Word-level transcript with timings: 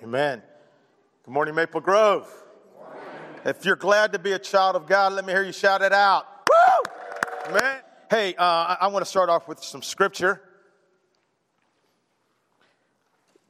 Amen. 0.00 0.40
Good 1.24 1.32
morning, 1.32 1.56
Maple 1.56 1.80
Grove. 1.80 2.32
If 3.44 3.64
you're 3.64 3.74
glad 3.74 4.12
to 4.12 4.20
be 4.20 4.30
a 4.30 4.38
child 4.38 4.76
of 4.76 4.86
God, 4.86 5.12
let 5.12 5.24
me 5.24 5.32
hear 5.32 5.42
you 5.42 5.50
shout 5.50 5.82
it 5.82 5.92
out. 5.92 6.24
Woo! 6.48 6.92
Amen. 7.48 7.80
Hey, 8.08 8.36
uh, 8.36 8.44
I, 8.44 8.76
I 8.82 8.86
want 8.88 9.04
to 9.04 9.10
start 9.10 9.28
off 9.28 9.48
with 9.48 9.58
some 9.58 9.82
scripture. 9.82 10.40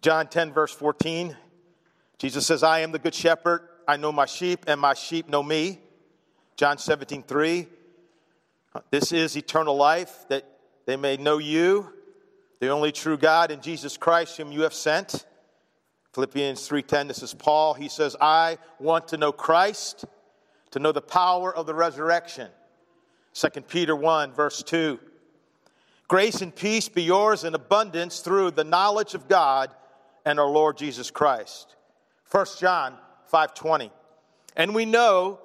John 0.01 0.27
10, 0.27 0.55
verse 0.55 0.73
14. 0.73 1.37
Jesus 2.17 2.46
says, 2.46 2.62
I 2.62 2.79
am 2.79 2.93
the 2.93 2.99
good 2.99 3.15
shepherd. 3.15 3.69
I 3.87 3.99
know 3.99 4.11
my 4.11 4.25
sheep, 4.25 4.65
and 4.69 4.80
my 4.80 4.95
sheep 4.95 5.29
know 5.29 5.43
me. 5.43 5.80
John 6.57 6.79
17, 6.79 7.25
3. 7.25 7.67
This 8.91 9.12
is 9.12 9.37
eternal 9.37 9.77
life, 9.77 10.25
that 10.30 10.46
they 10.87 10.96
may 10.96 11.19
know 11.19 11.37
you, 11.37 11.93
the 12.61 12.71
only 12.71 12.91
true 12.91 13.19
God, 13.19 13.51
and 13.51 13.62
Jesus 13.62 13.99
Christ, 13.99 14.39
whom 14.39 14.51
you 14.51 14.62
have 14.62 14.73
sent. 14.73 15.27
Philippians 16.19 16.66
3:10 16.66 17.07
this 17.07 17.23
is 17.23 17.32
Paul. 17.32 17.75
He 17.75 17.89
says 17.89 18.16
I 18.21 18.58
want 18.81 19.07
to 19.08 19.17
know 19.17 19.31
Christ 19.31 20.04
to 20.72 20.81
know 20.81 20.91
the 20.91 21.00
power 21.00 21.54
of 21.54 21.67
the 21.67 21.75
resurrection. 21.75 22.50
2 23.35 23.61
Peter 23.68 23.94
1 23.94 24.32
verse 24.32 24.64
2 24.64 24.99
Grace 26.08 26.43
and 26.43 26.53
peace 26.53 26.89
be 26.89 27.04
yours 27.04 27.44
in 27.44 27.54
abundance 27.54 28.18
through 28.18 28.50
the 28.50 28.64
knowledge 28.64 29.14
of 29.14 29.29
God 29.29 29.71
and 30.25 30.41
our 30.41 30.49
Lord 30.49 30.77
Jesus 30.77 31.08
Christ. 31.13 31.77
1 32.33 32.47
John 32.58 32.98
5:20 33.33 33.92
And 34.56 34.75
we 34.75 34.86
know 34.86 35.39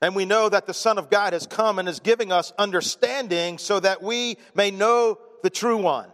and 0.00 0.16
we 0.16 0.24
know 0.24 0.48
that 0.48 0.66
the 0.66 0.74
son 0.74 0.98
of 0.98 1.10
God 1.10 1.32
has 1.32 1.46
come 1.46 1.78
and 1.78 1.88
is 1.88 2.00
giving 2.00 2.32
us 2.32 2.52
understanding 2.58 3.58
so 3.58 3.78
that 3.78 4.02
we 4.02 4.36
may 4.52 4.72
know 4.72 5.16
the 5.44 5.50
true 5.50 5.76
one 5.76 6.10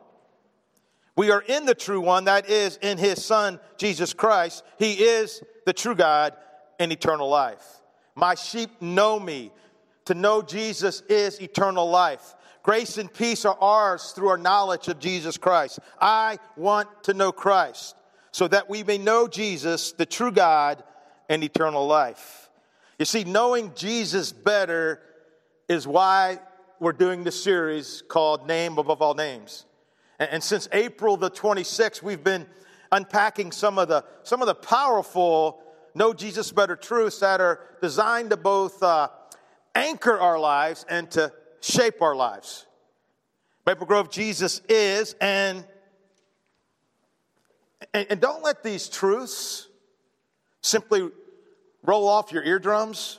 we 1.21 1.31
are 1.31 1.43
in 1.43 1.67
the 1.67 1.75
true 1.75 2.01
one, 2.01 2.25
that 2.25 2.49
is, 2.49 2.79
in 2.81 2.97
his 2.97 3.23
Son, 3.23 3.61
Jesus 3.77 4.15
Christ. 4.15 4.65
He 4.79 4.95
is 4.95 5.43
the 5.67 5.75
true 5.75 5.95
God 5.95 6.33
and 6.79 6.91
eternal 6.91 7.29
life. 7.29 7.63
My 8.15 8.35
sheep 8.35 8.71
know 8.81 9.21
me. 9.21 9.53
To 10.07 10.15
know 10.15 10.41
Jesus 10.41 11.03
is 11.11 11.39
eternal 11.39 11.91
life. 11.91 12.35
Grace 12.63 12.97
and 12.97 13.13
peace 13.13 13.45
are 13.45 13.59
ours 13.61 14.13
through 14.13 14.29
our 14.29 14.39
knowledge 14.39 14.89
of 14.89 14.99
Jesus 14.99 15.37
Christ. 15.37 15.81
I 16.01 16.39
want 16.57 16.89
to 17.03 17.13
know 17.13 17.33
Christ 17.33 17.97
so 18.33 18.49
that 18.49 18.71
we 18.71 18.83
may 18.83 18.97
know 18.97 19.29
Jesus, 19.29 19.93
the 19.93 20.07
true 20.07 20.33
God, 20.33 20.83
and 21.29 21.45
eternal 21.45 21.87
life. 21.87 22.49
You 22.99 23.05
see, 23.05 23.25
knowing 23.25 23.75
Jesus 23.75 24.33
better 24.33 25.03
is 25.69 25.87
why 25.87 26.39
we're 26.79 26.93
doing 26.93 27.25
this 27.25 27.45
series 27.45 28.03
called 28.09 28.49
Name 28.49 28.79
Above 28.79 29.03
All 29.03 29.13
Names. 29.13 29.67
And 30.21 30.45
since 30.45 30.69
April 30.73 31.17
the 31.17 31.31
26th, 31.31 32.03
we've 32.03 32.23
been 32.23 32.47
unpacking 32.93 33.53
some 33.53 33.79
of 33.79 33.89
the, 33.89 34.05
some 34.23 34.43
of 34.43 34.47
the 34.47 34.55
powerful 34.55 35.63
Know 35.95 36.13
Jesus 36.13 36.53
Better 36.53 36.77
truths 36.77 37.21
that 37.21 37.41
are 37.41 37.61
designed 37.81 38.29
to 38.31 38.37
both 38.37 38.83
uh, 38.83 39.09
anchor 39.75 40.19
our 40.19 40.39
lives 40.39 40.85
and 40.91 41.11
to 41.13 41.33
shape 41.63 42.03
our 42.03 42.15
lives. 42.15 42.67
Maple 43.67 43.87
Grove, 43.87 44.11
Jesus 44.11 44.61
is, 44.69 45.15
and, 45.23 45.65
and, 47.95 48.07
and 48.11 48.21
don't 48.21 48.43
let 48.43 48.63
these 48.63 48.91
truths 48.91 49.69
simply 50.61 51.09
roll 51.83 52.07
off 52.07 52.31
your 52.31 52.45
eardrums, 52.45 53.19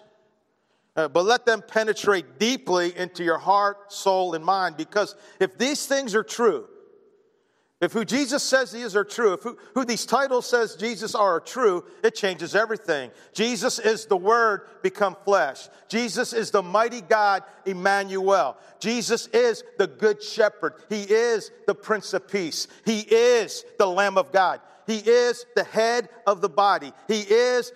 uh, 0.95 1.07
but 1.07 1.25
let 1.25 1.47
them 1.47 1.63
penetrate 1.67 2.37
deeply 2.37 2.95
into 2.95 3.23
your 3.23 3.39
heart, 3.39 3.91
soul, 3.91 4.35
and 4.35 4.45
mind. 4.45 4.77
Because 4.77 5.15
if 5.39 5.57
these 5.57 5.87
things 5.87 6.13
are 6.13 6.23
true, 6.23 6.67
if 7.81 7.93
who 7.93 8.05
Jesus 8.05 8.43
says 8.43 8.71
he 8.71 8.81
is 8.81 8.95
are 8.95 9.03
true, 9.03 9.33
if 9.33 9.41
who, 9.41 9.57
who 9.73 9.83
these 9.83 10.05
titles 10.05 10.45
says 10.45 10.75
Jesus 10.75 11.15
are 11.15 11.39
true, 11.39 11.83
it 12.03 12.13
changes 12.13 12.55
everything. 12.55 13.09
Jesus 13.33 13.79
is 13.79 14.05
the 14.05 14.15
Word 14.15 14.61
become 14.83 15.17
flesh. 15.25 15.67
Jesus 15.89 16.31
is 16.31 16.51
the 16.51 16.61
mighty 16.61 17.01
God, 17.01 17.43
Emmanuel. 17.65 18.55
Jesus 18.79 19.25
is 19.33 19.63
the 19.79 19.87
Good 19.87 20.21
Shepherd. 20.21 20.75
He 20.89 21.01
is 21.01 21.49
the 21.65 21.73
Prince 21.73 22.13
of 22.13 22.27
Peace. 22.27 22.67
He 22.85 22.99
is 22.99 23.65
the 23.79 23.87
Lamb 23.87 24.17
of 24.17 24.31
God. 24.31 24.61
He 24.85 24.97
is 24.97 25.45
the 25.55 25.63
head 25.63 26.09
of 26.27 26.41
the 26.41 26.49
body. 26.49 26.93
He 27.07 27.21
is 27.21 27.71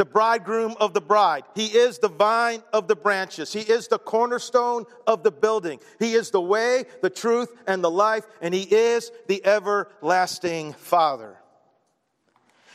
the 0.00 0.04
bridegroom 0.06 0.74
of 0.80 0.94
the 0.94 1.00
bride. 1.02 1.44
He 1.54 1.66
is 1.66 1.98
the 1.98 2.08
vine 2.08 2.62
of 2.72 2.88
the 2.88 2.96
branches. 2.96 3.52
He 3.52 3.60
is 3.60 3.88
the 3.88 3.98
cornerstone 3.98 4.86
of 5.06 5.22
the 5.22 5.30
building. 5.30 5.78
He 5.98 6.14
is 6.14 6.30
the 6.30 6.40
way, 6.40 6.86
the 7.02 7.10
truth, 7.10 7.52
and 7.66 7.84
the 7.84 7.90
life, 7.90 8.24
and 8.40 8.54
He 8.54 8.62
is 8.62 9.12
the 9.28 9.44
everlasting 9.44 10.72
Father. 10.72 11.36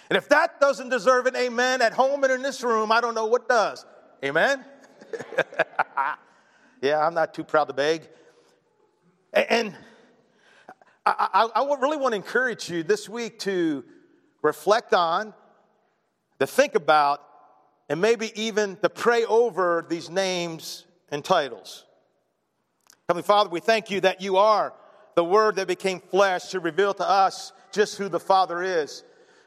And 0.08 0.18
if 0.18 0.30
that 0.30 0.60
doesn't 0.60 0.90
deserve 0.90 1.26
an 1.26 1.36
amen 1.36 1.82
at 1.82 1.94
home 1.94 2.24
and 2.24 2.32
in 2.32 2.44
this 2.44 2.62
room, 2.62 2.92
I 2.92 3.02
don't 3.02 3.16
know 3.16 3.26
what 3.26 3.50
does. 3.50 3.84
Amen? 4.24 4.64
yeah, 6.84 7.04
I'm 7.04 7.16
not 7.16 7.34
too 7.34 7.44
proud 7.44 7.70
to 7.70 7.74
beg. 7.74 8.08
And 9.34 9.76
I, 11.08 11.76
really 11.82 11.98
want 11.98 12.12
to 12.12 12.18
encourage 12.18 12.70
you 12.70 12.84
this 12.84 13.10
week 13.10 13.40
to 13.40 13.84
reflect 14.44 14.94
on 14.94 15.34
to 16.46 16.52
think 16.52 16.76
about 16.76 17.22
and 17.90 18.00
maybe 18.00 18.32
even 18.40 18.76
to 18.78 18.90
pray 18.90 19.26
over 19.26 19.86
these 19.90 20.10
names 20.10 20.86
and 21.10 21.24
titles. 21.24 21.86
Heavenly 23.08 23.26
Father, 23.26 23.50
we 23.50 23.60
thank 23.60 23.90
you 23.90 24.02
that 24.02 24.22
you 24.22 24.38
are 24.38 24.74
the 25.16 25.24
Word 25.24 25.56
that 25.56 25.68
became 25.68 26.00
flesh 26.00 26.50
to 26.50 26.60
reveal 26.60 26.94
to 26.94 27.08
us 27.08 27.52
just 27.72 27.98
who 27.98 28.10
the 28.10 28.20
Father 28.20 28.62
is. 28.62 29.04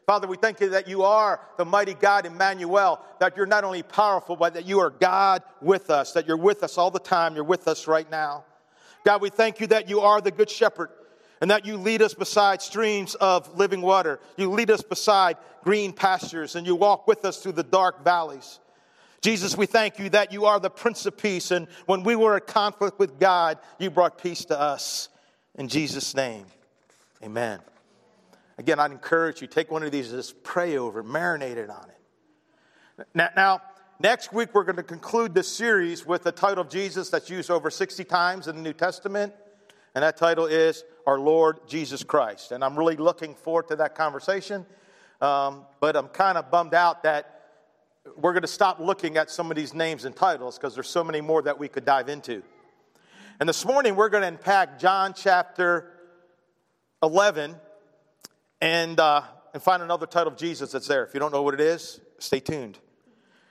Father, 0.06 0.26
we 0.26 0.36
thank 0.36 0.60
you 0.60 0.70
that 0.70 0.88
you 0.88 1.03
are 1.03 1.41
the 1.56 1.64
mighty 1.64 1.94
God, 1.94 2.25
Emmanuel, 2.26 3.00
that 3.20 3.36
you're 3.36 3.47
not 3.47 3.62
only 3.62 3.82
powerful, 3.82 4.36
but 4.36 4.54
that 4.54 4.65
you 4.65 4.80
are 4.80 4.91
God 4.91 5.42
with 5.60 5.91
us, 5.91 6.12
that 6.12 6.26
you're 6.26 6.36
with 6.36 6.62
us 6.62 6.78
all 6.78 6.91
the 6.91 6.98
time, 6.98 7.34
you're 7.34 7.44
with 7.44 7.69
us 7.69 7.86
right 7.86 8.10
now. 8.10 8.44
God, 9.04 9.20
we 9.20 9.30
thank 9.30 9.60
you 9.60 9.66
that 9.69 9.88
you 9.88 10.00
are 10.00 10.20
the 10.20 10.30
Good 10.30 10.50
Shepherd, 10.50 10.91
and 11.41 11.50
that 11.50 11.65
you 11.65 11.76
lead 11.76 12.03
us 12.03 12.15
beside 12.15 12.62
streams 12.62 13.15
of 13.16 13.56
living 13.56 13.81
water. 13.81 14.21
You 14.37 14.50
lead 14.50 14.71
us 14.71 14.82
beside 14.82 15.37
green 15.62 15.93
pastures, 15.93 16.56
and 16.56 16.66
you 16.66 16.75
walk 16.75 17.06
with 17.06 17.25
us 17.25 17.43
through 17.43 17.53
the 17.53 17.62
dark 17.62 18.04
valleys. 18.04 18.60
Jesus, 19.21 19.56
we 19.56 19.66
thank 19.66 19.98
you 19.98 20.09
that 20.10 20.32
you 20.32 20.44
are 20.44 20.60
the 20.60 20.71
Prince 20.71 21.04
of 21.06 21.16
Peace, 21.16 21.50
and 21.50 21.66
when 21.87 22.04
we 22.04 22.15
were 22.15 22.37
at 22.37 22.47
conflict 22.47 22.98
with 22.98 23.19
God, 23.19 23.59
you 23.78 23.91
brought 23.91 24.22
peace 24.22 24.44
to 24.47 24.59
us. 24.59 25.09
In 25.56 25.69
Jesus' 25.69 26.15
name, 26.15 26.47
amen. 27.22 27.59
Again, 28.59 28.78
I'd 28.78 28.93
encourage 28.93 29.41
you, 29.41 29.47
take 29.48 29.71
one 29.71 29.82
of 29.82 29.91
these, 29.91 30.10
just 30.10 30.43
pray 30.43 30.77
over, 30.77 31.03
marinate 31.03 31.56
it 31.56 31.71
on 31.71 31.87
it. 31.88 33.06
Now, 33.15 33.28
now 33.37 33.62
next 34.00 34.32
week, 34.32 34.54
we're 34.54 34.65
going 34.65 34.77
to 34.77 34.82
conclude 34.82 35.34
this 35.34 35.48
series 35.48 36.06
with 36.06 36.22
the 36.22 36.32
title 36.32 36.62
of 36.62 36.69
Jesus 36.69 37.10
that's 37.10 37.28
used 37.28 37.50
over 37.50 37.71
60 37.71 38.04
times 38.04 38.48
in 38.48 38.56
the 38.56 38.62
New 38.62 38.72
Testament, 38.72 39.32
and 39.94 40.03
that 40.03 40.16
title 40.16 40.47
is 40.47 40.84
our 41.06 41.19
Lord 41.19 41.60
Jesus 41.66 42.03
Christ. 42.03 42.53
And 42.53 42.62
I'm 42.62 42.78
really 42.78 42.97
looking 42.97 43.34
forward 43.34 43.69
to 43.69 43.76
that 43.76 43.94
conversation. 43.94 44.66
Um, 45.21 45.66
but 45.81 45.97
I'm 45.97 46.09
kind 46.09 46.38
of 46.38 46.50
bummed 46.50 46.75
out 46.75 47.03
that 47.03 47.38
we're 48.16 48.32
going 48.32 48.43
to 48.43 48.48
stop 48.48 48.78
looking 48.78 49.16
at 49.16 49.31
some 49.31 49.50
of 49.50 49.56
these 49.56 49.75
names 49.75 50.04
and 50.04 50.15
titles 50.15 50.56
because 50.56 50.75
there's 50.75 50.88
so 50.88 51.03
many 51.03 51.21
more 51.21 51.43
that 51.43 51.59
we 51.59 51.69
could 51.69 51.84
dive 51.84 52.09
into. 52.09 52.43
And 53.41 53.48
this 53.48 53.65
morning 53.65 53.97
we're 53.97 54.09
going 54.09 54.22
to 54.22 54.28
unpack 54.28 54.78
John 54.78 55.15
chapter 55.15 55.93
11 57.03 57.56
and, 58.60 59.00
uh, 59.00 59.22
and 59.54 59.62
find 59.62 59.82
another 59.82 60.06
title 60.06 60.32
of 60.32 60.38
Jesus 60.38 60.72
that's 60.72 60.88
there. 60.88 61.04
If 61.04 61.15
you 61.15 61.21
don't 61.21 61.32
know 61.32 61.43
what 61.43 61.54
it 61.54 61.60
is, 61.60 62.00
stay 62.19 62.41
tuned. 62.41 62.78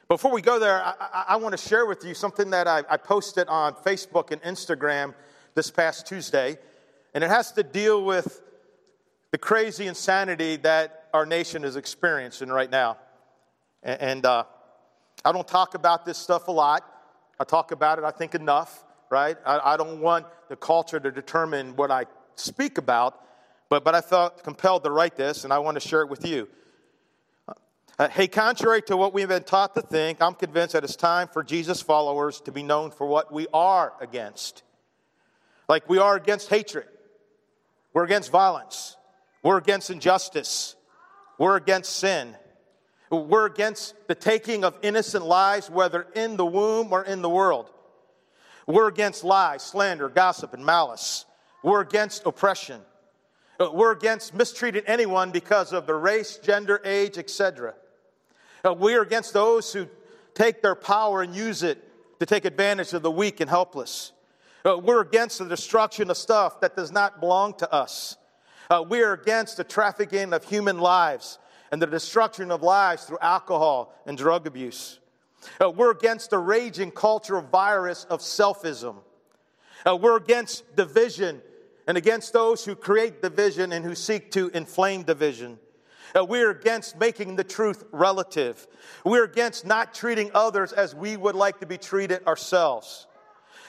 Before 0.07 0.31
we 0.31 0.41
go 0.41 0.59
there, 0.59 0.81
I, 0.81 0.93
I, 0.99 1.25
I 1.29 1.35
want 1.37 1.57
to 1.57 1.67
share 1.67 1.85
with 1.85 2.05
you 2.05 2.13
something 2.13 2.49
that 2.51 2.67
I, 2.67 2.83
I 2.89 2.97
posted 2.97 3.47
on 3.47 3.73
Facebook 3.73 4.31
and 4.31 4.41
Instagram 4.41 5.13
this 5.57 5.71
past 5.71 6.05
Tuesday. 6.05 6.57
And 7.13 7.23
it 7.23 7.29
has 7.29 7.51
to 7.53 7.63
deal 7.63 8.05
with 8.05 8.41
the 9.31 9.39
crazy 9.39 9.87
insanity 9.87 10.55
that 10.57 11.09
our 11.13 11.25
nation 11.25 11.65
is 11.65 11.75
experiencing 11.75 12.49
right 12.49 12.69
now. 12.69 12.97
And, 13.81 14.01
and 14.01 14.25
uh, 14.25 14.43
I 15.25 15.31
don't 15.31 15.47
talk 15.47 15.73
about 15.73 16.05
this 16.05 16.17
stuff 16.17 16.47
a 16.47 16.51
lot. 16.51 16.85
I 17.39 17.43
talk 17.43 17.71
about 17.71 17.97
it, 17.97 18.05
I 18.05 18.11
think, 18.11 18.35
enough, 18.35 18.85
right? 19.09 19.35
I, 19.45 19.73
I 19.73 19.77
don't 19.77 19.99
want 19.99 20.27
the 20.47 20.55
culture 20.55 20.99
to 20.99 21.11
determine 21.11 21.75
what 21.75 21.89
I 21.89 22.05
speak 22.35 22.77
about, 22.77 23.19
but, 23.67 23.83
but 23.83 23.95
I 23.95 24.01
felt 24.01 24.43
compelled 24.43 24.83
to 24.83 24.91
write 24.91 25.15
this, 25.15 25.43
and 25.43 25.51
I 25.51 25.57
want 25.57 25.81
to 25.81 25.87
share 25.87 26.03
it 26.03 26.09
with 26.09 26.25
you. 26.25 26.47
Uh, 27.97 28.09
hey, 28.09 28.27
contrary 28.27 28.83
to 28.83 28.95
what 28.95 29.11
we've 29.11 29.27
been 29.27 29.43
taught 29.43 29.73
to 29.73 29.81
think, 29.81 30.21
I'm 30.21 30.35
convinced 30.35 30.73
that 30.73 30.83
it's 30.83 30.95
time 30.95 31.27
for 31.27 31.41
Jesus' 31.41 31.81
followers 31.81 32.41
to 32.41 32.51
be 32.51 32.61
known 32.61 32.91
for 32.91 33.07
what 33.07 33.33
we 33.33 33.47
are 33.51 33.93
against. 33.99 34.61
Like 35.67 35.89
we 35.89 35.97
are 35.97 36.15
against 36.15 36.49
hatred, 36.49 36.85
we're 37.93 38.05
against 38.05 38.31
violence. 38.31 38.95
We're 39.43 39.57
against 39.57 39.89
injustice. 39.89 40.75
We're 41.37 41.55
against 41.55 41.95
sin. 41.95 42.35
We're 43.09 43.45
against 43.45 43.95
the 44.07 44.15
taking 44.15 44.65
of 44.65 44.77
innocent 44.81 45.25
lives, 45.25 45.69
whether 45.69 46.07
in 46.15 46.35
the 46.35 46.45
womb 46.45 46.91
or 46.91 47.03
in 47.03 47.21
the 47.21 47.29
world. 47.29 47.69
We're 48.65 48.89
against 48.89 49.23
lies, 49.23 49.63
slander, 49.63 50.09
gossip, 50.09 50.53
and 50.53 50.65
malice. 50.65 51.25
We're 51.63 51.79
against 51.79 52.25
oppression. 52.25 52.81
We're 53.59 53.93
against 53.93 54.33
mistreating 54.33 54.83
anyone 54.85 55.31
because 55.31 55.71
of 55.71 55.87
their 55.87 55.97
race, 55.97 56.37
gender, 56.37 56.81
age, 56.83 57.17
etc. 57.17 57.73
Uh, 58.65 58.73
we're 58.73 59.01
against 59.01 59.33
those 59.33 59.71
who 59.71 59.87
take 60.33 60.61
their 60.61 60.75
power 60.75 61.21
and 61.21 61.33
use 61.33 61.63
it 61.63 61.81
to 62.19 62.25
take 62.25 62.45
advantage 62.45 62.93
of 62.93 63.01
the 63.01 63.11
weak 63.11 63.39
and 63.39 63.49
helpless. 63.49 64.11
Uh, 64.67 64.77
we're 64.77 64.99
against 64.99 65.39
the 65.39 65.45
destruction 65.45 66.09
of 66.09 66.17
stuff 66.17 66.59
that 66.59 66.75
does 66.75 66.91
not 66.91 67.21
belong 67.21 67.53
to 67.53 67.71
us. 67.73 68.17
Uh, 68.69 68.83
we 68.87 69.01
are 69.01 69.13
against 69.13 69.55
the 69.55 69.63
trafficking 69.63 70.33
of 70.33 70.43
human 70.43 70.77
lives 70.77 71.39
and 71.71 71.81
the 71.81 71.87
destruction 71.87 72.51
of 72.51 72.61
lives 72.61 73.05
through 73.05 73.19
alcohol 73.21 73.93
and 74.05 74.17
drug 74.17 74.45
abuse. 74.45 74.99
Uh, 75.61 75.69
we're 75.69 75.91
against 75.91 76.31
the 76.31 76.37
raging 76.37 76.91
culture 76.91 77.37
of 77.37 77.49
virus 77.49 78.03
of 78.09 78.19
selfism. 78.19 78.97
Uh, 79.87 79.95
we're 79.95 80.17
against 80.17 80.75
division 80.75 81.41
and 81.87 81.97
against 81.97 82.33
those 82.33 82.65
who 82.65 82.75
create 82.75 83.21
division 83.21 83.71
and 83.71 83.85
who 83.85 83.95
seek 83.95 84.31
to 84.31 84.49
inflame 84.49 85.03
division. 85.03 85.59
Uh, 86.13 86.25
we're 86.25 86.51
against 86.51 86.99
making 86.99 87.37
the 87.37 87.43
truth 87.45 87.85
relative. 87.93 88.67
We're 89.05 89.23
against 89.23 89.65
not 89.65 89.93
treating 89.93 90.29
others 90.33 90.73
as 90.73 90.93
we 90.93 91.15
would 91.15 91.35
like 91.35 91.61
to 91.61 91.65
be 91.65 91.77
treated 91.77 92.27
ourselves. 92.27 93.06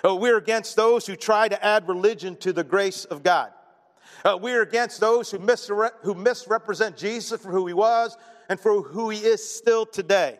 Uh, 0.04 0.14
we're 0.14 0.36
against 0.36 0.76
those 0.76 1.06
who 1.06 1.16
try 1.16 1.48
to 1.48 1.64
add 1.64 1.88
religion 1.88 2.36
to 2.36 2.52
the 2.52 2.64
grace 2.64 3.04
of 3.04 3.22
God. 3.22 3.50
Uh, 4.24 4.38
we're 4.40 4.62
against 4.62 5.00
those 5.00 5.30
who, 5.30 5.38
misre- 5.38 5.92
who 6.02 6.14
misrepresent 6.14 6.96
Jesus 6.96 7.40
for 7.40 7.50
who 7.50 7.66
he 7.66 7.74
was 7.74 8.16
and 8.48 8.58
for 8.58 8.82
who 8.82 9.10
he 9.10 9.18
is 9.18 9.48
still 9.48 9.86
today. 9.86 10.38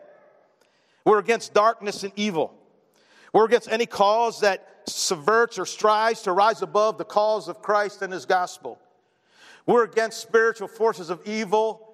We're 1.05 1.19
against 1.19 1.53
darkness 1.53 2.03
and 2.03 2.13
evil. 2.15 2.53
We're 3.33 3.45
against 3.45 3.69
any 3.71 3.85
cause 3.85 4.41
that 4.41 4.65
subverts 4.85 5.59
or 5.59 5.65
strives 5.65 6.23
to 6.23 6.31
rise 6.31 6.61
above 6.61 6.97
the 6.97 7.05
cause 7.05 7.47
of 7.47 7.61
Christ 7.61 8.01
and 8.01 8.11
his 8.11 8.25
gospel. 8.25 8.79
We're 9.65 9.83
against 9.83 10.19
spiritual 10.19 10.67
forces 10.67 11.09
of 11.09 11.21
evil 11.25 11.93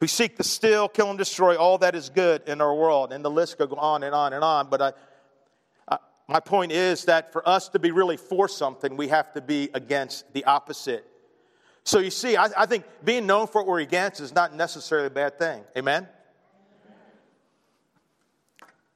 who 0.00 0.06
seek 0.06 0.36
to 0.36 0.44
steal, 0.44 0.88
kill, 0.88 1.10
and 1.10 1.18
destroy 1.18 1.56
all 1.56 1.78
that 1.78 1.94
is 1.94 2.08
good 2.08 2.42
in 2.48 2.60
our 2.60 2.74
world. 2.74 3.12
And 3.12 3.24
the 3.24 3.30
list 3.30 3.58
could 3.58 3.70
go 3.70 3.76
on 3.76 4.02
and 4.02 4.14
on 4.14 4.32
and 4.32 4.44
on. 4.44 4.68
But 4.68 4.82
I, 4.82 4.92
my 6.28 6.40
point 6.40 6.72
is 6.72 7.04
that 7.04 7.32
for 7.32 7.46
us 7.46 7.68
to 7.70 7.78
be 7.78 7.90
really 7.90 8.16
for 8.16 8.48
something, 8.48 8.96
we 8.96 9.08
have 9.08 9.32
to 9.34 9.40
be 9.40 9.68
against 9.74 10.32
the 10.32 10.44
opposite. 10.44 11.04
So 11.84 11.98
you 11.98 12.10
see, 12.10 12.36
I, 12.36 12.48
I 12.56 12.66
think 12.66 12.84
being 13.04 13.26
known 13.26 13.46
for 13.46 13.60
what 13.60 13.66
we're 13.66 13.80
against 13.80 14.20
is 14.20 14.34
not 14.34 14.54
necessarily 14.54 15.08
a 15.08 15.10
bad 15.10 15.38
thing. 15.38 15.62
Amen? 15.76 16.08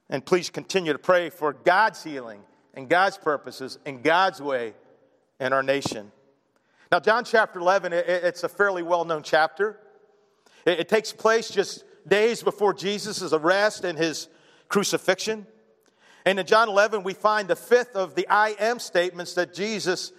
And 0.09 0.25
please 0.25 0.49
continue 0.49 0.91
to 0.91 0.99
pray 0.99 1.29
for 1.29 1.53
God's 1.53 2.03
healing 2.03 2.41
and 2.73 2.89
God's 2.89 3.17
purposes 3.17 3.77
and 3.85 4.01
God's 4.01 4.41
way 4.41 4.73
in 5.39 5.53
our 5.53 5.61
nation. 5.61 6.11
Now, 6.91 6.99
John 6.99 7.23
chapter 7.23 7.59
11, 7.59 7.93
it's 7.93 8.43
a 8.43 8.49
fairly 8.49 8.81
well 8.81 9.05
known 9.05 9.21
chapter. 9.21 9.79
It 10.65 10.89
takes 10.89 11.13
place 11.13 11.49
just 11.49 11.83
days 12.07 12.41
before 12.41 12.73
Jesus' 12.73 13.31
arrest 13.31 13.83
and 13.83 13.97
his 13.97 14.27
crucifixion. 14.67 15.45
And 16.29 16.39
in 16.39 16.45
John 16.45 16.69
11, 16.69 17.01
we 17.01 17.15
find 17.15 17.47
the 17.47 17.55
fifth 17.55 17.95
of 17.95 18.13
the 18.13 18.27
I 18.29 18.49
am 18.59 18.77
statements 18.77 19.33
that 19.33 19.51
Jesus 19.51 20.11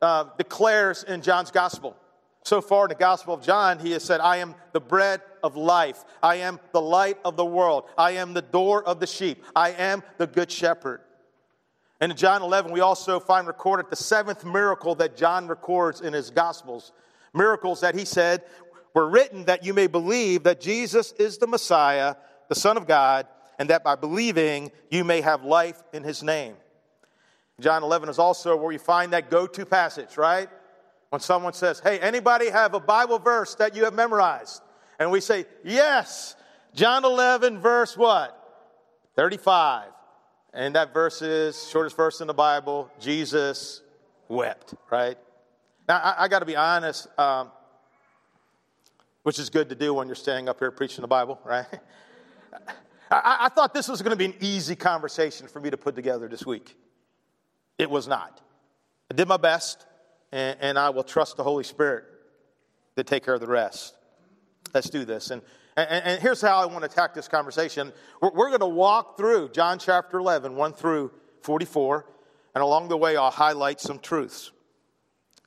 uh, 0.00 0.26
declares 0.38 1.02
in 1.02 1.20
John's 1.20 1.50
gospel. 1.50 1.96
So 2.44 2.60
far 2.60 2.84
in 2.84 2.90
the 2.90 2.94
Gospel 2.94 3.34
of 3.34 3.42
John, 3.42 3.80
he 3.80 3.90
has 3.90 4.04
said, 4.04 4.20
I 4.20 4.36
am 4.36 4.54
the 4.70 4.80
bread 4.80 5.20
of 5.42 5.56
life. 5.56 6.04
I 6.22 6.36
am 6.36 6.60
the 6.72 6.80
light 6.80 7.18
of 7.24 7.34
the 7.34 7.44
world. 7.44 7.90
I 7.98 8.12
am 8.12 8.34
the 8.34 8.42
door 8.42 8.84
of 8.84 9.00
the 9.00 9.08
sheep. 9.08 9.42
I 9.56 9.70
am 9.70 10.04
the 10.16 10.28
good 10.28 10.48
shepherd. 10.48 11.00
And 12.00 12.12
in 12.12 12.16
John 12.16 12.42
11, 12.42 12.70
we 12.70 12.78
also 12.78 13.18
find 13.18 13.48
recorded 13.48 13.86
the 13.90 13.96
seventh 13.96 14.44
miracle 14.44 14.94
that 14.94 15.16
John 15.16 15.48
records 15.48 16.00
in 16.00 16.12
his 16.12 16.30
Gospels. 16.30 16.92
Miracles 17.34 17.80
that 17.80 17.96
he 17.96 18.04
said 18.04 18.44
were 18.94 19.08
written 19.08 19.46
that 19.46 19.64
you 19.64 19.74
may 19.74 19.88
believe 19.88 20.44
that 20.44 20.60
Jesus 20.60 21.10
is 21.18 21.38
the 21.38 21.48
Messiah, 21.48 22.14
the 22.48 22.54
Son 22.54 22.76
of 22.76 22.86
God, 22.86 23.26
and 23.58 23.70
that 23.70 23.82
by 23.82 23.96
believing 23.96 24.70
you 24.90 25.04
may 25.04 25.20
have 25.20 25.44
life 25.44 25.82
in 25.92 26.02
his 26.04 26.22
name. 26.22 26.54
John 27.60 27.82
11 27.82 28.08
is 28.08 28.18
also 28.18 28.56
where 28.56 28.68
we 28.68 28.78
find 28.78 29.12
that 29.12 29.30
go 29.30 29.46
to 29.46 29.66
passage, 29.66 30.16
right? 30.16 30.48
When 31.10 31.20
someone 31.20 31.52
says, 31.52 31.80
Hey, 31.80 31.98
anybody 31.98 32.50
have 32.50 32.74
a 32.74 32.80
Bible 32.80 33.18
verse 33.18 33.54
that 33.56 33.74
you 33.74 33.84
have 33.84 33.94
memorized? 33.94 34.62
And 35.00 35.10
we 35.10 35.20
say, 35.20 35.46
Yes, 35.64 36.36
John 36.74 37.04
11, 37.04 37.58
verse 37.60 37.96
what? 37.96 38.34
35. 39.16 39.88
And 40.54 40.74
that 40.76 40.94
verse 40.94 41.20
is, 41.22 41.68
shortest 41.68 41.96
verse 41.96 42.20
in 42.20 42.26
the 42.26 42.34
Bible, 42.34 42.90
Jesus 43.00 43.82
wept, 44.28 44.74
right? 44.90 45.18
Now, 45.88 45.98
I, 45.98 46.24
I 46.24 46.28
got 46.28 46.40
to 46.40 46.46
be 46.46 46.56
honest, 46.56 47.08
um, 47.18 47.50
which 49.24 49.38
is 49.38 49.50
good 49.50 49.68
to 49.70 49.74
do 49.74 49.92
when 49.92 50.06
you're 50.06 50.14
standing 50.14 50.48
up 50.48 50.58
here 50.58 50.70
preaching 50.70 51.02
the 51.02 51.08
Bible, 51.08 51.40
right? 51.44 51.66
I, 53.10 53.38
I 53.42 53.48
thought 53.48 53.74
this 53.74 53.88
was 53.88 54.02
going 54.02 54.10
to 54.10 54.16
be 54.16 54.26
an 54.26 54.34
easy 54.40 54.76
conversation 54.76 55.48
for 55.48 55.60
me 55.60 55.70
to 55.70 55.76
put 55.76 55.94
together 55.94 56.28
this 56.28 56.44
week. 56.44 56.76
It 57.78 57.90
was 57.90 58.08
not. 58.08 58.40
I 59.10 59.14
did 59.14 59.28
my 59.28 59.36
best 59.36 59.86
and, 60.32 60.58
and 60.60 60.78
I 60.78 60.90
will 60.90 61.04
trust 61.04 61.36
the 61.36 61.44
Holy 61.44 61.64
Spirit 61.64 62.04
to 62.96 63.04
take 63.04 63.24
care 63.24 63.34
of 63.34 63.40
the 63.40 63.46
rest. 63.46 63.94
Let's 64.74 64.90
do 64.90 65.04
this. 65.04 65.30
And, 65.30 65.42
and, 65.76 66.04
and 66.04 66.22
here's 66.22 66.40
how 66.40 66.58
I 66.58 66.66
want 66.66 66.80
to 66.80 66.86
attack 66.86 67.14
this 67.14 67.28
conversation. 67.28 67.92
We're, 68.20 68.32
we're 68.32 68.48
going 68.48 68.60
to 68.60 68.66
walk 68.66 69.16
through 69.16 69.50
John 69.50 69.78
chapter 69.78 70.18
11, 70.18 70.54
1 70.54 70.72
through 70.72 71.12
44, 71.42 72.06
and 72.54 72.62
along 72.62 72.88
the 72.88 72.96
way, 72.96 73.16
I'll 73.16 73.30
highlight 73.30 73.80
some 73.80 73.98
truths. 73.98 74.50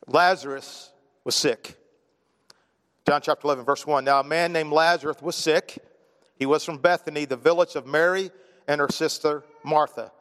Lazarus 0.08 0.92
was 1.24 1.36
sick. 1.36 1.78
John 3.06 3.22
chapter 3.22 3.46
11, 3.46 3.66
verse 3.66 3.86
1. 3.86 4.04
Now, 4.04 4.22
a 4.22 4.24
man 4.24 4.54
named 4.54 4.72
Lazarus 4.72 5.22
was 5.22 5.36
sick. 5.36 5.78
He 6.42 6.48
was 6.48 6.66
from 6.66 6.80
Bethany, 6.80 7.26
the 7.26 7.38
village 7.38 7.76
of 7.76 7.86
Mary 7.86 8.32
and 8.68 8.82
her 8.82 8.90
sister 8.90 9.44
Martha. 9.64 10.12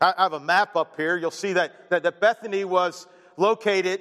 I 0.00 0.14
have 0.16 0.32
a 0.32 0.38
map 0.38 0.76
up 0.76 0.94
here. 0.96 1.16
You'll 1.16 1.32
see 1.32 1.54
that, 1.54 1.90
that, 1.90 2.04
that 2.04 2.20
Bethany 2.20 2.64
was 2.64 3.08
located, 3.36 4.00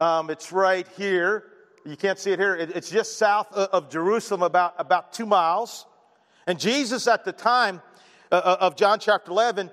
um, 0.00 0.30
it's 0.30 0.50
right 0.50 0.88
here. 0.96 1.44
You 1.84 1.94
can't 1.94 2.18
see 2.18 2.30
it 2.30 2.38
here. 2.38 2.56
It, 2.56 2.74
it's 2.74 2.88
just 2.88 3.18
south 3.18 3.52
of 3.52 3.90
Jerusalem, 3.90 4.40
about, 4.40 4.76
about 4.78 5.12
two 5.12 5.26
miles. 5.26 5.84
And 6.46 6.58
Jesus, 6.58 7.06
at 7.06 7.26
the 7.26 7.32
time 7.32 7.82
uh, 8.32 8.36
uh 8.36 8.56
of 8.60 8.76
John 8.76 8.98
chapter 8.98 9.30
11, 9.30 9.70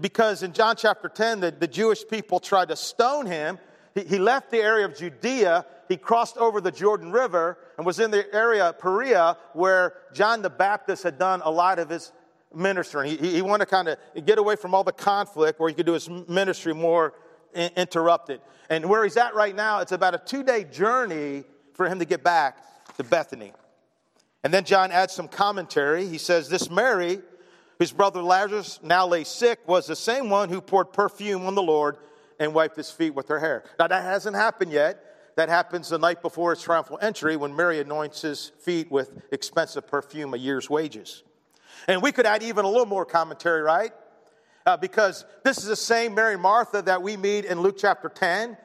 because 0.00 0.44
in 0.44 0.52
John 0.52 0.76
chapter 0.76 1.08
10, 1.08 1.40
the, 1.40 1.50
the 1.50 1.66
Jewish 1.66 2.06
people 2.06 2.38
tried 2.38 2.68
to 2.68 2.76
stone 2.76 3.26
him, 3.26 3.58
he, 3.96 4.04
he 4.04 4.18
left 4.20 4.52
the 4.52 4.58
area 4.58 4.84
of 4.84 4.96
Judea. 4.96 5.66
He 5.90 5.96
crossed 5.96 6.36
over 6.36 6.60
the 6.60 6.70
Jordan 6.70 7.10
River 7.10 7.58
and 7.76 7.84
was 7.84 7.98
in 7.98 8.12
the 8.12 8.32
area 8.32 8.68
of 8.68 8.78
Perea 8.78 9.36
where 9.54 9.94
John 10.12 10.40
the 10.40 10.48
Baptist 10.48 11.02
had 11.02 11.18
done 11.18 11.42
a 11.44 11.50
lot 11.50 11.80
of 11.80 11.88
his 11.88 12.12
ministry. 12.54 13.16
He, 13.16 13.32
he 13.32 13.42
wanted 13.42 13.64
to 13.64 13.70
kind 13.72 13.88
of 13.88 13.98
get 14.24 14.38
away 14.38 14.54
from 14.54 14.72
all 14.72 14.84
the 14.84 14.92
conflict 14.92 15.58
where 15.58 15.68
he 15.68 15.74
could 15.74 15.86
do 15.86 15.94
his 15.94 16.08
ministry 16.08 16.72
more 16.74 17.14
interrupted. 17.54 18.40
And 18.68 18.88
where 18.88 19.02
he's 19.02 19.16
at 19.16 19.34
right 19.34 19.54
now, 19.54 19.80
it's 19.80 19.90
about 19.90 20.14
a 20.14 20.18
two 20.18 20.44
day 20.44 20.62
journey 20.62 21.42
for 21.74 21.88
him 21.88 21.98
to 21.98 22.04
get 22.04 22.22
back 22.22 22.58
to 22.96 23.02
Bethany. 23.02 23.52
And 24.44 24.54
then 24.54 24.62
John 24.62 24.92
adds 24.92 25.12
some 25.12 25.26
commentary. 25.26 26.06
He 26.06 26.18
says, 26.18 26.48
This 26.48 26.70
Mary, 26.70 27.18
whose 27.80 27.90
brother 27.90 28.22
Lazarus 28.22 28.78
now 28.80 29.08
lay 29.08 29.24
sick, 29.24 29.58
was 29.66 29.88
the 29.88 29.96
same 29.96 30.30
one 30.30 30.50
who 30.50 30.60
poured 30.60 30.92
perfume 30.92 31.46
on 31.46 31.56
the 31.56 31.64
Lord 31.64 31.96
and 32.38 32.54
wiped 32.54 32.76
his 32.76 32.92
feet 32.92 33.10
with 33.10 33.26
her 33.26 33.40
hair. 33.40 33.64
Now, 33.76 33.88
that 33.88 34.04
hasn't 34.04 34.36
happened 34.36 34.70
yet. 34.70 35.09
That 35.36 35.48
happens 35.48 35.88
the 35.88 35.98
night 35.98 36.22
before 36.22 36.54
his 36.54 36.62
triumphal 36.62 36.98
entry 37.00 37.36
when 37.36 37.54
Mary 37.54 37.80
anoints 37.80 38.22
his 38.22 38.52
feet 38.60 38.90
with 38.90 39.22
expensive 39.32 39.86
perfume, 39.86 40.34
a 40.34 40.36
year's 40.36 40.68
wages. 40.68 41.22
And 41.88 42.02
we 42.02 42.12
could 42.12 42.26
add 42.26 42.42
even 42.42 42.64
a 42.64 42.68
little 42.68 42.86
more 42.86 43.04
commentary, 43.04 43.62
right? 43.62 43.92
uh, 44.66 44.76
because 44.76 45.24
this 45.44 45.58
is 45.58 45.64
the 45.64 45.76
same 45.76 46.14
Mary 46.14 46.36
Martha 46.36 46.82
that 46.82 47.02
we 47.02 47.16
meet 47.16 47.44
in 47.44 47.60
Luke 47.60 47.76
chapter 47.78 48.08
10. 48.08 48.56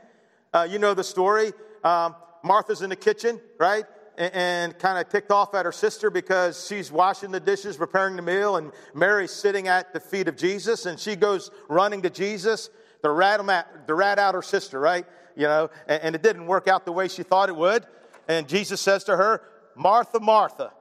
Uh, 0.53 0.67
you 0.69 0.79
know 0.79 0.93
the 0.93 1.03
story. 1.03 1.53
Um, 1.83 2.15
Martha's 2.43 2.81
in 2.81 2.89
the 2.89 2.95
kitchen, 2.95 3.39
right? 3.59 3.85
And, 4.17 4.33
and 4.33 4.79
kind 4.79 4.97
of 4.97 5.09
ticked 5.09 5.31
off 5.31 5.55
at 5.55 5.65
her 5.65 5.71
sister 5.71 6.09
because 6.09 6.67
she's 6.67 6.91
washing 6.91 7.31
the 7.31 7.39
dishes, 7.39 7.77
preparing 7.77 8.15
the 8.15 8.21
meal, 8.21 8.57
and 8.57 8.71
Mary's 8.93 9.31
sitting 9.31 9.67
at 9.67 9.93
the 9.93 9.99
feet 9.99 10.27
of 10.27 10.37
Jesus, 10.37 10.85
and 10.85 10.99
she 10.99 11.15
goes 11.15 11.51
running 11.69 12.01
to 12.03 12.09
Jesus 12.09 12.69
to 13.05 13.11
rat, 13.11 13.39
him 13.39 13.51
at, 13.51 13.87
to 13.87 13.93
rat 13.93 14.17
out 14.17 14.33
her 14.33 14.41
sister, 14.41 14.79
right? 14.79 15.05
You 15.35 15.43
know, 15.43 15.69
and, 15.87 16.01
and 16.01 16.15
it 16.15 16.23
didn't 16.23 16.47
work 16.47 16.67
out 16.67 16.85
the 16.85 16.91
way 16.91 17.07
she 17.07 17.21
thought 17.21 17.49
it 17.49 17.55
would. 17.55 17.85
And 18.27 18.47
Jesus 18.47 18.81
says 18.81 19.03
to 19.03 19.15
her, 19.15 19.43
Martha, 19.75 20.19
Martha, 20.19 20.71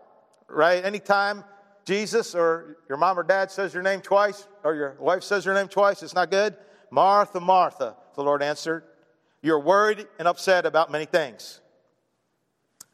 right? 0.48 0.82
Anytime 0.82 1.44
Jesus 1.84 2.34
or 2.34 2.78
your 2.88 2.96
mom 2.96 3.18
or 3.18 3.24
dad 3.24 3.50
says 3.50 3.74
your 3.74 3.82
name 3.82 4.00
twice, 4.00 4.48
or 4.62 4.74
your 4.74 4.96
wife 4.98 5.22
says 5.22 5.44
your 5.44 5.54
name 5.54 5.68
twice, 5.68 6.02
it's 6.02 6.14
not 6.14 6.30
good. 6.30 6.56
Martha, 6.90 7.40
Martha, 7.40 7.94
the 8.14 8.22
Lord 8.22 8.42
answered, 8.42 8.84
You're 9.42 9.60
worried 9.60 10.06
and 10.18 10.26
upset 10.26 10.64
about 10.64 10.90
many 10.90 11.04
things. 11.04 11.60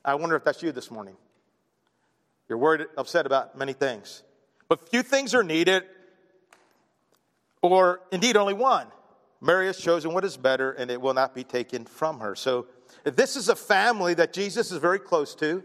I 0.04 0.16
wonder 0.16 0.34
if 0.34 0.42
that's 0.42 0.60
you 0.60 0.72
this 0.72 0.90
morning. 0.90 1.16
You're 2.48 2.58
worried, 2.58 2.86
upset 2.96 3.26
about 3.26 3.56
many 3.56 3.74
things. 3.74 4.24
But 4.68 4.88
few 4.88 5.04
things 5.04 5.36
are 5.36 5.44
needed, 5.44 5.84
or 7.62 8.00
indeed 8.10 8.36
only 8.36 8.54
one. 8.54 8.88
Mary 9.40 9.66
has 9.66 9.78
chosen 9.78 10.12
what 10.12 10.24
is 10.24 10.36
better, 10.36 10.72
and 10.72 10.90
it 10.90 11.00
will 11.00 11.14
not 11.14 11.34
be 11.34 11.44
taken 11.44 11.84
from 11.84 12.20
her. 12.20 12.34
So 12.34 12.66
This 13.04 13.36
is 13.36 13.48
a 13.48 13.56
family 13.56 14.14
that 14.14 14.32
Jesus 14.32 14.70
is 14.70 14.78
very 14.78 14.98
close 14.98 15.34
to, 15.36 15.62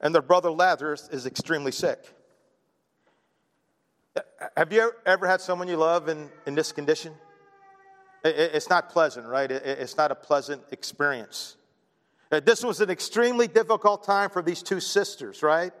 and 0.00 0.14
their 0.14 0.22
brother 0.22 0.50
Lazarus 0.50 1.08
is 1.12 1.26
extremely 1.26 1.72
sick. 1.72 1.98
Have 4.56 4.72
you 4.72 4.92
ever 5.04 5.26
had 5.26 5.40
someone 5.40 5.68
you 5.68 5.76
love 5.76 6.08
in, 6.08 6.30
in 6.46 6.54
this 6.54 6.72
condition? 6.72 7.12
It's 8.24 8.68
not 8.68 8.88
pleasant, 8.88 9.26
right? 9.26 9.50
It's 9.50 9.96
not 9.96 10.10
a 10.10 10.14
pleasant 10.14 10.62
experience. 10.72 11.56
Uh, 12.32 12.40
this 12.40 12.64
was 12.64 12.80
an 12.80 12.90
extremely 12.90 13.46
difficult 13.46 14.02
time 14.02 14.30
for 14.30 14.42
these 14.42 14.62
two 14.62 14.80
sisters, 14.80 15.42
right? 15.42 15.72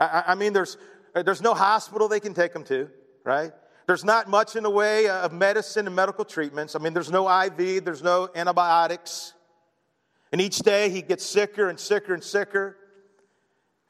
I 0.00 0.34
mean, 0.34 0.54
there's, 0.54 0.78
uh, 1.14 1.22
there's 1.22 1.42
no 1.42 1.52
hospital 1.52 2.08
they 2.08 2.20
can 2.20 2.32
take 2.32 2.52
them 2.52 2.64
to, 2.64 2.88
right? 3.24 3.52
There's 3.86 4.04
not 4.04 4.28
much 4.28 4.56
in 4.56 4.64
the 4.64 4.70
way 4.70 5.08
of 5.08 5.32
medicine 5.32 5.86
and 5.86 5.94
medical 5.94 6.24
treatments. 6.24 6.74
I 6.74 6.80
mean, 6.80 6.92
there's 6.92 7.10
no 7.10 7.28
IV, 7.28 7.84
there's 7.84 8.02
no 8.02 8.28
antibiotics. 8.34 9.32
And 10.32 10.40
each 10.40 10.58
day 10.58 10.90
he 10.90 11.02
gets 11.02 11.24
sicker 11.24 11.68
and 11.68 11.78
sicker 11.78 12.12
and 12.12 12.22
sicker. 12.22 12.76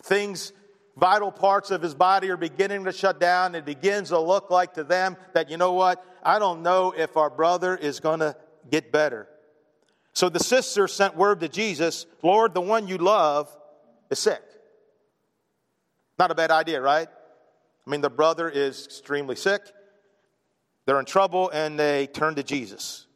Things, 0.03 0.53
vital 0.97 1.33
parts 1.33 1.71
of 1.71 1.81
his 1.81 1.95
body 1.95 2.29
are 2.31 2.37
beginning 2.37 2.85
to 2.85 2.93
shut 2.93 3.19
down. 3.19 3.55
It 3.55 3.65
begins 3.65 4.11
to 4.11 4.21
look 4.21 4.51
like 4.51 4.75
to 4.75 4.85
them 4.85 5.17
that, 5.33 5.51
you 5.51 5.57
know 5.57 5.73
what? 5.73 6.05
I 6.23 6.39
don't 6.39 6.63
know 6.63 6.93
if 6.97 7.17
our 7.17 7.31
brother 7.31 7.75
is 7.75 7.99
going 7.99 8.21
to 8.21 8.37
get 8.71 8.93
better. 8.93 9.29
So 10.13 10.29
the 10.29 10.41
sister 10.41 10.89
sent 10.89 11.17
word 11.17 11.41
to 11.41 11.49
Jesus 11.49 12.07
Lord, 12.23 12.53
the 12.53 12.61
one 12.61 12.87
you 12.87 12.99
love 12.99 13.55
is 14.11 14.19
sick. 14.19 14.43
Not 16.19 16.31
a 16.31 16.35
bad 16.35 16.51
idea, 16.51 16.81
right? 16.81 17.09
I 17.87 17.91
mean, 17.91 18.01
the 18.01 18.11
brother 18.11 18.49
is 18.49 18.85
extremely 18.85 19.37
sick. 19.37 19.63
They're 20.87 21.01
in 21.01 21.05
trouble 21.05 21.51
and 21.51 21.79
they 21.79 22.07
turn 22.07 22.37
to 22.37 22.43
Jesus. 22.43 23.07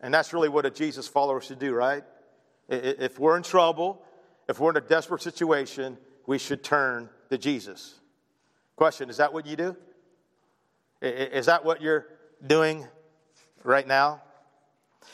And 0.00 0.12
that's 0.12 0.32
really 0.32 0.50
what 0.50 0.66
a 0.66 0.70
Jesus 0.70 1.08
follower 1.08 1.40
should 1.40 1.58
do, 1.58 1.74
right? 1.74 2.04
If 2.68 3.18
we're 3.18 3.36
in 3.36 3.42
trouble, 3.42 4.02
if 4.48 4.60
we're 4.60 4.70
in 4.70 4.76
a 4.76 4.82
desperate 4.82 5.22
situation, 5.22 5.96
we 6.26 6.38
should 6.38 6.62
turn 6.62 7.08
to 7.30 7.38
Jesus. 7.38 7.94
Question 8.76 9.10
Is 9.10 9.16
that 9.16 9.32
what 9.32 9.46
you 9.46 9.56
do? 9.56 9.76
Is 11.00 11.46
that 11.46 11.64
what 11.64 11.82
you're 11.82 12.06
doing 12.46 12.86
right 13.62 13.86
now? 13.86 14.22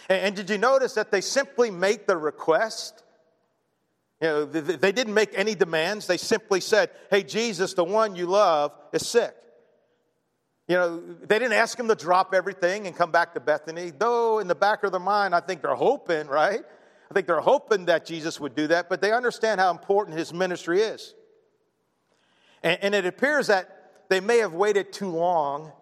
And 0.08 0.34
did 0.34 0.50
you 0.50 0.58
notice 0.58 0.94
that 0.94 1.10
they 1.10 1.20
simply 1.20 1.70
make 1.70 2.06
the 2.06 2.16
request? 2.16 3.02
You 4.20 4.28
know, 4.28 4.44
they 4.44 4.92
didn't 4.92 5.14
make 5.14 5.30
any 5.34 5.54
demands. 5.54 6.06
They 6.06 6.16
simply 6.16 6.60
said, 6.60 6.90
Hey, 7.10 7.22
Jesus, 7.22 7.74
the 7.74 7.84
one 7.84 8.16
you 8.16 8.26
love 8.26 8.72
is 8.92 9.06
sick. 9.06 9.34
You 10.70 10.76
know, 10.76 11.02
they 11.22 11.40
didn't 11.40 11.54
ask 11.54 11.76
him 11.76 11.88
to 11.88 11.96
drop 11.96 12.32
everything 12.32 12.86
and 12.86 12.94
come 12.94 13.10
back 13.10 13.34
to 13.34 13.40
Bethany, 13.40 13.90
though 13.90 14.38
in 14.38 14.46
the 14.46 14.54
back 14.54 14.84
of 14.84 14.92
their 14.92 15.00
mind, 15.00 15.34
I 15.34 15.40
think 15.40 15.62
they're 15.62 15.74
hoping, 15.74 16.28
right? 16.28 16.60
I 17.10 17.12
think 17.12 17.26
they're 17.26 17.40
hoping 17.40 17.86
that 17.86 18.06
Jesus 18.06 18.38
would 18.38 18.54
do 18.54 18.68
that, 18.68 18.88
but 18.88 19.00
they 19.00 19.10
understand 19.10 19.60
how 19.60 19.72
important 19.72 20.16
his 20.16 20.32
ministry 20.32 20.80
is. 20.80 21.12
And, 22.62 22.78
and 22.82 22.94
it 22.94 23.04
appears 23.04 23.48
that 23.48 24.04
they 24.10 24.20
may 24.20 24.38
have 24.38 24.52
waited 24.52 24.92
too 24.92 25.08
long 25.08 25.72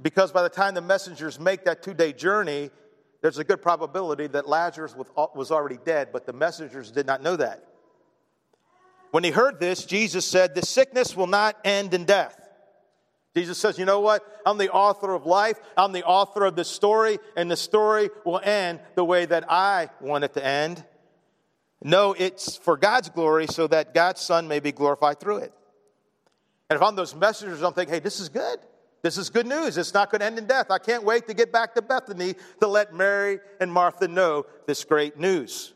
because 0.00 0.32
by 0.32 0.42
the 0.42 0.48
time 0.48 0.72
the 0.72 0.80
messengers 0.80 1.38
make 1.38 1.66
that 1.66 1.82
two 1.82 1.92
day 1.92 2.14
journey, 2.14 2.70
there's 3.20 3.36
a 3.36 3.44
good 3.44 3.60
probability 3.60 4.26
that 4.28 4.48
Lazarus 4.48 4.96
was 4.96 5.50
already 5.50 5.78
dead, 5.84 6.12
but 6.14 6.24
the 6.24 6.32
messengers 6.32 6.90
did 6.90 7.04
not 7.04 7.22
know 7.22 7.36
that. 7.36 7.62
When 9.10 9.22
he 9.22 9.30
heard 9.30 9.60
this, 9.60 9.84
Jesus 9.84 10.24
said, 10.24 10.54
The 10.54 10.64
sickness 10.64 11.14
will 11.14 11.26
not 11.26 11.58
end 11.62 11.92
in 11.92 12.06
death. 12.06 12.39
Jesus 13.36 13.58
says, 13.58 13.78
You 13.78 13.84
know 13.84 14.00
what? 14.00 14.24
I'm 14.44 14.58
the 14.58 14.70
author 14.70 15.12
of 15.12 15.26
life. 15.26 15.58
I'm 15.76 15.92
the 15.92 16.04
author 16.04 16.44
of 16.44 16.56
this 16.56 16.68
story, 16.68 17.18
and 17.36 17.50
the 17.50 17.56
story 17.56 18.10
will 18.24 18.40
end 18.42 18.80
the 18.96 19.04
way 19.04 19.26
that 19.26 19.50
I 19.50 19.90
want 20.00 20.24
it 20.24 20.34
to 20.34 20.44
end. 20.44 20.84
No, 21.82 22.12
it's 22.12 22.56
for 22.56 22.76
God's 22.76 23.08
glory 23.08 23.46
so 23.46 23.66
that 23.68 23.94
God's 23.94 24.20
Son 24.20 24.48
may 24.48 24.60
be 24.60 24.72
glorified 24.72 25.20
through 25.20 25.38
it. 25.38 25.52
And 26.68 26.76
if 26.76 26.82
I'm 26.82 26.94
those 26.94 27.14
messengers, 27.14 27.62
I'm 27.62 27.72
thinking, 27.72 27.94
hey, 27.94 28.00
this 28.00 28.20
is 28.20 28.28
good. 28.28 28.58
This 29.02 29.16
is 29.16 29.30
good 29.30 29.46
news. 29.46 29.78
It's 29.78 29.94
not 29.94 30.10
going 30.10 30.20
to 30.20 30.26
end 30.26 30.38
in 30.38 30.46
death. 30.46 30.70
I 30.70 30.78
can't 30.78 31.04
wait 31.04 31.26
to 31.28 31.34
get 31.34 31.52
back 31.52 31.74
to 31.74 31.82
Bethany 31.82 32.34
to 32.60 32.66
let 32.66 32.94
Mary 32.94 33.40
and 33.60 33.72
Martha 33.72 34.08
know 34.08 34.44
this 34.66 34.84
great 34.84 35.18
news. 35.18 35.72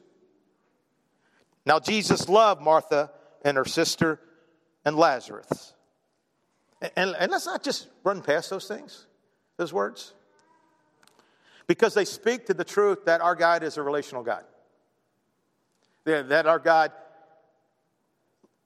Now, 1.65 1.79
Jesus 1.79 2.29
loved 2.29 2.61
Martha 2.61 3.11
and 3.43 3.57
her 3.57 3.65
sister 3.65 4.21
and 4.85 4.97
Lazarus. 4.97 5.74
And, 6.97 7.15
and 7.19 7.31
let's 7.31 7.47
not 7.47 7.63
just 7.63 7.89
run 8.03 8.21
past 8.21 8.51
those 8.51 8.67
things, 8.67 9.07
those 9.57 9.73
words, 9.73 10.13
because 11.67 11.95
they 11.95 12.05
speak 12.05 12.47
to 12.47 12.55
the 12.55 12.65
truth 12.65 13.07
that 13.07 13.21
our 13.21 13.35
God 13.35 13.63
is 13.63 13.77
a 13.77 13.83
relational 13.83 14.23
God, 14.23 14.45
that 16.05 16.47
our 16.47 16.59
God 16.59 16.93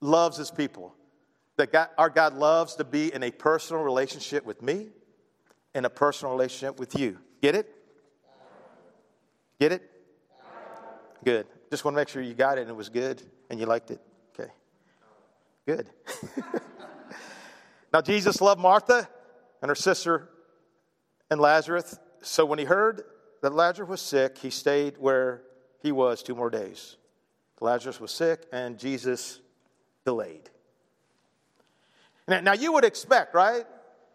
loves 0.00 0.36
his 0.36 0.50
people, 0.50 0.94
that 1.56 1.70
God, 1.70 1.88
our 1.96 2.10
God 2.10 2.34
loves 2.34 2.74
to 2.76 2.84
be 2.84 3.12
in 3.12 3.22
a 3.22 3.30
personal 3.30 3.82
relationship 3.82 4.44
with 4.44 4.62
me 4.62 4.88
and 5.74 5.86
a 5.86 5.90
personal 5.90 6.32
relationship 6.32 6.80
with 6.80 6.98
you. 6.98 7.18
Get 7.40 7.54
it? 7.54 7.72
Get 9.60 9.72
it? 9.72 9.90
Good. 11.24 11.46
Just 11.70 11.84
want 11.84 11.94
to 11.94 12.00
make 12.00 12.08
sure 12.08 12.22
you 12.22 12.34
got 12.34 12.58
it 12.58 12.62
and 12.62 12.70
it 12.70 12.76
was 12.76 12.88
good 12.88 13.22
and 13.50 13.60
you 13.60 13.66
liked 13.66 13.90
it. 13.90 14.00
Okay. 14.38 14.50
Good. 15.66 15.88
Now, 17.92 18.00
Jesus 18.00 18.40
loved 18.40 18.60
Martha 18.60 19.08
and 19.62 19.68
her 19.68 19.74
sister 19.74 20.28
and 21.30 21.40
Lazarus. 21.40 21.98
So 22.22 22.44
when 22.44 22.58
he 22.58 22.64
heard 22.64 23.02
that 23.42 23.54
Lazarus 23.54 23.88
was 23.88 24.00
sick, 24.00 24.38
he 24.38 24.50
stayed 24.50 24.98
where 24.98 25.42
he 25.82 25.92
was 25.92 26.22
two 26.22 26.34
more 26.34 26.50
days. 26.50 26.96
Lazarus 27.60 28.00
was 28.00 28.10
sick, 28.10 28.46
and 28.52 28.78
Jesus 28.78 29.40
delayed. 30.04 30.50
Now, 32.28 32.52
you 32.52 32.72
would 32.72 32.84
expect, 32.84 33.34
right, 33.34 33.64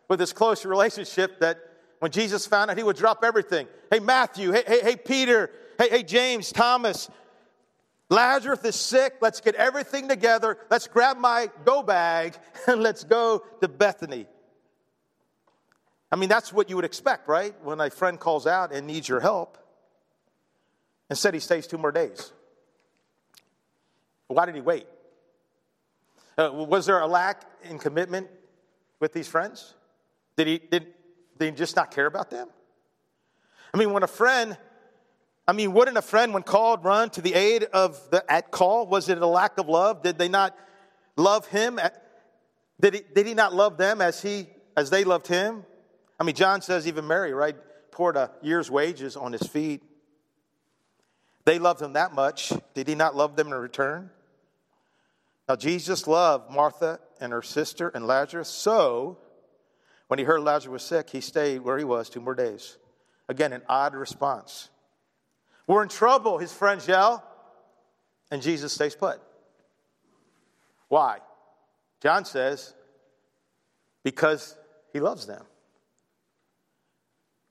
with 0.08 0.20
this 0.20 0.34
close 0.34 0.66
relationship, 0.66 1.40
that 1.40 1.58
when 2.00 2.12
Jesus 2.12 2.46
found 2.46 2.70
out, 2.70 2.78
he 2.78 2.84
would 2.84 2.96
drop 2.96 3.24
everything. 3.24 3.68
Hey, 3.90 4.00
Matthew, 4.00 4.52
hey, 4.52 4.64
hey, 4.68 4.82
hey 4.82 4.96
Peter, 4.96 5.50
hey, 5.80 5.90
hey, 5.90 6.04
James, 6.04 6.52
Thomas, 6.52 7.10
Lazarus 8.14 8.64
is 8.64 8.76
sick. 8.76 9.16
Let's 9.22 9.42
get 9.42 9.56
everything 9.56 10.08
together. 10.08 10.60
Let's 10.70 10.86
grab 10.88 11.18
my 11.18 11.50
go 11.66 11.82
bag 11.82 12.38
and 12.68 12.82
let's 12.84 13.04
go 13.04 13.44
to 13.60 13.68
Bethany. 13.68 14.28
I 16.12 16.16
mean, 16.16 16.30
that's 16.30 16.54
what 16.54 16.70
you 16.70 16.76
would 16.76 16.86
expect, 16.86 17.28
right? 17.28 17.56
When 17.64 17.82
a 17.82 17.90
friend 17.90 18.20
calls 18.20 18.46
out 18.46 18.72
and 18.72 18.86
needs 18.86 19.10
your 19.10 19.20
help. 19.20 19.58
Instead, 21.10 21.34
he 21.34 21.40
stays 21.40 21.66
two 21.66 21.80
more 21.80 21.92
days. 21.92 22.32
Why 24.28 24.46
did 24.46 24.54
he 24.54 24.62
wait? 24.62 24.86
Uh, 26.38 26.52
was 26.54 26.86
there 26.86 27.00
a 27.00 27.08
lack 27.08 27.44
in 27.64 27.80
commitment 27.80 28.28
with 29.00 29.12
these 29.14 29.28
friends? 29.28 29.74
Did 30.38 30.48
he, 30.48 30.60
did, 30.60 30.88
did 31.40 31.46
he 31.46 31.52
just 31.52 31.76
not 31.76 31.90
care 31.90 32.06
about 32.06 32.30
them? 32.30 32.48
I 33.74 33.78
mean, 33.78 33.92
when 33.92 34.04
a 34.04 34.08
friend 34.08 34.56
I 35.48 35.52
mean, 35.52 35.74
wouldn't 35.74 35.98
a 35.98 36.02
friend, 36.02 36.34
when 36.34 36.44
called, 36.44 36.86
run 36.86 37.10
to 37.12 37.22
the 37.22 37.34
aid 37.34 37.64
of 37.64 38.00
the 38.12 38.24
at 38.32 38.50
call? 38.52 38.88
Was 38.88 39.10
it 39.10 39.18
a 39.18 39.28
lack 39.28 39.58
of 39.58 39.68
love? 39.68 40.02
Did 40.02 40.18
they 40.18 40.30
not 40.30 40.56
love 41.18 41.48
him? 41.48 41.80
Did 42.80 42.94
he, 42.94 43.02
did 43.14 43.28
he 43.28 43.34
not 43.34 43.54
love 43.54 43.78
them 43.78 44.02
as 44.02 44.22
he 44.22 44.48
as 44.78 44.90
they 44.90 45.04
loved 45.04 45.28
him? 45.28 45.66
I 46.20 46.24
mean, 46.24 46.36
John 46.36 46.62
says 46.62 46.88
even 46.88 47.08
Mary, 47.08 47.34
right, 47.34 47.56
poured 47.92 48.16
a 48.16 48.32
year's 48.42 48.72
wages 48.72 49.18
on 49.18 49.34
his 49.34 49.46
feet. 49.46 49.84
They 51.46 51.60
loved 51.60 51.82
him 51.82 51.94
that 51.94 52.14
much. 52.14 52.54
Did 52.74 52.88
he 52.88 52.96
not 52.96 53.16
love 53.16 53.36
them 53.36 53.48
in 53.48 53.54
return? 53.54 54.10
Now, 55.50 55.58
Jesus 55.58 56.08
loved 56.08 56.50
Martha 56.50 57.00
and 57.20 57.34
her 57.34 57.42
sister 57.42 57.90
and 57.90 58.08
Lazarus, 58.08 58.48
so 58.48 59.18
when 60.08 60.20
he 60.20 60.26
heard 60.26 60.42
Lazarus 60.42 60.72
was 60.72 60.84
sick, 60.84 61.10
he 61.10 61.20
stayed 61.20 61.60
where 61.60 61.78
he 61.78 61.84
was 61.84 62.10
two 62.10 62.22
more 62.22 62.36
days. 62.36 62.78
Again, 63.28 63.52
an 63.52 63.62
odd 63.68 63.94
response. 63.94 64.70
We're 65.68 65.84
in 65.84 65.90
trouble, 65.90 66.38
his 66.38 66.52
friends 66.52 66.88
yell, 66.88 67.24
and 68.32 68.42
Jesus 68.42 68.74
stays 68.74 68.96
put. 68.96 69.22
Why? 70.90 71.20
John 72.02 72.26
says, 72.26 72.74
because 74.04 74.58
he 74.92 75.00
loves 75.00 75.26
them. 75.26 75.44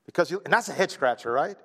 Because 0.05 0.29
he, 0.29 0.37
and 0.43 0.53
that's 0.53 0.69
a 0.69 0.73
head 0.73 0.91
scratcher, 0.91 1.31
right? 1.31 1.57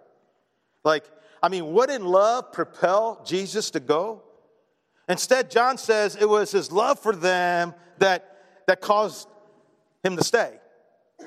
Like, 0.84 1.04
I 1.42 1.48
mean, 1.48 1.72
wouldn't 1.72 2.04
love 2.04 2.52
propel 2.52 3.22
Jesus 3.26 3.70
to 3.72 3.80
go? 3.80 4.22
Instead, 5.08 5.50
John 5.50 5.78
says 5.78 6.16
it 6.16 6.28
was 6.28 6.50
his 6.50 6.72
love 6.72 6.98
for 6.98 7.14
them 7.14 7.74
that, 7.98 8.36
that 8.66 8.80
caused 8.80 9.28
him 10.02 10.16
to 10.16 10.24
stay. 10.24 10.58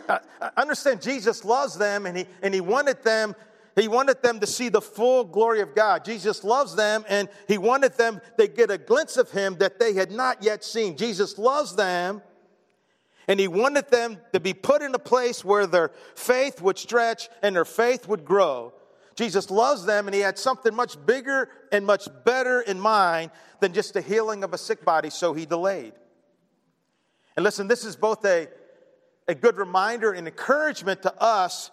I, 0.08 0.20
I 0.42 0.52
understand 0.58 1.02
Jesus 1.02 1.46
loves 1.46 1.78
them 1.78 2.06
and 2.06 2.18
he, 2.18 2.26
and 2.42 2.54
he 2.54 2.62
wanted 2.62 3.04
them 3.04 3.36
he 3.76 3.88
wanted 3.88 4.22
them 4.22 4.40
to 4.40 4.48
see 4.48 4.70
the 4.70 4.82
full 4.82 5.24
glory 5.24 5.62
of 5.62 5.74
God. 5.74 6.04
Jesus 6.04 6.44
loves 6.44 6.76
them, 6.76 7.06
and 7.08 7.30
He 7.48 7.58
wanted 7.58 7.94
them 7.94 8.20
to 8.38 8.48
get 8.48 8.70
a 8.70 8.78
glimpse 8.78 9.18
of 9.18 9.32
Him 9.32 9.58
that 9.60 9.80
they 9.80 9.94
had 9.94 10.12
not 10.12 10.44
yet 10.44 10.64
seen. 10.64 10.98
Jesus 10.98 11.38
loves 11.38 11.76
them, 11.76 12.22
and 13.28 13.40
He 13.40 13.48
wanted 13.48 13.90
them 13.90 14.18
to 14.34 14.40
be 14.40 14.54
put 14.54 14.82
in 14.82 14.94
a 14.94 15.00
place 15.00 15.46
where 15.46 15.68
their 15.68 15.92
faith 16.16 16.62
would 16.62 16.78
stretch 16.78 17.30
and 17.42 17.56
their 17.56 17.66
faith 17.66 18.08
would 18.08 18.26
grow. 18.26 18.74
Jesus 19.16 19.52
loves 19.52 19.86
them 19.86 20.08
and 20.08 20.16
he 20.16 20.22
had 20.22 20.40
something 20.40 20.74
much 20.74 20.98
bigger 21.06 21.50
and 21.72 21.86
much 21.86 22.08
better 22.24 22.62
in 22.62 22.80
mind 22.80 23.30
than 23.60 23.74
just 23.74 23.94
the 23.94 24.02
healing 24.02 24.44
of 24.44 24.54
a 24.54 24.58
sick 24.58 24.84
body, 24.84 25.10
so 25.10 25.34
he 25.34 25.46
delayed. 25.46 25.94
And 27.36 27.44
listen, 27.44 27.68
this 27.68 27.86
is 27.86 27.96
both 27.96 28.26
a, 28.26 28.48
a 29.28 29.36
good 29.36 29.58
reminder 29.58 30.14
and 30.14 30.28
encouragement 30.28 31.04
to 31.04 31.22
us 31.22 31.72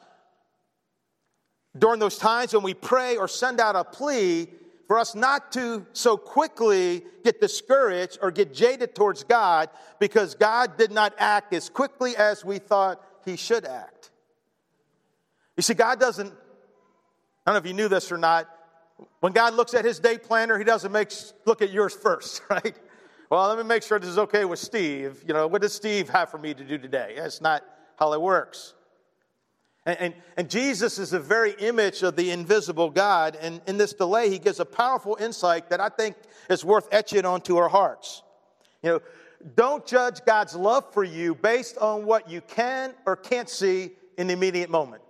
during 1.79 2.01
those 2.01 2.19
times 2.19 2.53
when 2.53 2.63
we 2.63 2.75
pray 2.75 3.17
or 3.17 3.29
send 3.29 3.61
out 3.61 3.77
a 3.77 3.85
plea 3.85 4.49
for 4.87 4.99
us 4.99 5.15
not 5.15 5.53
to 5.53 5.87
so 5.93 6.17
quickly 6.17 7.05
get 7.23 7.41
discouraged 7.41 8.19
or 8.23 8.31
get 8.31 8.55
jaded 8.55 8.95
towards 8.95 9.23
God 9.23 9.69
because 9.99 10.35
God 10.35 10.77
did 10.79 10.91
not 10.91 11.15
act 11.19 11.53
as 11.53 11.69
quickly 11.69 12.17
as 12.17 12.45
we 12.45 12.59
thought 12.59 13.03
he 13.25 13.37
should 13.37 13.67
act. 13.67 14.11
You 15.57 15.63
see, 15.63 15.75
God 15.75 16.01
doesn't 16.01 16.33
I 17.49 17.53
don't 17.53 17.63
know 17.63 17.65
if 17.65 17.67
you 17.67 17.83
knew 17.83 17.89
this 17.89 18.13
or 18.13 18.19
not. 18.19 18.47
When 19.21 19.33
God 19.33 19.55
looks 19.55 19.73
at 19.73 19.83
his 19.83 19.99
day 19.99 20.19
planner, 20.19 20.59
he 20.59 20.65
doesn't 20.65 20.93
make 20.93 21.11
look 21.47 21.63
at 21.63 21.71
yours 21.71 21.95
first, 21.95 22.43
right? 22.51 22.77
Well, 23.31 23.49
let 23.49 23.57
me 23.57 23.65
make 23.65 23.83
sure 23.83 23.99
this 23.99 24.09
is 24.09 24.19
okay 24.19 24.45
with 24.45 24.59
Steve. 24.59 25.25
You 25.27 25.33
know, 25.35 25.47
what 25.47 25.63
does 25.63 25.73
Steve 25.73 26.11
have 26.11 26.31
for 26.31 26.37
me 26.37 26.53
to 26.53 26.65
do 26.65 26.77
today? 26.77 27.15
That's 27.17 27.41
not 27.41 27.65
how 27.99 28.13
it 28.13 28.21
works. 28.21 28.75
And, 29.89 29.99
and, 30.01 30.15
and, 30.37 30.51
Jesus 30.51 30.99
is 30.99 31.11
the 31.11 31.19
very 31.19 31.53
image 31.53 32.03
of 32.03 32.15
the 32.15 32.31
invisible 32.31 32.91
God. 32.91 33.39
And 33.41 33.63
in 33.67 33.79
this 33.79 33.95
delay, 33.95 34.29
he 34.29 34.39
gives 34.39 34.61
a 34.61 34.67
powerful 34.67 35.17
insight 35.19 35.71
that 35.71 35.81
I 35.81 35.89
think 35.89 36.15
is 36.51 36.63
worth 36.63 36.87
etching 36.93 37.25
onto 37.25 37.57
our 37.57 37.71
hearts. 37.71 38.23
You 38.83 38.91
know, 38.91 39.01
don't 39.57 39.87
judge 39.87 40.21
God's 40.27 40.55
love 40.55 40.93
for 40.93 41.05
you 41.05 41.35
based 41.35 41.79
on 41.79 42.05
what 42.05 42.29
you 42.29 42.43
can 42.43 42.93
or 43.07 43.17
can't 43.17 43.49
see 43.49 43.93
in 44.19 44.27
the 44.27 44.35
immediate 44.35 44.69
moment. 44.69 45.01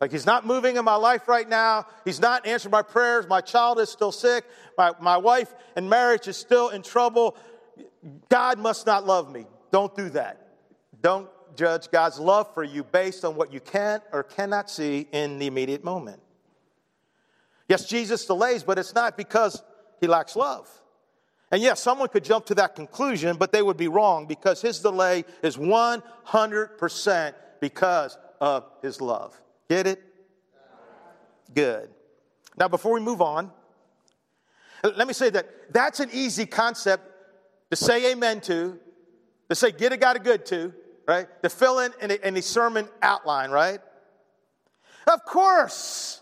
Like 0.00 0.10
he's 0.10 0.26
not 0.26 0.44
moving 0.44 0.76
in 0.76 0.84
my 0.84 0.96
life 0.96 1.28
right 1.28 1.48
now. 1.48 1.86
He's 2.04 2.20
not 2.20 2.44
answering 2.44 2.72
my 2.72 2.82
prayers. 2.82 3.28
My 3.28 3.40
child 3.40 3.78
is 3.78 3.88
still 3.88 4.10
sick. 4.10 4.46
My, 4.76 4.94
my 5.00 5.16
wife 5.16 5.54
and 5.76 5.88
marriage 5.88 6.26
is 6.26 6.36
still 6.36 6.70
in 6.70 6.82
trouble. 6.82 7.36
God 8.28 8.58
must 8.58 8.84
not 8.84 9.06
love 9.06 9.30
me. 9.30 9.46
Don't 9.70 9.94
do 9.94 10.08
that. 10.10 10.48
Don't 11.00 11.28
judge 11.56 11.90
God's 11.90 12.18
love 12.18 12.52
for 12.54 12.64
you 12.64 12.84
based 12.84 13.24
on 13.24 13.36
what 13.36 13.52
you 13.52 13.60
can 13.60 14.00
or 14.12 14.22
cannot 14.22 14.70
see 14.70 15.06
in 15.12 15.38
the 15.38 15.46
immediate 15.46 15.84
moment. 15.84 16.20
Yes, 17.68 17.86
Jesus 17.86 18.24
delays, 18.24 18.62
but 18.62 18.78
it's 18.78 18.94
not 18.94 19.16
because 19.16 19.62
he 20.00 20.06
lacks 20.06 20.36
love. 20.36 20.68
And 21.50 21.62
yes, 21.62 21.80
someone 21.80 22.08
could 22.08 22.24
jump 22.24 22.46
to 22.46 22.54
that 22.56 22.74
conclusion, 22.74 23.36
but 23.36 23.52
they 23.52 23.62
would 23.62 23.76
be 23.76 23.88
wrong 23.88 24.26
because 24.26 24.60
his 24.60 24.80
delay 24.80 25.24
is 25.42 25.56
100% 25.56 27.34
because 27.60 28.18
of 28.40 28.64
his 28.82 29.00
love. 29.00 29.40
Get 29.68 29.86
it? 29.86 30.02
Good. 31.54 31.90
Now, 32.58 32.68
before 32.68 32.92
we 32.92 33.00
move 33.00 33.22
on, 33.22 33.50
let 34.82 35.06
me 35.06 35.14
say 35.14 35.30
that 35.30 35.72
that's 35.72 36.00
an 36.00 36.10
easy 36.12 36.46
concept 36.46 37.04
to 37.70 37.76
say 37.76 38.12
amen 38.12 38.40
to, 38.42 38.78
to 39.48 39.54
say 39.54 39.72
get 39.72 39.92
a 39.92 39.96
God 39.96 40.16
it 40.16 40.24
good 40.24 40.44
to, 40.46 40.72
right? 41.08 41.26
To 41.42 41.48
fill 41.48 41.80
in 41.80 41.92
any 42.22 42.42
sermon 42.42 42.86
outline, 43.00 43.50
right? 43.50 43.80
Of 45.10 45.24
course, 45.24 46.20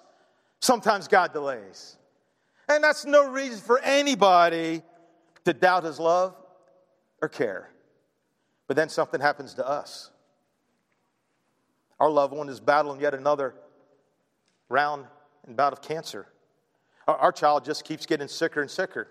sometimes 0.61 1.09
God 1.09 1.33
delays. 1.33 1.97
And 2.69 2.83
that's 2.83 3.05
no 3.05 3.28
reason 3.28 3.59
for 3.59 3.81
anybody 3.81 4.83
to 5.45 5.52
doubt 5.52 5.85
his 5.85 5.99
love 5.99 6.35
or 7.21 7.28
care. 7.28 7.71
But 8.69 8.76
then 8.76 8.88
something 8.88 9.21
happens 9.21 9.55
to 9.55 9.66
us. 9.66 10.11
Our 11.99 12.11
loved 12.11 12.33
one 12.33 12.49
is 12.49 12.61
battling 12.61 13.00
yet 13.00 13.14
another 13.14 13.55
round 14.69 15.07
and 15.47 15.57
bout 15.57 15.73
of 15.73 15.83
cancer. 15.83 16.26
Our, 17.09 17.16
our 17.16 17.33
child 17.33 17.64
just 17.64 17.85
keeps 17.85 18.07
getting 18.07 18.28
sicker 18.28 18.61
and 18.61 18.71
sicker. 18.71 19.09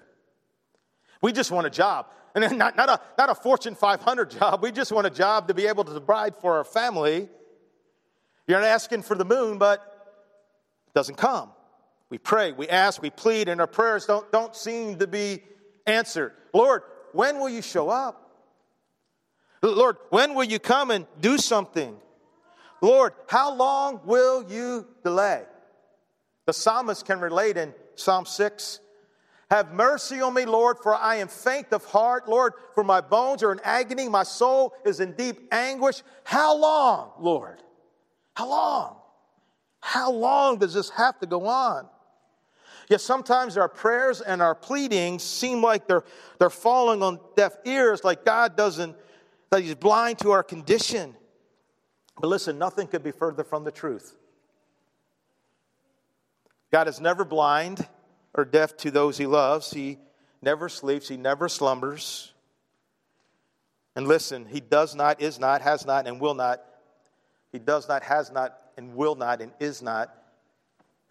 We 1.26 1.32
just 1.32 1.50
want 1.50 1.66
a 1.66 1.72
job. 1.72 2.06
And 2.36 2.56
not, 2.56 2.78
not, 2.78 2.88
a, 2.88 3.02
not 3.18 3.32
a 3.32 3.34
Fortune 3.34 3.74
500 3.74 4.30
job. 4.30 4.62
We 4.62 4.72
just 4.72 4.92
want 4.92 5.08
a 5.08 5.10
job 5.10 5.48
to 5.48 5.56
be 5.56 5.66
able 5.66 5.84
to 5.84 5.90
provide 5.90 6.36
for 6.36 6.58
our 6.58 6.64
family. 6.64 7.28
You're 8.46 8.60
not 8.60 8.68
asking 8.68 9.02
for 9.02 9.16
the 9.16 9.26
moon, 9.26 9.58
but 9.58 9.80
it 10.86 10.94
doesn't 10.94 11.16
come. 11.16 11.50
We 12.12 12.20
pray, 12.20 12.52
we 12.52 12.70
ask, 12.70 13.02
we 13.02 13.10
plead, 13.10 13.50
and 13.50 13.60
our 13.60 13.66
prayers 13.66 14.06
don't, 14.06 14.32
don't 14.32 14.56
seem 14.56 15.00
to 15.00 15.08
be 15.08 15.42
answered. 15.88 16.34
Lord, 16.54 16.84
when 17.12 17.40
will 17.40 17.50
you 17.50 17.64
show 17.64 17.90
up? 17.90 18.22
Lord, 19.64 19.98
when 20.12 20.36
will 20.36 20.44
you 20.44 20.60
come 20.60 20.92
and 20.92 21.08
do 21.22 21.40
something? 21.40 21.98
Lord, 22.82 23.14
how 23.28 23.52
long 23.56 24.02
will 24.06 24.46
you 24.48 24.86
delay? 25.04 25.42
The 26.46 26.54
psalmist 26.54 27.04
can 27.04 27.20
relate 27.20 27.58
in 27.58 27.74
Psalm 27.96 28.28
6 28.28 28.80
Have 29.52 29.74
mercy 29.74 30.22
on 30.22 30.34
me, 30.34 30.46
Lord, 30.46 30.78
for 30.82 30.96
I 30.96 31.18
am 31.18 31.28
faint 31.28 31.68
of 31.72 31.86
heart. 31.86 32.28
Lord, 32.28 32.54
for 32.74 32.84
my 32.84 33.00
bones 33.00 33.44
are 33.44 33.52
in 33.52 33.60
agony. 33.64 34.10
My 34.10 34.24
soul 34.24 34.74
is 34.84 35.00
in 35.00 35.12
deep 35.14 35.48
anguish. 35.52 36.02
How 36.24 36.58
long, 36.58 37.12
Lord? 37.20 37.62
How 38.36 38.50
long? 38.50 38.96
How 39.82 40.12
long 40.12 40.58
does 40.58 40.74
this 40.74 40.90
have 40.90 41.20
to 41.20 41.28
go 41.28 41.46
on? 41.46 41.88
Yet 42.90 43.02
sometimes 43.02 43.58
our 43.58 43.70
prayers 43.70 44.22
and 44.22 44.42
our 44.42 44.56
pleadings 44.56 45.24
seem 45.24 45.62
like 45.62 45.88
they're, 45.88 46.04
they're 46.40 46.50
falling 46.50 47.04
on 47.04 47.20
deaf 47.36 47.54
ears, 47.66 48.04
like 48.04 48.26
God 48.26 48.56
doesn't, 48.56 48.96
that 49.52 49.62
He's 49.62 49.76
blind 49.76 50.20
to 50.20 50.32
our 50.32 50.44
condition. 50.44 51.16
But 52.20 52.28
listen, 52.28 52.58
nothing 52.58 52.88
could 52.88 53.04
be 53.04 53.12
further 53.12 53.44
from 53.44 53.64
the 53.64 53.72
truth. 53.72 54.16
God 56.72 56.88
is 56.88 57.00
never 57.00 57.24
blind 57.24 57.88
or 58.36 58.46
deaf 58.46 58.78
to 58.78 58.92
those 58.92 59.18
he 59.18 59.26
loves. 59.26 59.72
He 59.72 59.98
never 60.42 60.70
sleeps, 60.70 61.08
he 61.08 61.18
never 61.18 61.50
slumbers. 61.50 62.34
And 63.96 64.08
listen, 64.08 64.46
he 64.46 64.60
does 64.60 64.94
not, 64.94 65.22
is 65.22 65.40
not, 65.40 65.62
has 65.62 65.86
not, 65.86 66.06
and 66.06 66.20
will 66.20 66.34
not. 66.34 66.62
He 67.52 67.60
does 67.60 67.88
not, 67.88 68.04
has 68.04 68.30
not, 68.30 68.58
and 68.78 68.94
will 68.96 69.16
not, 69.16 69.42
and 69.42 69.54
is 69.60 69.82
not 69.82 70.14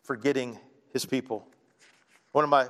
forgetting 0.03 0.59
his 0.93 1.07
people. 1.07 1.47
One 2.33 2.45
of 2.45 2.51
my, 2.51 2.69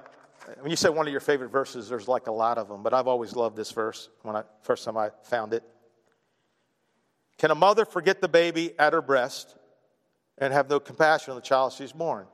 when 0.60 0.70
you 0.70 0.76
say 0.76 0.88
one 0.88 1.06
of 1.06 1.10
your 1.10 1.20
favorite 1.20 1.50
verses, 1.50 1.88
there's 1.88 2.06
like 2.06 2.28
a 2.28 2.32
lot 2.32 2.58
of 2.58 2.68
them, 2.68 2.84
but 2.84 2.94
I've 2.94 3.08
always 3.08 3.34
loved 3.34 3.56
this 3.56 3.72
verse 3.72 4.08
when 4.22 4.36
I 4.36 4.44
first 4.62 4.84
time 4.84 4.96
I 4.96 5.10
found 5.24 5.52
it. 5.52 5.64
Can 7.38 7.50
a 7.50 7.56
mother 7.56 7.84
forget 7.84 8.20
the 8.20 8.28
baby 8.28 8.78
at 8.78 8.92
her 8.92 9.02
breast 9.02 9.56
and 10.38 10.52
have 10.52 10.70
no 10.70 10.78
compassion 10.78 11.32
on 11.32 11.36
the 11.36 11.42
child 11.42 11.72
she's 11.72 11.92
born? 11.92 12.26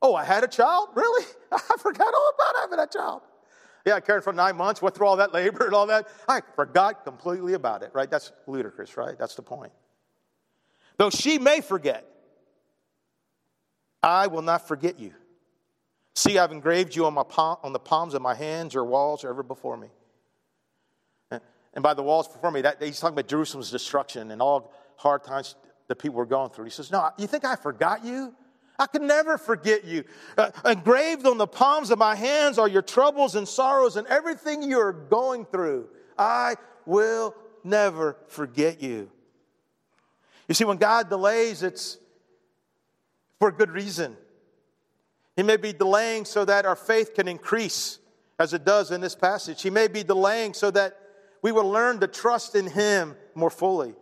Oh, 0.00 0.14
I 0.14 0.24
had 0.24 0.44
a 0.44 0.48
child? 0.48 0.90
Really? 0.94 1.24
I 1.52 1.76
forgot 1.78 2.14
all 2.14 2.32
about 2.34 2.60
having 2.60 2.78
a 2.78 2.86
child. 2.86 3.22
Yeah, 3.84 3.94
I 3.94 4.00
cared 4.00 4.22
for 4.22 4.32
nine 4.32 4.56
months, 4.56 4.82
went 4.82 4.94
through 4.94 5.06
all 5.06 5.16
that 5.16 5.32
labor 5.32 5.64
and 5.64 5.74
all 5.74 5.86
that. 5.86 6.08
I 6.28 6.40
forgot 6.56 7.04
completely 7.04 7.54
about 7.54 7.82
it, 7.82 7.90
right? 7.94 8.10
That's 8.10 8.32
ludicrous, 8.46 8.96
right? 8.96 9.18
That's 9.18 9.34
the 9.34 9.42
point. 9.42 9.72
Though 10.98 11.10
she 11.10 11.38
may 11.38 11.60
forget, 11.60 12.04
I 14.02 14.26
will 14.26 14.42
not 14.42 14.68
forget 14.68 14.98
you. 14.98 15.12
See, 16.14 16.38
I've 16.38 16.52
engraved 16.52 16.96
you 16.96 17.06
on, 17.06 17.14
my 17.14 17.22
palm, 17.22 17.58
on 17.62 17.72
the 17.72 17.78
palms 17.78 18.14
of 18.14 18.22
my 18.22 18.34
hands, 18.34 18.74
your 18.74 18.84
walls 18.84 19.24
are 19.24 19.30
ever 19.30 19.42
before 19.42 19.76
me. 19.76 19.88
And 21.78 21.82
by 21.82 21.94
the 21.94 22.02
walls 22.02 22.26
before 22.26 22.50
me, 22.50 22.62
that, 22.62 22.82
he's 22.82 22.98
talking 22.98 23.14
about 23.14 23.28
Jerusalem's 23.28 23.70
destruction 23.70 24.32
and 24.32 24.42
all 24.42 24.72
hard 24.96 25.22
times 25.22 25.54
the 25.86 25.94
people 25.94 26.16
were 26.16 26.26
going 26.26 26.50
through. 26.50 26.64
He 26.64 26.70
says, 26.70 26.90
No, 26.90 27.10
you 27.18 27.28
think 27.28 27.44
I 27.44 27.54
forgot 27.54 28.04
you? 28.04 28.34
I 28.78 28.86
could 28.86 29.02
never 29.02 29.38
forget 29.38 29.84
you. 29.84 30.04
Uh, 30.36 30.50
engraved 30.64 31.26
on 31.26 31.36
the 31.36 31.46
palms 31.46 31.90
of 31.90 31.98
my 31.98 32.14
hands 32.14 32.58
are 32.58 32.68
your 32.68 32.82
troubles 32.82 33.34
and 33.34 33.46
sorrows 33.48 33.96
and 33.96 34.06
everything 34.06 34.62
you're 34.62 34.92
going 34.92 35.44
through. 35.46 35.88
I 36.16 36.54
will 36.86 37.34
never 37.64 38.16
forget 38.28 38.80
you. 38.80 39.10
You 40.46 40.54
see, 40.54 40.64
when 40.64 40.78
God 40.78 41.08
delays, 41.08 41.62
it's 41.62 41.98
for 43.38 43.48
a 43.48 43.52
good 43.52 43.70
reason. 43.70 44.16
He 45.36 45.42
may 45.42 45.56
be 45.56 45.72
delaying 45.72 46.24
so 46.24 46.44
that 46.44 46.64
our 46.64 46.76
faith 46.76 47.14
can 47.14 47.28
increase, 47.28 47.98
as 48.38 48.54
it 48.54 48.64
does 48.64 48.90
in 48.90 49.00
this 49.00 49.14
passage. 49.14 49.62
He 49.62 49.70
may 49.70 49.88
be 49.88 50.02
delaying 50.02 50.54
so 50.54 50.70
that 50.70 50.96
we 51.42 51.52
will 51.52 51.68
learn 51.68 52.00
to 52.00 52.06
trust 52.06 52.54
in 52.54 52.66
Him 52.66 53.16
more 53.34 53.50
fully. 53.50 53.94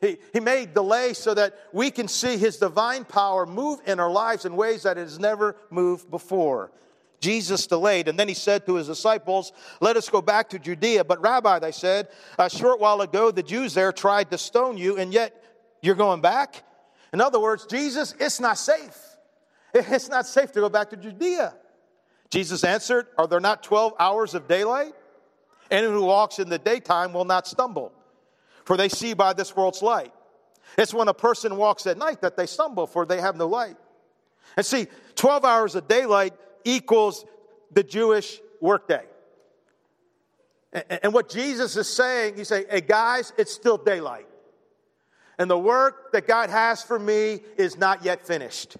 He, 0.00 0.18
he 0.32 0.40
may 0.40 0.66
delay 0.66 1.12
so 1.12 1.34
that 1.34 1.54
we 1.72 1.90
can 1.90 2.08
see 2.08 2.36
His 2.36 2.56
divine 2.56 3.04
power 3.04 3.46
move 3.46 3.80
in 3.86 4.00
our 4.00 4.10
lives 4.10 4.44
in 4.44 4.56
ways 4.56 4.84
that 4.84 4.96
it 4.98 5.02
has 5.02 5.18
never 5.18 5.56
moved 5.70 6.10
before. 6.10 6.72
Jesus 7.20 7.66
delayed, 7.66 8.08
and 8.08 8.18
then 8.18 8.28
he 8.28 8.34
said 8.34 8.64
to 8.64 8.76
his 8.76 8.86
disciples, 8.86 9.52
Let 9.80 9.98
us 9.98 10.08
go 10.08 10.22
back 10.22 10.48
to 10.50 10.58
Judea. 10.58 11.04
But, 11.04 11.20
Rabbi, 11.20 11.58
they 11.58 11.72
said, 11.72 12.08
a 12.38 12.48
short 12.48 12.80
while 12.80 13.02
ago 13.02 13.30
the 13.30 13.42
Jews 13.42 13.74
there 13.74 13.92
tried 13.92 14.30
to 14.30 14.38
stone 14.38 14.78
you, 14.78 14.96
and 14.96 15.12
yet 15.12 15.44
you're 15.82 15.94
going 15.94 16.22
back? 16.22 16.64
In 17.12 17.20
other 17.20 17.38
words, 17.38 17.66
Jesus, 17.66 18.14
it's 18.18 18.40
not 18.40 18.58
safe. 18.58 18.98
It's 19.74 20.08
not 20.08 20.26
safe 20.26 20.50
to 20.52 20.60
go 20.60 20.68
back 20.68 20.90
to 20.90 20.96
Judea. 20.96 21.54
Jesus 22.30 22.64
answered, 22.64 23.06
Are 23.16 23.28
there 23.28 23.38
not 23.38 23.62
12 23.62 23.94
hours 23.98 24.34
of 24.34 24.48
daylight? 24.48 24.94
Anyone 25.70 25.94
who 25.94 26.04
walks 26.04 26.38
in 26.40 26.48
the 26.48 26.58
daytime 26.58 27.12
will 27.12 27.24
not 27.24 27.46
stumble, 27.46 27.92
for 28.64 28.76
they 28.76 28.88
see 28.88 29.14
by 29.14 29.32
this 29.32 29.54
world's 29.56 29.82
light. 29.82 30.12
It's 30.78 30.94
when 30.94 31.08
a 31.08 31.14
person 31.14 31.56
walks 31.56 31.86
at 31.86 31.98
night 31.98 32.20
that 32.20 32.36
they 32.36 32.46
stumble, 32.46 32.86
for 32.86 33.04
they 33.04 33.20
have 33.20 33.36
no 33.36 33.46
light. 33.46 33.76
And 34.56 34.64
see, 34.64 34.86
12 35.16 35.44
hours 35.44 35.74
of 35.74 35.88
daylight 35.88 36.34
equals 36.64 37.24
the 37.72 37.82
Jewish 37.82 38.40
workday. 38.60 39.04
And 41.02 41.12
what 41.12 41.28
Jesus 41.28 41.76
is 41.76 41.88
saying, 41.88 42.36
he's 42.36 42.48
saying, 42.48 42.66
hey, 42.70 42.80
guys, 42.80 43.32
it's 43.36 43.52
still 43.52 43.76
daylight. 43.76 44.26
And 45.38 45.50
the 45.50 45.58
work 45.58 46.12
that 46.12 46.28
God 46.28 46.50
has 46.50 46.82
for 46.82 46.98
me 46.98 47.40
is 47.56 47.76
not 47.76 48.04
yet 48.04 48.26
finished. 48.26 48.76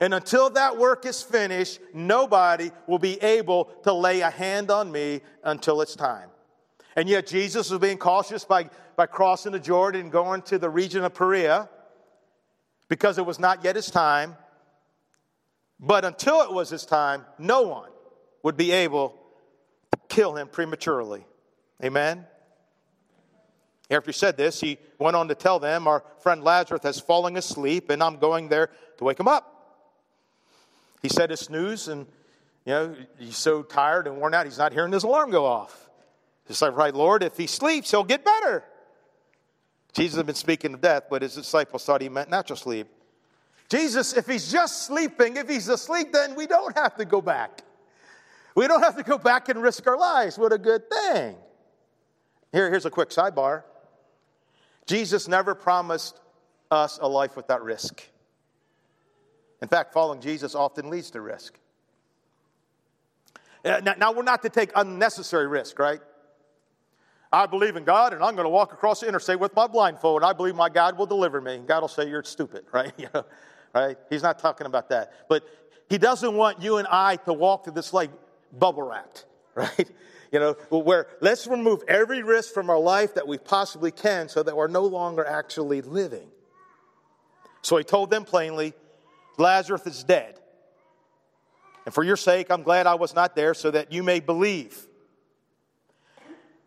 And 0.00 0.12
until 0.12 0.50
that 0.50 0.76
work 0.76 1.06
is 1.06 1.22
finished, 1.22 1.78
nobody 1.92 2.70
will 2.88 2.98
be 2.98 3.22
able 3.22 3.66
to 3.84 3.92
lay 3.92 4.22
a 4.22 4.30
hand 4.30 4.70
on 4.70 4.90
me 4.90 5.20
until 5.44 5.80
it's 5.82 5.94
time. 5.94 6.30
And 6.96 7.08
yet, 7.08 7.26
Jesus 7.26 7.70
was 7.70 7.80
being 7.80 7.98
cautious 7.98 8.44
by, 8.44 8.70
by 8.96 9.06
crossing 9.06 9.52
the 9.52 9.58
Jordan 9.58 10.02
and 10.02 10.12
going 10.12 10.42
to 10.42 10.58
the 10.58 10.70
region 10.70 11.04
of 11.04 11.14
Perea 11.14 11.68
because 12.88 13.18
it 13.18 13.26
was 13.26 13.38
not 13.38 13.64
yet 13.64 13.76
his 13.76 13.90
time. 13.90 14.36
But 15.80 16.04
until 16.04 16.42
it 16.42 16.52
was 16.52 16.70
his 16.70 16.86
time, 16.86 17.24
no 17.38 17.62
one 17.62 17.90
would 18.42 18.56
be 18.56 18.70
able 18.70 19.18
to 19.92 19.98
kill 20.08 20.36
him 20.36 20.48
prematurely. 20.48 21.24
Amen? 21.82 22.26
After 23.90 24.10
he 24.10 24.12
said 24.12 24.36
this, 24.36 24.60
he 24.60 24.78
went 24.98 25.16
on 25.16 25.28
to 25.28 25.34
tell 25.34 25.58
them, 25.58 25.86
Our 25.86 26.04
friend 26.20 26.42
Lazarus 26.42 26.82
has 26.84 27.00
fallen 27.00 27.36
asleep, 27.36 27.90
and 27.90 28.02
I'm 28.02 28.16
going 28.16 28.48
there 28.48 28.70
to 28.98 29.04
wake 29.04 29.20
him 29.20 29.28
up. 29.28 29.50
He 31.02 31.08
said 31.08 31.30
his 31.30 31.40
snooze, 31.40 31.88
and 31.88 32.06
you 32.64 32.72
know, 32.72 32.96
he's 33.18 33.36
so 33.36 33.62
tired 33.62 34.06
and 34.06 34.16
worn 34.16 34.32
out, 34.32 34.46
he's 34.46 34.58
not 34.58 34.72
hearing 34.72 34.92
his 34.92 35.02
alarm 35.02 35.30
go 35.30 35.44
off. 35.44 35.83
Just 36.48 36.60
like, 36.60 36.76
right, 36.76 36.94
Lord, 36.94 37.22
if 37.22 37.36
he 37.36 37.46
sleeps, 37.46 37.90
he'll 37.90 38.04
get 38.04 38.24
better. 38.24 38.64
Jesus 39.94 40.16
had 40.16 40.26
been 40.26 40.34
speaking 40.34 40.74
of 40.74 40.80
death, 40.80 41.04
but 41.08 41.22
his 41.22 41.34
disciples 41.34 41.84
thought 41.84 42.00
he 42.00 42.08
meant 42.08 42.28
natural 42.28 42.56
sleep. 42.56 42.88
Jesus, 43.70 44.12
if 44.16 44.26
he's 44.26 44.52
just 44.52 44.86
sleeping, 44.86 45.36
if 45.36 45.48
he's 45.48 45.68
asleep, 45.68 46.12
then 46.12 46.34
we 46.34 46.46
don't 46.46 46.76
have 46.76 46.96
to 46.96 47.04
go 47.04 47.22
back. 47.22 47.62
We 48.54 48.68
don't 48.68 48.82
have 48.82 48.96
to 48.96 49.02
go 49.02 49.18
back 49.18 49.48
and 49.48 49.62
risk 49.62 49.86
our 49.86 49.96
lives. 49.96 50.38
What 50.38 50.52
a 50.52 50.58
good 50.58 50.88
thing. 50.90 51.36
Here, 52.52 52.70
here's 52.70 52.86
a 52.86 52.90
quick 52.90 53.10
sidebar 53.10 53.64
Jesus 54.86 55.28
never 55.28 55.54
promised 55.54 56.20
us 56.70 56.98
a 57.00 57.08
life 57.08 57.36
without 57.36 57.64
risk. 57.64 58.02
In 59.62 59.68
fact, 59.68 59.92
following 59.92 60.20
Jesus 60.20 60.54
often 60.54 60.90
leads 60.90 61.10
to 61.12 61.20
risk. 61.20 61.58
Uh, 63.64 63.80
now, 63.82 63.94
now, 63.96 64.12
we're 64.12 64.22
not 64.22 64.42
to 64.42 64.50
take 64.50 64.70
unnecessary 64.76 65.46
risk, 65.46 65.78
right? 65.78 66.00
I 67.34 67.46
believe 67.46 67.74
in 67.74 67.82
God 67.82 68.12
and 68.12 68.22
I'm 68.22 68.36
going 68.36 68.44
to 68.44 68.50
walk 68.50 68.72
across 68.72 69.00
the 69.00 69.08
interstate 69.08 69.40
with 69.40 69.56
my 69.56 69.66
blindfold 69.66 70.22
and 70.22 70.30
I 70.30 70.32
believe 70.32 70.54
my 70.54 70.68
God 70.68 70.96
will 70.96 71.06
deliver 71.06 71.40
me. 71.40 71.56
And 71.56 71.66
God 71.66 71.80
will 71.80 71.88
say, 71.88 72.08
You're 72.08 72.22
stupid, 72.22 72.64
right? 72.72 72.92
you 72.96 73.08
know, 73.12 73.24
right? 73.74 73.98
He's 74.08 74.22
not 74.22 74.38
talking 74.38 74.68
about 74.68 74.88
that. 74.90 75.12
But 75.28 75.44
He 75.90 75.98
doesn't 75.98 76.32
want 76.32 76.62
you 76.62 76.76
and 76.76 76.86
I 76.88 77.16
to 77.16 77.32
walk 77.32 77.64
through 77.64 77.72
this 77.74 77.92
like 77.92 78.10
bubble 78.52 78.84
wrapped, 78.84 79.26
right? 79.56 79.90
You 80.30 80.38
know, 80.38 80.52
where 80.70 81.08
let's 81.20 81.48
remove 81.48 81.82
every 81.88 82.22
risk 82.22 82.54
from 82.54 82.70
our 82.70 82.78
life 82.78 83.14
that 83.14 83.26
we 83.26 83.36
possibly 83.38 83.90
can 83.90 84.28
so 84.28 84.44
that 84.44 84.56
we're 84.56 84.68
no 84.68 84.84
longer 84.84 85.24
actually 85.24 85.82
living. 85.82 86.28
So 87.62 87.76
He 87.76 87.84
told 87.84 88.10
them 88.10 88.24
plainly, 88.24 88.74
Lazarus 89.38 89.84
is 89.86 90.04
dead. 90.04 90.38
And 91.84 91.92
for 91.92 92.04
your 92.04 92.16
sake, 92.16 92.46
I'm 92.50 92.62
glad 92.62 92.86
I 92.86 92.94
was 92.94 93.12
not 93.12 93.34
there 93.34 93.54
so 93.54 93.72
that 93.72 93.92
you 93.92 94.04
may 94.04 94.20
believe. 94.20 94.86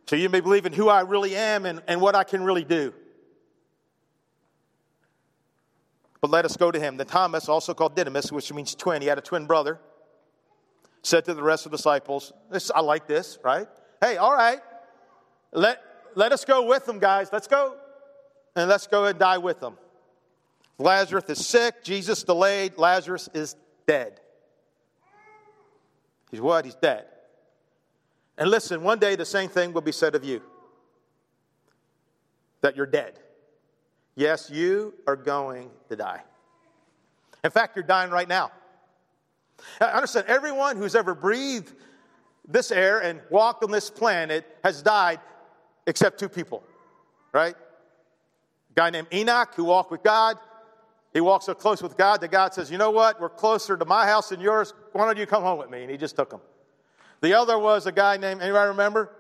So 0.07 0.15
you 0.15 0.29
may 0.29 0.39
believe 0.39 0.65
in 0.65 0.73
who 0.73 0.87
I 0.89 1.01
really 1.01 1.35
am 1.35 1.65
and, 1.65 1.81
and 1.87 1.99
what 1.99 2.15
I 2.15 2.23
can 2.23 2.43
really 2.43 2.63
do. 2.63 2.93
But 6.21 6.31
let 6.31 6.45
us 6.45 6.57
go 6.57 6.71
to 6.71 6.79
him. 6.79 6.97
Then 6.97 7.07
Thomas, 7.07 7.49
also 7.49 7.73
called 7.73 7.95
Didymus, 7.95 8.31
which 8.31 8.51
means 8.51 8.73
twin, 8.73 9.01
he 9.01 9.07
had 9.07 9.17
a 9.17 9.21
twin 9.21 9.45
brother, 9.45 9.79
said 11.03 11.25
to 11.25 11.33
the 11.33 11.43
rest 11.43 11.65
of 11.65 11.71
the 11.71 11.77
disciples, 11.77 12.33
this, 12.49 12.71
I 12.71 12.79
like 12.79 13.07
this, 13.07 13.37
right? 13.43 13.67
Hey, 14.01 14.17
all 14.17 14.33
right, 14.33 14.59
let, 15.51 15.81
let 16.15 16.31
us 16.31 16.45
go 16.45 16.65
with 16.65 16.85
them, 16.85 16.99
guys. 16.99 17.29
Let's 17.31 17.47
go. 17.47 17.75
And 18.55 18.69
let's 18.69 18.87
go 18.87 19.05
and 19.05 19.19
die 19.19 19.37
with 19.37 19.59
them. 19.59 19.77
Lazarus 20.79 21.25
is 21.29 21.45
sick. 21.45 21.83
Jesus 21.83 22.23
delayed. 22.23 22.77
Lazarus 22.77 23.29
is 23.33 23.55
dead. 23.87 24.19
He's 26.31 26.41
what? 26.41 26.65
He's 26.65 26.75
dead. 26.75 27.05
And 28.37 28.49
listen, 28.49 28.83
one 28.83 28.99
day 28.99 29.15
the 29.15 29.25
same 29.25 29.49
thing 29.49 29.73
will 29.73 29.81
be 29.81 29.91
said 29.91 30.15
of 30.15 30.23
you 30.23 30.41
that 32.61 32.75
you're 32.75 32.85
dead. 32.85 33.19
Yes, 34.15 34.49
you 34.49 34.93
are 35.05 35.15
going 35.15 35.69
to 35.89 35.95
die. 35.95 36.21
In 37.43 37.51
fact, 37.51 37.75
you're 37.75 37.83
dying 37.83 38.11
right 38.11 38.27
now. 38.27 38.51
I 39.79 39.85
understand 39.85 40.27
everyone 40.27 40.77
who's 40.77 40.95
ever 40.95 41.15
breathed 41.15 41.73
this 42.47 42.71
air 42.71 42.99
and 42.99 43.21
walked 43.29 43.63
on 43.63 43.71
this 43.71 43.89
planet 43.89 44.45
has 44.63 44.81
died 44.81 45.19
except 45.85 46.19
two 46.19 46.29
people, 46.29 46.63
right? 47.33 47.55
A 47.55 48.73
guy 48.73 48.89
named 48.89 49.07
Enoch 49.13 49.53
who 49.55 49.63
walked 49.63 49.91
with 49.91 50.03
God, 50.03 50.37
he 51.13 51.21
walks 51.21 51.45
so 51.45 51.53
close 51.53 51.81
with 51.81 51.97
God 51.97 52.21
that 52.21 52.31
God 52.31 52.53
says, 52.53 52.69
You 52.69 52.77
know 52.77 52.91
what? 52.91 53.19
We're 53.19 53.29
closer 53.29 53.77
to 53.77 53.85
my 53.85 54.05
house 54.05 54.29
than 54.29 54.39
yours. 54.39 54.73
Why 54.91 55.05
don't 55.05 55.17
you 55.17 55.25
come 55.25 55.43
home 55.43 55.57
with 55.57 55.69
me? 55.69 55.81
And 55.81 55.89
he 55.89 55.97
just 55.97 56.15
took 56.15 56.31
him. 56.31 56.41
The 57.21 57.33
other 57.33 57.57
was 57.57 57.85
a 57.87 57.91
guy 57.91 58.17
named, 58.17 58.41
anybody 58.41 58.69
remember? 58.69 59.11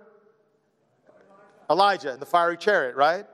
Elijah 1.69 2.13
in 2.13 2.19
the 2.19 2.25
fiery 2.25 2.57
chariot, 2.57 2.95
right? 2.95 3.25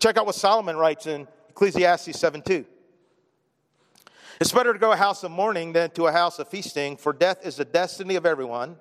Check 0.00 0.16
out 0.16 0.26
what 0.26 0.34
Solomon 0.34 0.76
writes 0.76 1.06
in 1.06 1.26
Ecclesiastes 1.50 2.18
7 2.18 2.42
2. 2.42 2.64
It's 4.40 4.52
better 4.52 4.72
to 4.72 4.78
go 4.78 4.92
a 4.92 4.96
house 4.96 5.22
of 5.22 5.30
mourning 5.30 5.72
than 5.72 5.90
to 5.90 6.06
a 6.06 6.12
house 6.12 6.38
of 6.38 6.48
feasting, 6.48 6.96
for 6.96 7.12
death 7.12 7.46
is 7.46 7.56
the 7.56 7.64
destiny 7.64 8.16
of 8.16 8.26
everyone. 8.26 8.76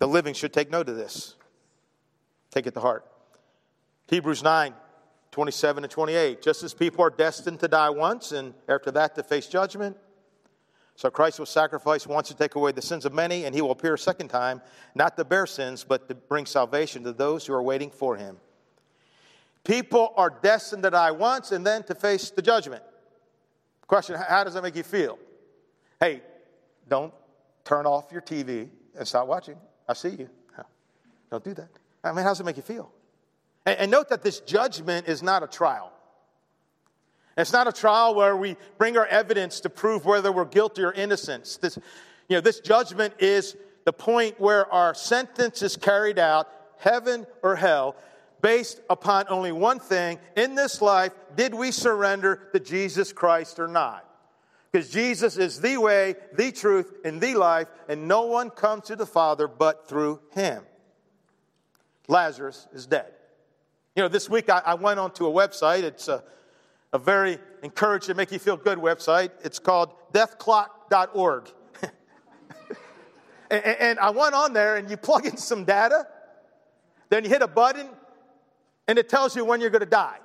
The 0.00 0.08
living 0.08 0.34
should 0.34 0.52
take 0.52 0.70
note 0.70 0.88
of 0.88 0.96
this. 0.96 1.36
Take 2.50 2.66
it 2.66 2.74
to 2.74 2.80
heart. 2.80 3.06
Hebrews 4.08 4.42
9 4.42 4.74
27 5.30 5.84
and 5.84 5.90
28. 5.90 6.42
Just 6.42 6.64
as 6.64 6.74
people 6.74 7.04
are 7.04 7.10
destined 7.10 7.60
to 7.60 7.68
die 7.68 7.90
once 7.90 8.32
and 8.32 8.52
after 8.68 8.90
that 8.90 9.14
to 9.14 9.22
face 9.22 9.46
judgment, 9.46 9.96
so 10.96 11.10
Christ 11.10 11.40
was 11.40 11.48
sacrificed 11.48 12.06
once 12.06 12.28
to 12.28 12.36
take 12.36 12.54
away 12.54 12.72
the 12.72 12.82
sins 12.82 13.04
of 13.04 13.14
many, 13.14 13.44
and 13.44 13.54
he 13.54 13.62
will 13.62 13.70
appear 13.70 13.94
a 13.94 13.98
second 13.98 14.28
time, 14.28 14.60
not 14.94 15.16
to 15.16 15.24
bear 15.24 15.46
sins, 15.46 15.84
but 15.84 16.08
to 16.08 16.14
bring 16.14 16.46
salvation 16.46 17.04
to 17.04 17.12
those 17.12 17.46
who 17.46 17.54
are 17.54 17.62
waiting 17.62 17.90
for 17.90 18.16
him. 18.16 18.36
People 19.64 20.12
are 20.16 20.30
destined 20.30 20.82
to 20.82 20.90
die 20.90 21.10
once 21.10 21.52
and 21.52 21.66
then 21.66 21.82
to 21.84 21.94
face 21.94 22.30
the 22.30 22.42
judgment. 22.42 22.82
Question 23.86 24.16
How 24.28 24.44
does 24.44 24.54
that 24.54 24.62
make 24.62 24.76
you 24.76 24.82
feel? 24.82 25.18
Hey, 25.98 26.22
don't 26.88 27.12
turn 27.64 27.86
off 27.86 28.12
your 28.12 28.22
TV 28.22 28.68
and 28.98 29.06
stop 29.06 29.26
watching. 29.26 29.56
I 29.88 29.94
see 29.94 30.10
you. 30.10 30.28
Don't 31.30 31.44
do 31.44 31.54
that. 31.54 31.68
I 32.02 32.12
mean, 32.12 32.24
how 32.24 32.30
does 32.30 32.40
it 32.40 32.44
make 32.44 32.56
you 32.56 32.62
feel? 32.62 32.90
And, 33.64 33.78
and 33.78 33.90
note 33.90 34.08
that 34.08 34.22
this 34.22 34.40
judgment 34.40 35.08
is 35.08 35.22
not 35.22 35.42
a 35.42 35.46
trial. 35.46 35.92
It's 37.40 37.52
not 37.52 37.68
a 37.68 37.72
trial 37.72 38.14
where 38.14 38.36
we 38.36 38.56
bring 38.78 38.96
our 38.96 39.06
evidence 39.06 39.60
to 39.60 39.70
prove 39.70 40.04
whether 40.04 40.32
we're 40.32 40.44
guilty 40.44 40.82
or 40.82 40.92
innocent. 40.92 41.58
This, 41.60 41.78
you 42.28 42.36
know, 42.36 42.40
this 42.40 42.60
judgment 42.60 43.14
is 43.18 43.56
the 43.84 43.92
point 43.92 44.38
where 44.40 44.72
our 44.72 44.94
sentence 44.94 45.62
is 45.62 45.76
carried 45.76 46.18
out, 46.18 46.48
heaven 46.78 47.26
or 47.42 47.56
hell, 47.56 47.96
based 48.42 48.80
upon 48.88 49.26
only 49.28 49.52
one 49.52 49.78
thing 49.78 50.18
in 50.36 50.54
this 50.54 50.80
life 50.80 51.12
did 51.36 51.54
we 51.54 51.70
surrender 51.70 52.48
to 52.52 52.60
Jesus 52.60 53.12
Christ 53.12 53.58
or 53.58 53.68
not? 53.68 54.06
Because 54.70 54.90
Jesus 54.90 55.36
is 55.36 55.60
the 55.60 55.78
way, 55.78 56.14
the 56.34 56.52
truth, 56.52 56.92
and 57.04 57.20
the 57.20 57.34
life, 57.34 57.68
and 57.88 58.06
no 58.06 58.22
one 58.26 58.50
comes 58.50 58.84
to 58.84 58.96
the 58.96 59.06
Father 59.06 59.48
but 59.48 59.88
through 59.88 60.20
him. 60.30 60.62
Lazarus 62.06 62.68
is 62.72 62.86
dead. 62.86 63.12
You 63.96 64.04
know, 64.04 64.08
this 64.08 64.30
week 64.30 64.48
I, 64.48 64.62
I 64.64 64.74
went 64.74 65.00
onto 65.00 65.26
a 65.26 65.32
website. 65.32 65.82
It's 65.82 66.06
a, 66.06 66.22
a 66.92 66.98
very 66.98 67.38
encouraging, 67.62 68.16
make 68.16 68.32
you 68.32 68.38
feel 68.38 68.56
good 68.56 68.78
website. 68.78 69.30
It's 69.44 69.58
called 69.58 69.92
deathclock.org. 70.12 71.50
and, 73.50 73.64
and 73.64 73.98
I 73.98 74.10
went 74.10 74.34
on 74.34 74.52
there 74.52 74.76
and 74.76 74.90
you 74.90 74.96
plug 74.96 75.26
in 75.26 75.36
some 75.36 75.64
data, 75.64 76.06
then 77.08 77.24
you 77.24 77.30
hit 77.30 77.42
a 77.42 77.48
button, 77.48 77.88
and 78.88 78.98
it 78.98 79.08
tells 79.08 79.36
you 79.36 79.44
when 79.44 79.60
you're 79.60 79.70
going 79.70 79.80
to 79.80 79.86
die. 79.86 80.18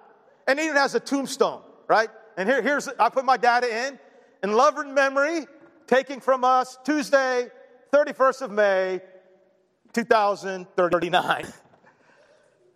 And 0.48 0.60
it 0.60 0.64
even 0.64 0.76
has 0.76 0.96
a 0.96 1.00
tombstone, 1.00 1.62
right? 1.88 2.10
And 2.38 2.50
here, 2.50 2.62
here's, 2.62 2.88
I 3.00 3.10
put 3.10 3.26
my 3.26 3.38
data 3.38 3.88
in. 3.88 4.00
In 4.44 4.52
love 4.54 4.78
and 4.78 4.94
memory, 4.94 5.48
taking 5.88 6.20
from 6.20 6.44
us 6.44 6.78
Tuesday, 6.84 7.48
31st 7.92 8.42
of 8.44 8.52
May, 8.52 9.02
2039. 9.94 11.46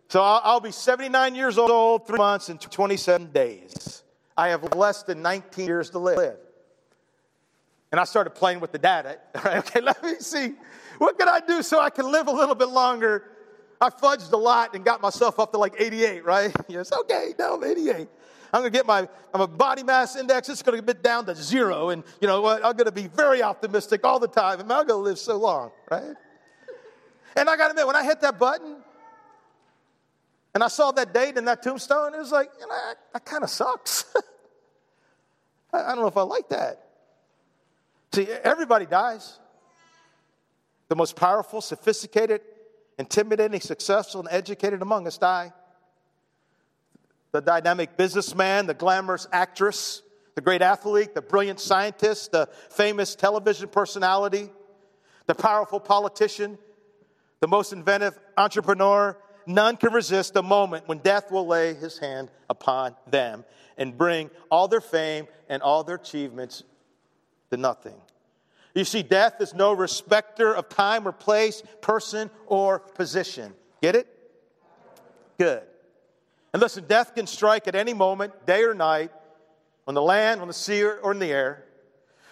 So 0.09 0.23
I'll, 0.23 0.41
I'll, 0.43 0.59
be 0.59 0.71
79 0.71 1.35
years 1.35 1.59
old, 1.59 2.07
three 2.07 2.17
months, 2.17 2.49
and 2.49 2.59
27 2.59 3.31
days. 3.31 4.03
I 4.35 4.49
have 4.49 4.73
less 4.73 5.03
than 5.03 5.21
19 5.21 5.67
years 5.67 5.91
to 5.91 5.99
live. 5.99 6.37
And 7.91 8.01
I 8.01 8.05
started 8.05 8.31
playing 8.31 8.59
with 8.59 8.71
the 8.71 8.79
data. 8.79 9.19
Okay, 9.45 9.81
let 9.81 10.03
me 10.03 10.15
see. 10.19 10.55
What 10.97 11.17
can 11.17 11.29
I 11.29 11.39
do 11.39 11.61
so 11.61 11.79
I 11.79 11.91
can 11.91 12.11
live 12.11 12.27
a 12.27 12.31
little 12.31 12.55
bit 12.55 12.69
longer? 12.69 13.23
I 13.79 13.89
fudged 13.89 14.31
a 14.31 14.37
lot 14.37 14.73
and 14.73 14.83
got 14.83 14.99
myself 14.99 15.39
up 15.39 15.51
to 15.51 15.59
like 15.59 15.75
88, 15.77 16.25
right? 16.25 16.55
Yes, 16.67 16.91
okay, 16.91 17.33
no, 17.37 17.63
88. 17.63 18.07
I'm 18.51 18.63
to 18.63 18.71
get 18.71 18.87
my, 18.87 19.07
my 19.31 19.45
body 19.45 19.83
mass 19.83 20.15
index, 20.15 20.49
it's 20.49 20.63
to 20.63 20.81
get 20.81 21.03
down 21.03 21.27
to 21.27 21.35
zero. 21.35 21.89
And 21.89 22.03
you 22.19 22.27
know 22.27 22.41
what? 22.41 22.65
I'm 22.65 22.75
to 22.75 22.91
be 22.91 23.07
very 23.07 23.43
optimistic 23.43 24.03
all 24.03 24.19
the 24.19 24.27
time. 24.27 24.59
And 24.59 24.73
I'm 24.73 24.87
to 24.87 24.95
live 24.95 25.19
so 25.19 25.37
long, 25.37 25.71
right? 25.91 26.15
And 27.35 27.47
I 27.47 27.55
got 27.55 27.65
to 27.65 27.69
admit, 27.71 27.85
when 27.85 27.95
I 27.95 28.03
hit 28.03 28.21
that 28.21 28.39
button 28.39 28.77
and 30.53 30.63
I 30.63 30.67
saw 30.67 30.91
that 30.91 31.13
date 31.13 31.37
and 31.37 31.47
that 31.47 31.61
tombstone, 31.61 32.13
it 32.13 32.17
was 32.17 32.31
like, 32.31 32.49
you 32.59 32.65
know, 32.65 32.73
that, 32.73 32.97
that 33.13 33.25
kind 33.25 33.43
of 33.43 33.49
sucks. 33.49 34.05
I, 35.73 35.83
I 35.83 35.87
don't 35.89 35.99
know 35.99 36.07
if 36.07 36.17
I 36.17 36.23
like 36.23 36.49
that. 36.49 36.83
See, 38.13 38.27
everybody 38.27 38.85
dies. 38.85 39.37
The 40.87 40.95
most 40.95 41.15
powerful, 41.15 41.61
sophisticated, 41.61 42.41
intimidating, 42.97 43.61
successful, 43.61 44.21
and 44.21 44.29
educated 44.31 44.81
among 44.81 45.05
us 45.05 45.17
die. 45.17 45.53
The 47.31 47.41
dynamic 47.41 47.95
businessman, 47.95 48.65
the 48.65 48.73
glamorous 48.73 49.27
actress, 49.31 50.01
the 50.33 50.41
great 50.41 50.63
athlete, 50.63 51.13
the 51.13 51.21
brilliant 51.21 51.59
scientist, 51.59 52.31
the 52.31 52.49
famous 52.71 53.13
television 53.13 53.69
personality, 53.69 54.49
the 55.27 55.35
powerful 55.35 55.79
politician, 55.79 56.57
the 57.39 57.47
most 57.47 57.71
inventive 57.71 58.17
entrepreneur, 58.35 59.15
none 59.49 59.75
can 59.75 59.91
resist 59.91 60.33
the 60.33 60.43
moment 60.43 60.87
when 60.87 60.99
death 60.99 61.31
will 61.31 61.47
lay 61.47 61.73
his 61.73 61.97
hand 61.97 62.29
upon 62.49 62.95
them 63.07 63.43
and 63.77 63.97
bring 63.97 64.29
all 64.51 64.67
their 64.67 64.81
fame 64.81 65.27
and 65.49 65.61
all 65.61 65.83
their 65.83 65.95
achievements 65.95 66.63
to 67.49 67.57
nothing. 67.57 67.95
You 68.75 68.85
see, 68.85 69.01
death 69.01 69.41
is 69.41 69.53
no 69.53 69.73
respecter 69.73 70.55
of 70.55 70.69
time 70.69 71.07
or 71.07 71.11
place, 71.11 71.63
person 71.81 72.29
or 72.45 72.79
position. 72.79 73.53
Get 73.81 73.95
it? 73.95 74.07
Good. 75.37 75.63
And 76.53 76.61
listen, 76.61 76.85
death 76.87 77.15
can 77.15 77.25
strike 77.25 77.67
at 77.67 77.75
any 77.75 77.93
moment, 77.93 78.45
day 78.45 78.63
or 78.63 78.73
night, 78.73 79.11
on 79.87 79.95
the 79.95 80.01
land, 80.01 80.41
on 80.41 80.47
the 80.47 80.53
sea, 80.53 80.83
or 80.83 81.11
in 81.11 81.19
the 81.19 81.31
air. 81.31 81.65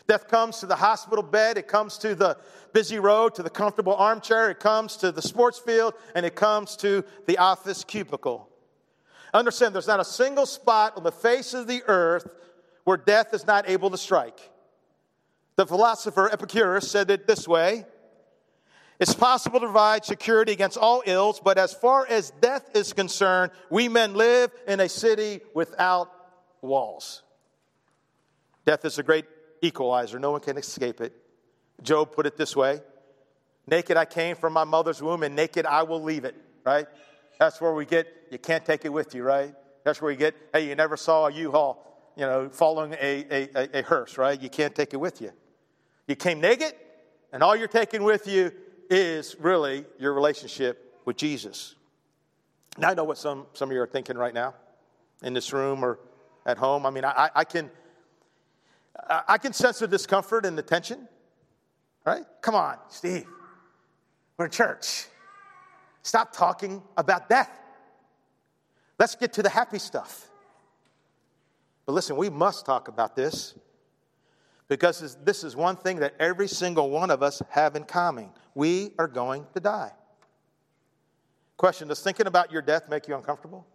Death 0.08 0.30
comes 0.30 0.60
to 0.60 0.66
the 0.66 0.76
hospital 0.76 1.22
bed, 1.22 1.58
it 1.58 1.68
comes 1.68 1.98
to 1.98 2.16
the 2.16 2.38
busy 2.72 2.98
road, 2.98 3.36
to 3.36 3.44
the 3.44 3.50
comfortable 3.50 3.96
armchair, 3.96 4.50
it 4.50 4.60
comes 4.60 4.96
to 4.98 5.12
the 5.12 5.22
sports 5.22 5.60
field, 5.60 5.94
and 6.16 6.26
it 6.26 6.36
comes 6.36 6.78
to 6.78 7.04
the 7.26 7.38
office 7.38 7.84
cubicle. 7.84 8.48
Understand, 9.34 9.76
there's 9.76 9.88
not 9.88 10.00
a 10.00 10.06
single 10.06 10.46
spot 10.46 10.94
on 10.96 11.04
the 11.04 11.12
face 11.12 11.54
of 11.54 11.68
the 11.68 11.84
earth 11.88 12.34
where 12.86 12.96
death 12.96 13.34
is 13.34 13.46
not 13.46 13.70
able 13.70 13.90
to 13.90 13.98
strike. 13.98 14.50
The 15.58 15.66
philosopher 15.66 16.30
Epicurus 16.32 16.90
said 16.90 17.12
it 17.12 17.28
this 17.28 17.46
way 17.46 17.86
It's 19.00 19.14
possible 19.14 19.60
to 19.60 19.66
provide 19.66 20.06
security 20.06 20.54
against 20.54 20.78
all 20.78 21.04
ills, 21.06 21.42
but 21.42 21.58
as 21.58 21.74
far 21.74 22.08
as 22.08 22.32
death 22.40 22.70
is 22.74 22.94
concerned, 22.94 23.52
we 23.70 23.90
men 23.90 24.14
live 24.14 24.52
in 24.68 24.80
a 24.80 24.88
city 24.88 25.42
without 25.54 26.10
walls. 26.62 27.24
Death 28.66 28.86
is 28.86 29.00
a 29.00 29.04
great 29.04 29.26
equalizer, 29.62 30.20
no 30.20 30.32
one 30.32 30.42
can 30.42 30.58
escape 30.58 31.02
it. 31.02 31.14
Job 31.82 32.12
put 32.12 32.26
it 32.26 32.38
this 32.38 32.56
way 32.56 32.82
Naked 33.68 33.98
I 33.98 34.06
came 34.06 34.36
from 34.36 34.54
my 34.54 34.64
mother's 34.64 35.02
womb, 35.02 35.24
and 35.24 35.36
naked 35.36 35.66
I 35.66 35.84
will 35.84 36.02
leave 36.02 36.24
it, 36.24 36.36
right? 36.66 36.88
That's 37.38 37.60
where 37.60 37.74
we 37.74 37.86
get, 37.86 38.08
you 38.32 38.40
can't 38.40 38.66
take 38.66 38.86
it 38.86 38.90
with 38.90 39.14
you, 39.14 39.24
right? 39.24 39.54
That's 39.84 40.02
where 40.02 40.10
you 40.10 40.18
get, 40.18 40.36
hey, 40.54 40.68
you 40.70 40.76
never 40.76 40.96
saw 40.96 41.28
a 41.28 41.34
U 41.34 41.52
Haul, 41.52 42.14
you 42.16 42.26
know, 42.26 42.50
following 42.50 42.94
a, 42.94 43.50
a, 43.54 43.80
a 43.80 43.82
hearse, 43.84 44.18
right? 44.18 44.42
You 44.42 44.50
can't 44.50 44.74
take 44.74 44.94
it 44.94 44.98
with 44.98 45.22
you. 45.22 45.32
You 46.08 46.16
came 46.16 46.40
naked, 46.40 46.74
and 47.34 47.44
all 47.44 47.56
you're 47.56 47.68
taking 47.68 48.04
with 48.04 48.26
you 48.26 48.54
is 48.90 49.36
really 49.40 49.86
your 50.00 50.14
relationship 50.14 51.02
with 51.04 51.18
Jesus. 51.18 51.76
Now, 52.78 52.92
I 52.92 52.94
know 52.94 53.04
what 53.04 53.18
some, 53.18 53.48
some 53.54 53.70
of 53.70 53.76
you 53.76 53.82
are 53.82 53.88
thinking 53.88 54.18
right 54.18 54.34
now 54.34 54.54
in 55.24 55.34
this 55.34 55.52
room 55.52 55.84
or 55.84 56.00
at 56.46 56.58
home. 56.58 56.86
I 56.86 56.90
mean, 56.90 57.04
I, 57.04 57.30
I, 57.36 57.44
can, 57.44 57.70
I 59.10 59.38
can 59.38 59.54
sense 59.54 59.80
the 59.80 59.88
discomfort 59.88 60.46
and 60.46 60.58
the 60.58 60.62
tension, 60.62 61.08
right? 62.06 62.24
Come 62.42 62.56
on, 62.56 62.78
Steve. 62.90 63.26
We're 64.38 64.46
in 64.46 64.52
church. 64.52 65.06
Stop 66.04 66.34
talking 66.34 66.82
about 66.96 67.30
death. 67.30 67.50
Let's 69.00 69.16
get 69.16 69.34
to 69.34 69.44
the 69.44 69.50
happy 69.50 69.80
stuff. 69.80 70.30
But 71.86 71.94
listen, 71.94 72.18
we 72.18 72.30
must 72.30 72.66
talk 72.66 72.88
about 72.88 73.16
this 73.16 73.56
because 74.68 75.18
this 75.24 75.44
is 75.44 75.56
one 75.56 75.76
thing 75.76 76.00
that 76.00 76.14
every 76.20 76.48
single 76.48 76.90
one 76.90 77.12
of 77.12 77.24
us 77.24 77.42
have 77.50 77.76
in 77.76 77.84
common. 77.84 78.30
We 78.56 78.92
are 79.00 79.08
going 79.08 79.46
to 79.54 79.60
die. 79.60 79.92
Question 81.56 81.88
Does 81.88 82.02
thinking 82.02 82.28
about 82.28 82.52
your 82.52 82.62
death 82.62 82.90
make 82.90 83.08
you 83.08 83.16
uncomfortable? 83.16 83.66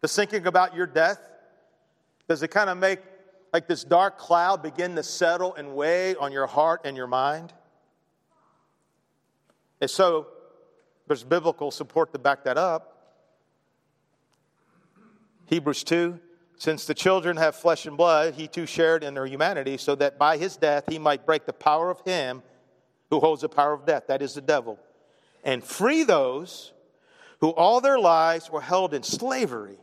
Does 0.00 0.14
thinking 0.14 0.46
about 0.46 0.74
your 0.74 0.86
death, 0.86 1.20
does 2.28 2.42
it 2.42 2.48
kind 2.48 2.70
of 2.70 2.78
make 2.78 3.00
like 3.52 3.66
this 3.66 3.84
dark 3.84 4.18
cloud 4.18 4.62
begin 4.62 4.94
to 4.96 5.02
settle 5.02 5.54
and 5.54 5.74
weigh 5.74 6.14
on 6.16 6.32
your 6.32 6.46
heart 6.46 6.82
and 6.84 6.96
your 6.96 7.06
mind? 7.06 7.52
And 9.80 9.90
so, 9.90 10.28
there's 11.06 11.24
biblical 11.24 11.70
support 11.70 12.12
to 12.12 12.18
back 12.18 12.44
that 12.44 12.58
up. 12.58 12.94
Hebrews 15.46 15.84
2 15.84 16.20
since 16.58 16.86
the 16.86 16.94
children 16.94 17.36
have 17.36 17.54
flesh 17.54 17.86
and 17.86 17.96
blood, 17.96 18.34
he 18.34 18.48
too 18.48 18.66
shared 18.66 19.04
in 19.04 19.14
their 19.14 19.26
humanity, 19.26 19.76
so 19.76 19.94
that 19.94 20.18
by 20.18 20.36
his 20.36 20.56
death 20.56 20.84
he 20.88 20.98
might 20.98 21.24
break 21.24 21.46
the 21.46 21.52
power 21.52 21.88
of 21.88 22.00
him 22.00 22.42
who 23.10 23.20
holds 23.20 23.42
the 23.42 23.48
power 23.48 23.72
of 23.72 23.86
death, 23.86 24.08
that 24.08 24.22
is 24.22 24.34
the 24.34 24.40
devil, 24.40 24.78
and 25.44 25.62
free 25.62 26.02
those 26.02 26.72
who 27.40 27.50
all 27.50 27.80
their 27.80 27.98
lives 27.98 28.50
were 28.50 28.60
held 28.60 28.92
in 28.92 29.04
slavery. 29.04 29.78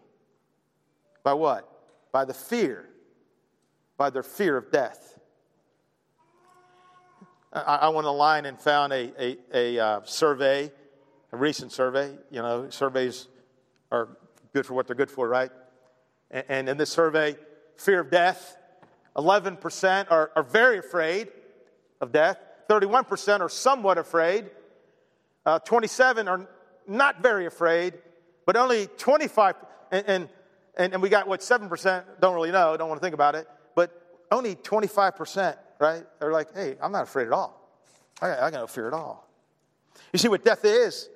By 1.23 1.33
what? 1.33 1.67
By 2.11 2.25
the 2.25 2.33
fear, 2.33 2.89
by 3.97 4.09
their 4.09 4.23
fear 4.23 4.57
of 4.57 4.71
death. 4.71 5.19
I, 7.53 7.75
I 7.75 7.89
went 7.89 8.07
online 8.07 8.45
and 8.45 8.59
found 8.59 8.91
a, 8.91 9.13
a, 9.17 9.37
a 9.53 9.83
uh, 9.83 10.01
survey, 10.03 10.71
a 11.31 11.37
recent 11.37 11.71
survey. 11.71 12.13
You 12.29 12.41
know, 12.41 12.69
surveys 12.69 13.27
are 13.91 14.17
good 14.53 14.65
for 14.65 14.73
what 14.73 14.87
they're 14.87 14.95
good 14.95 15.11
for, 15.11 15.27
right? 15.27 15.51
And 16.31 16.67
in 16.67 16.77
this 16.77 16.89
survey, 16.89 17.37
fear 17.77 18.01
of 18.01 18.11
death, 18.11 18.57
11% 19.15 20.11
are, 20.11 20.31
are 20.35 20.43
very 20.43 20.79
afraid 20.79 21.29
of 22.01 22.11
death, 22.11 22.37
31% 22.69 23.39
are 23.39 23.49
somewhat 23.49 23.97
afraid, 23.97 24.49
uh, 25.45 25.59
27 25.59 26.27
are 26.27 26.47
not 26.87 27.21
very 27.21 27.45
afraid, 27.45 27.93
but 28.45 28.55
only 28.57 28.87
25, 28.97 29.55
and, 29.91 30.29
and, 30.77 30.93
and 30.93 31.01
we 31.01 31.09
got 31.09 31.27
what, 31.27 31.39
7% 31.39 32.03
don't 32.19 32.35
really 32.35 32.51
know, 32.51 32.75
don't 32.75 32.89
want 32.89 32.99
to 32.99 33.05
think 33.05 33.13
about 33.13 33.35
it, 33.35 33.47
only 34.31 34.55
25%, 34.55 35.57
right? 35.79 36.03
They're 36.19 36.31
like, 36.31 36.53
hey, 36.53 36.75
I'm 36.81 36.91
not 36.91 37.03
afraid 37.03 37.27
at 37.27 37.33
all. 37.33 37.69
I, 38.21 38.31
I 38.31 38.51
got 38.51 38.53
no 38.53 38.67
fear 38.67 38.87
at 38.87 38.93
all. 38.93 39.27
You 40.13 40.19
see 40.19 40.27
what 40.27 40.43
death 40.43 40.65
is? 40.65 41.09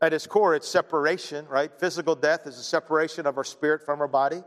At 0.00 0.12
its 0.12 0.26
core, 0.26 0.54
it's 0.54 0.68
separation, 0.68 1.46
right? 1.46 1.70
Physical 1.78 2.14
death 2.14 2.46
is 2.46 2.58
a 2.58 2.62
separation 2.62 3.26
of 3.26 3.36
our 3.36 3.44
spirit 3.44 3.84
from 3.84 4.00
our 4.00 4.08
body. 4.08 4.42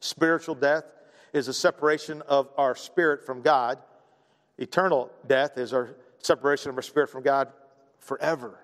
Spiritual 0.00 0.54
death 0.54 0.84
is 1.32 1.48
a 1.48 1.54
separation 1.54 2.22
of 2.28 2.48
our 2.56 2.74
spirit 2.74 3.24
from 3.24 3.42
God. 3.42 3.78
Eternal 4.58 5.10
death 5.26 5.56
is 5.56 5.72
our 5.72 5.96
separation 6.18 6.70
of 6.70 6.76
our 6.76 6.82
spirit 6.82 7.08
from 7.08 7.22
God 7.22 7.48
forever. 7.98 8.58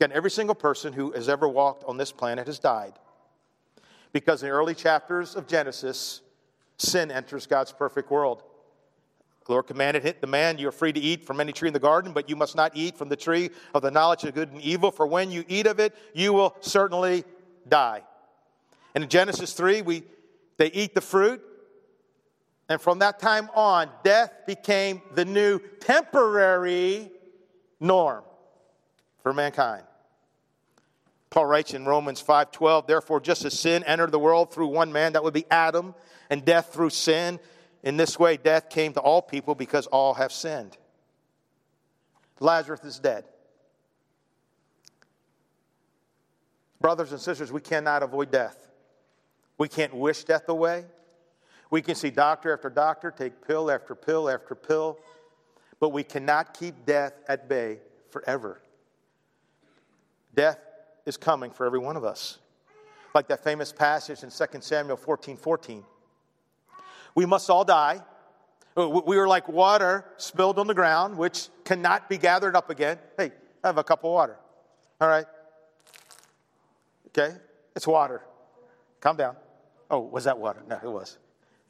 Again, 0.00 0.12
every 0.14 0.30
single 0.30 0.54
person 0.54 0.92
who 0.92 1.12
has 1.12 1.28
ever 1.28 1.48
walked 1.48 1.84
on 1.84 1.96
this 1.96 2.12
planet 2.12 2.46
has 2.46 2.58
died. 2.58 2.94
Because 4.12 4.42
in 4.42 4.48
the 4.48 4.54
early 4.54 4.74
chapters 4.74 5.34
of 5.34 5.46
Genesis, 5.46 6.22
sin 6.78 7.10
enters 7.10 7.46
God's 7.46 7.72
perfect 7.72 8.10
world. 8.10 8.42
The 9.46 9.52
Lord 9.52 9.66
commanded 9.66 10.16
the 10.20 10.26
man, 10.26 10.58
You 10.58 10.68
are 10.68 10.72
free 10.72 10.92
to 10.92 11.00
eat 11.00 11.24
from 11.24 11.40
any 11.40 11.52
tree 11.52 11.68
in 11.68 11.72
the 11.72 11.80
garden, 11.80 12.12
but 12.12 12.28
you 12.28 12.36
must 12.36 12.54
not 12.54 12.72
eat 12.74 12.96
from 12.96 13.08
the 13.08 13.16
tree 13.16 13.50
of 13.74 13.82
the 13.82 13.90
knowledge 13.90 14.24
of 14.24 14.34
good 14.34 14.52
and 14.52 14.60
evil, 14.60 14.90
for 14.90 15.06
when 15.06 15.30
you 15.30 15.44
eat 15.48 15.66
of 15.66 15.80
it, 15.80 15.94
you 16.14 16.32
will 16.32 16.54
certainly 16.60 17.24
die. 17.66 18.02
And 18.94 19.04
in 19.04 19.10
Genesis 19.10 19.54
3, 19.54 19.82
we, 19.82 20.02
they 20.58 20.70
eat 20.72 20.94
the 20.94 21.00
fruit, 21.00 21.42
and 22.68 22.80
from 22.80 22.98
that 22.98 23.18
time 23.20 23.48
on, 23.54 23.88
death 24.04 24.32
became 24.46 25.00
the 25.14 25.24
new 25.24 25.60
temporary 25.80 27.10
norm 27.80 28.22
for 29.22 29.32
mankind. 29.32 29.84
Paul 31.38 31.46
writes 31.46 31.72
in 31.72 31.84
Romans 31.84 32.20
5:12, 32.20 32.88
therefore 32.88 33.20
just 33.20 33.44
as 33.44 33.56
sin 33.56 33.84
entered 33.84 34.10
the 34.10 34.18
world 34.18 34.52
through 34.52 34.66
one 34.66 34.90
man, 34.90 35.12
that 35.12 35.22
would 35.22 35.34
be 35.34 35.46
Adam, 35.52 35.94
and 36.30 36.44
death 36.44 36.72
through 36.72 36.90
sin, 36.90 37.38
in 37.84 37.96
this 37.96 38.18
way, 38.18 38.36
death 38.36 38.68
came 38.68 38.92
to 38.94 39.00
all 39.00 39.22
people 39.22 39.54
because 39.54 39.86
all 39.86 40.14
have 40.14 40.32
sinned. 40.32 40.76
Lazarus 42.40 42.82
is 42.82 42.98
dead. 42.98 43.24
Brothers 46.80 47.12
and 47.12 47.20
sisters, 47.20 47.52
we 47.52 47.60
cannot 47.60 48.02
avoid 48.02 48.32
death. 48.32 48.66
We 49.58 49.68
can't 49.68 49.94
wish 49.94 50.24
death 50.24 50.48
away. 50.48 50.86
We 51.70 51.82
can 51.82 51.94
see 51.94 52.10
doctor 52.10 52.52
after 52.52 52.68
doctor 52.68 53.12
take 53.12 53.46
pill 53.46 53.70
after 53.70 53.94
pill 53.94 54.28
after 54.28 54.56
pill, 54.56 54.98
but 55.78 55.90
we 55.90 56.02
cannot 56.02 56.58
keep 56.58 56.84
death 56.84 57.12
at 57.28 57.48
bay 57.48 57.78
forever. 58.10 58.60
Death 60.34 60.58
is 61.08 61.16
coming 61.16 61.50
for 61.50 61.66
every 61.66 61.78
one 61.78 61.96
of 61.96 62.04
us. 62.04 62.38
like 63.14 63.26
that 63.28 63.42
famous 63.42 63.72
passage 63.72 64.22
in 64.22 64.30
2 64.30 64.60
Samuel 64.60 64.96
14 64.96 65.36
14. 65.36 65.82
We 67.14 67.26
must 67.26 67.48
all 67.50 67.64
die. 67.64 68.00
Uh, 68.76 68.88
we 68.88 69.16
are 69.16 69.26
like 69.26 69.48
water 69.48 70.04
spilled 70.18 70.58
on 70.58 70.68
the 70.68 70.74
ground, 70.74 71.16
which 71.16 71.48
cannot 71.64 72.08
be 72.08 72.18
gathered 72.18 72.54
up 72.54 72.70
again. 72.70 72.98
Hey, 73.16 73.32
I 73.64 73.66
have 73.66 73.78
a 73.78 73.82
cup 73.82 74.04
of 74.04 74.12
water. 74.12 74.36
All 75.00 75.08
right. 75.08 75.24
Okay? 77.08 77.34
It's 77.74 77.86
water. 77.86 78.22
Calm 79.00 79.16
down. 79.16 79.36
Oh, 79.90 80.00
was 80.00 80.24
that 80.24 80.38
water? 80.38 80.62
No, 80.68 80.76
it 80.76 80.88
was. 80.88 81.18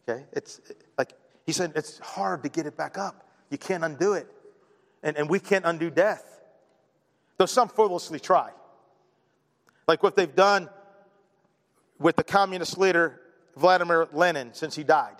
Okay? 0.06 0.24
It's 0.32 0.60
like 0.98 1.14
he 1.46 1.52
said, 1.52 1.72
it's 1.76 1.98
hard 2.00 2.42
to 2.42 2.48
get 2.48 2.66
it 2.66 2.76
back 2.76 2.98
up. 2.98 3.26
You 3.48 3.56
can't 3.56 3.84
undo 3.84 4.12
it. 4.14 4.26
And, 5.02 5.16
and 5.16 5.30
we 5.30 5.38
can't 5.38 5.64
undo 5.64 5.88
death. 5.90 6.40
Though 7.38 7.46
some 7.46 7.68
foolishly 7.68 8.18
try. 8.18 8.50
Like 9.88 10.02
what 10.02 10.14
they've 10.14 10.34
done 10.34 10.68
with 11.98 12.14
the 12.16 12.22
communist 12.22 12.76
leader 12.76 13.20
Vladimir 13.56 14.06
Lenin 14.12 14.52
since 14.52 14.76
he 14.76 14.84
died 14.84 15.16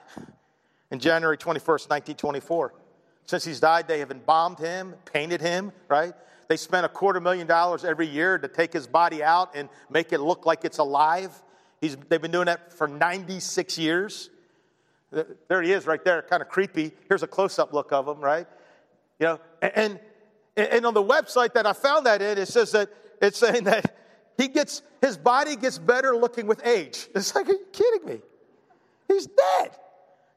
in 0.91 1.01
January 1.01 1.39
21st, 1.39 1.89
1924. 1.91 2.75
Since 3.25 3.45
he's 3.45 3.61
died, 3.61 3.89
they 3.89 3.99
have 3.99 4.11
embalmed 4.11 4.59
him, 4.59 4.95
painted 5.13 5.41
him, 5.41 5.73
right? 5.89 6.13
They 6.49 6.57
spent 6.57 6.87
a 6.87 6.89
quarter 6.89 7.21
million 7.21 7.47
dollars 7.47 7.85
every 7.85 8.07
year 8.07 8.39
to 8.39 8.47
take 8.47 8.73
his 8.73 8.87
body 8.87 9.23
out 9.23 9.57
and 9.57 9.69
make 9.91 10.13
it 10.13 10.21
look 10.21 10.47
like 10.47 10.65
it's 10.65 10.79
alive. 10.79 11.33
He's, 11.81 11.97
they've 12.09 12.23
been 12.23 12.31
doing 12.31 12.47
that 12.47 12.73
for 12.73 12.87
96 12.87 13.79
years. 13.79 14.31
There 15.11 15.63
he 15.63 15.73
is 15.73 15.87
right 15.87 16.03
there, 16.05 16.23
kind 16.23 16.43
of 16.43 16.49
creepy. 16.49 16.93
Here's 17.09 17.23
a 17.23 17.27
close 17.27 17.59
up 17.59 17.73
look 17.73 17.93
of 17.93 18.07
him, 18.07 18.21
right? 18.21 18.47
You 19.19 19.27
know, 19.27 19.41
and, 19.63 19.99
and 20.57 20.87
on 20.87 20.95
the 20.95 21.03
website 21.03 21.55
that 21.55 21.67
I 21.67 21.73
found 21.73 22.07
that 22.07 22.21
in, 22.23 22.39
it 22.39 22.47
says 22.47 22.73
that 22.73 22.91
it's 23.21 23.39
saying 23.39 23.65
that 23.65 23.95
he 24.39 24.49
gets, 24.49 24.83
his 25.03 25.19
body 25.19 25.57
gets 25.57 25.79
better 25.79 26.17
looking 26.17 26.47
with 26.47 26.65
age. 26.65 27.09
It's 27.15 27.35
like, 27.35 27.49
are 27.49 27.53
you 27.53 27.67
kidding 27.73 28.09
me? 28.09 28.21
He's 29.09 29.27
dead. 29.27 29.71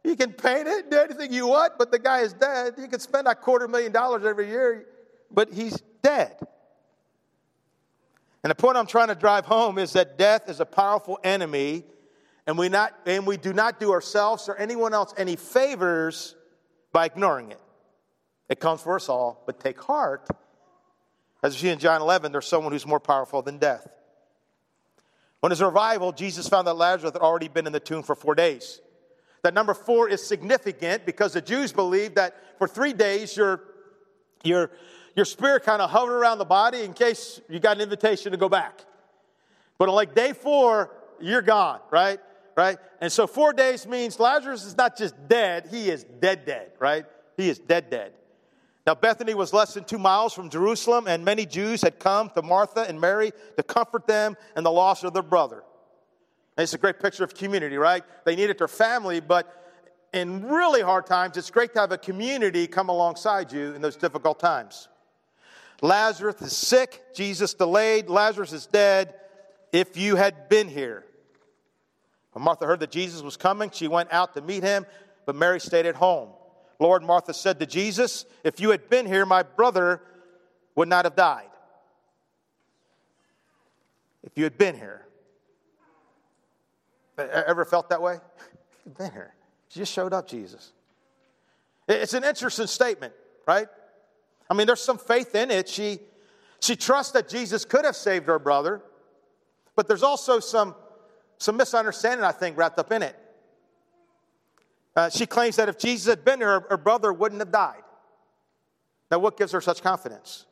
You 0.03 0.15
can 0.15 0.33
paint 0.33 0.67
it, 0.67 0.89
do 0.89 0.97
anything 0.97 1.31
you 1.31 1.47
want, 1.47 1.73
but 1.77 1.91
the 1.91 1.99
guy 1.99 2.21
is 2.21 2.33
dead. 2.33 2.73
You 2.79 2.87
can 2.87 2.99
spend 2.99 3.27
a 3.27 3.35
quarter 3.35 3.67
million 3.67 3.91
dollars 3.91 4.25
every 4.25 4.47
year, 4.47 4.87
but 5.29 5.53
he's 5.53 5.79
dead. 6.01 6.35
And 8.43 8.49
the 8.49 8.55
point 8.55 8.77
I'm 8.77 8.87
trying 8.87 9.09
to 9.09 9.15
drive 9.15 9.45
home 9.45 9.77
is 9.77 9.93
that 9.93 10.17
death 10.17 10.49
is 10.49 10.59
a 10.59 10.65
powerful 10.65 11.19
enemy 11.23 11.83
and 12.47 12.57
we, 12.57 12.69
not, 12.69 12.93
and 13.05 13.27
we 13.27 13.37
do 13.37 13.53
not 13.53 13.79
do 13.79 13.91
ourselves 13.91 14.49
or 14.49 14.57
anyone 14.57 14.95
else 14.95 15.13
any 15.15 15.35
favors 15.35 16.35
by 16.91 17.05
ignoring 17.05 17.51
it. 17.51 17.61
It 18.49 18.59
comes 18.59 18.81
for 18.81 18.95
us 18.95 19.09
all, 19.09 19.43
but 19.45 19.59
take 19.59 19.79
heart. 19.79 20.27
As 21.43 21.55
we 21.55 21.59
see 21.61 21.69
in 21.69 21.79
John 21.79 22.01
11, 22.01 22.31
there's 22.31 22.47
someone 22.47 22.71
who's 22.71 22.85
more 22.85 22.99
powerful 22.99 23.41
than 23.41 23.57
death. 23.57 23.87
On 25.43 25.49
his 25.49 25.61
arrival, 25.61 26.11
Jesus 26.11 26.47
found 26.47 26.67
that 26.67 26.75
Lazarus 26.75 27.13
had 27.13 27.21
already 27.21 27.47
been 27.47 27.65
in 27.65 27.73
the 27.73 27.79
tomb 27.79 28.03
for 28.03 28.15
four 28.15 28.35
days. 28.35 28.79
That 29.43 29.55
number 29.55 29.73
four 29.73 30.07
is 30.07 30.25
significant 30.25 31.05
because 31.05 31.33
the 31.33 31.41
Jews 31.41 31.73
believed 31.73 32.15
that 32.15 32.35
for 32.59 32.67
three 32.67 32.93
days 32.93 33.35
your, 33.35 33.63
your, 34.43 34.69
your 35.15 35.25
spirit 35.25 35.63
kind 35.63 35.81
of 35.81 35.89
hovered 35.89 36.15
around 36.15 36.37
the 36.37 36.45
body 36.45 36.83
in 36.83 36.93
case 36.93 37.41
you 37.49 37.59
got 37.59 37.77
an 37.77 37.81
invitation 37.81 38.31
to 38.33 38.37
go 38.37 38.49
back. 38.49 38.85
But 39.79 39.89
on 39.89 39.95
like 39.95 40.13
day 40.13 40.33
four, 40.33 40.91
you're 41.19 41.41
gone, 41.41 41.79
right? 41.89 42.19
right? 42.55 42.77
And 42.99 43.11
so 43.11 43.25
four 43.25 43.51
days 43.51 43.87
means 43.87 44.19
Lazarus 44.19 44.63
is 44.63 44.77
not 44.77 44.95
just 44.95 45.15
dead, 45.27 45.67
he 45.71 45.89
is 45.89 46.03
dead, 46.03 46.45
dead, 46.45 46.73
right? 46.77 47.05
He 47.35 47.49
is 47.49 47.57
dead, 47.57 47.89
dead. 47.89 48.13
Now, 48.87 48.95
Bethany 48.95 49.35
was 49.35 49.53
less 49.53 49.75
than 49.75 49.83
two 49.83 49.99
miles 49.99 50.33
from 50.33 50.49
Jerusalem, 50.49 51.05
and 51.07 51.23
many 51.23 51.45
Jews 51.45 51.83
had 51.83 51.99
come 51.99 52.31
to 52.31 52.41
Martha 52.41 52.81
and 52.81 52.99
Mary 52.99 53.31
to 53.57 53.63
comfort 53.63 54.07
them 54.07 54.35
in 54.57 54.63
the 54.63 54.71
loss 54.71 55.03
of 55.03 55.13
their 55.13 55.21
brother. 55.21 55.63
And 56.57 56.63
it's 56.63 56.73
a 56.73 56.79
great 56.79 56.99
picture 56.99 57.23
of 57.23 57.35
community, 57.35 57.77
right? 57.77 58.03
They 58.25 58.35
needed 58.35 58.57
their 58.57 58.67
family, 58.67 59.19
but 59.19 59.57
in 60.13 60.45
really 60.47 60.81
hard 60.81 61.05
times, 61.05 61.37
it's 61.37 61.51
great 61.51 61.73
to 61.75 61.79
have 61.79 61.91
a 61.91 61.97
community 61.97 62.67
come 62.67 62.89
alongside 62.89 63.51
you 63.51 63.73
in 63.73 63.81
those 63.81 63.95
difficult 63.95 64.39
times. 64.39 64.87
Lazarus 65.81 66.41
is 66.41 66.55
sick, 66.55 67.01
Jesus 67.15 67.53
delayed, 67.53 68.09
Lazarus 68.09 68.51
is 68.51 68.65
dead. 68.65 69.13
If 69.71 69.95
you 69.95 70.15
had 70.15 70.49
been 70.49 70.67
here, 70.67 71.05
when 72.33 72.43
Martha 72.43 72.65
heard 72.65 72.79
that 72.81 72.91
Jesus 72.91 73.21
was 73.21 73.37
coming, 73.37 73.69
she 73.71 73.87
went 73.87 74.11
out 74.11 74.33
to 74.33 74.41
meet 74.41 74.63
him, 74.63 74.85
but 75.25 75.35
Mary 75.35 75.59
stayed 75.59 75.85
at 75.85 75.95
home. 75.95 76.29
Lord, 76.81 77.03
Martha 77.03 77.31
said 77.31 77.59
to 77.59 77.67
Jesus, 77.67 78.25
If 78.43 78.59
you 78.59 78.71
had 78.71 78.89
been 78.89 79.05
here, 79.05 79.23
my 79.23 79.43
brother 79.43 80.01
would 80.73 80.89
not 80.89 81.05
have 81.05 81.15
died. 81.15 81.49
If 84.23 84.31
you 84.35 84.43
had 84.45 84.57
been 84.57 84.75
here. 84.75 85.05
Ever 87.19 87.65
felt 87.65 87.89
that 87.89 88.01
way? 88.01 88.17
Been 88.97 89.11
here. 89.11 89.35
She 89.69 89.79
just 89.79 89.93
showed 89.93 90.11
up, 90.11 90.27
Jesus. 90.27 90.73
It's 91.87 92.15
an 92.15 92.23
interesting 92.23 92.65
statement, 92.65 93.13
right? 93.47 93.67
I 94.49 94.55
mean, 94.55 94.65
there's 94.65 94.81
some 94.81 94.97
faith 94.97 95.35
in 95.35 95.51
it. 95.51 95.69
She, 95.69 95.99
she 96.61 96.75
trusts 96.75 97.11
that 97.11 97.29
Jesus 97.29 97.63
could 97.63 97.85
have 97.85 97.95
saved 97.95 98.25
her 98.25 98.39
brother, 98.39 98.81
but 99.75 99.87
there's 99.87 100.03
also 100.03 100.39
some 100.39 100.73
some 101.37 101.57
misunderstanding, 101.57 102.23
I 102.23 102.31
think, 102.31 102.55
wrapped 102.55 102.77
up 102.77 102.91
in 102.91 103.01
it. 103.01 103.15
Uh, 104.95 105.09
she 105.09 105.25
claims 105.25 105.55
that 105.55 105.69
if 105.69 105.77
Jesus 105.77 106.07
had 106.07 106.25
been 106.25 106.39
there, 106.39 106.59
her 106.69 106.77
brother 106.77 107.13
wouldn't 107.13 107.41
have 107.41 107.51
died. 107.51 107.83
Now, 109.09 109.19
what 109.19 109.37
gives 109.37 109.51
her 109.51 109.61
such 109.61 109.81
confidence? 109.81 110.45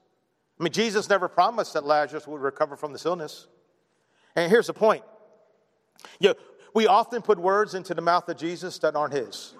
I 0.60 0.64
mean, 0.64 0.74
Jesus 0.74 1.10
never 1.10 1.28
promised 1.28 1.74
that 1.74 1.86
Lazarus 1.86 2.28
would 2.28 2.42
recover 2.42 2.76
from 2.76 2.92
this 2.94 3.06
illness. 3.06 3.48
And 4.36 4.50
here's 4.52 4.68
the 4.68 4.74
point 4.74 5.04
you 6.20 6.30
know, 6.30 6.36
we 6.74 6.88
often 6.88 7.22
put 7.22 7.38
words 7.38 7.74
into 7.74 7.94
the 7.94 8.02
mouth 8.02 8.28
of 8.30 8.38
Jesus 8.38 8.78
that 8.80 8.96
aren't 8.96 9.14
his. 9.14 9.56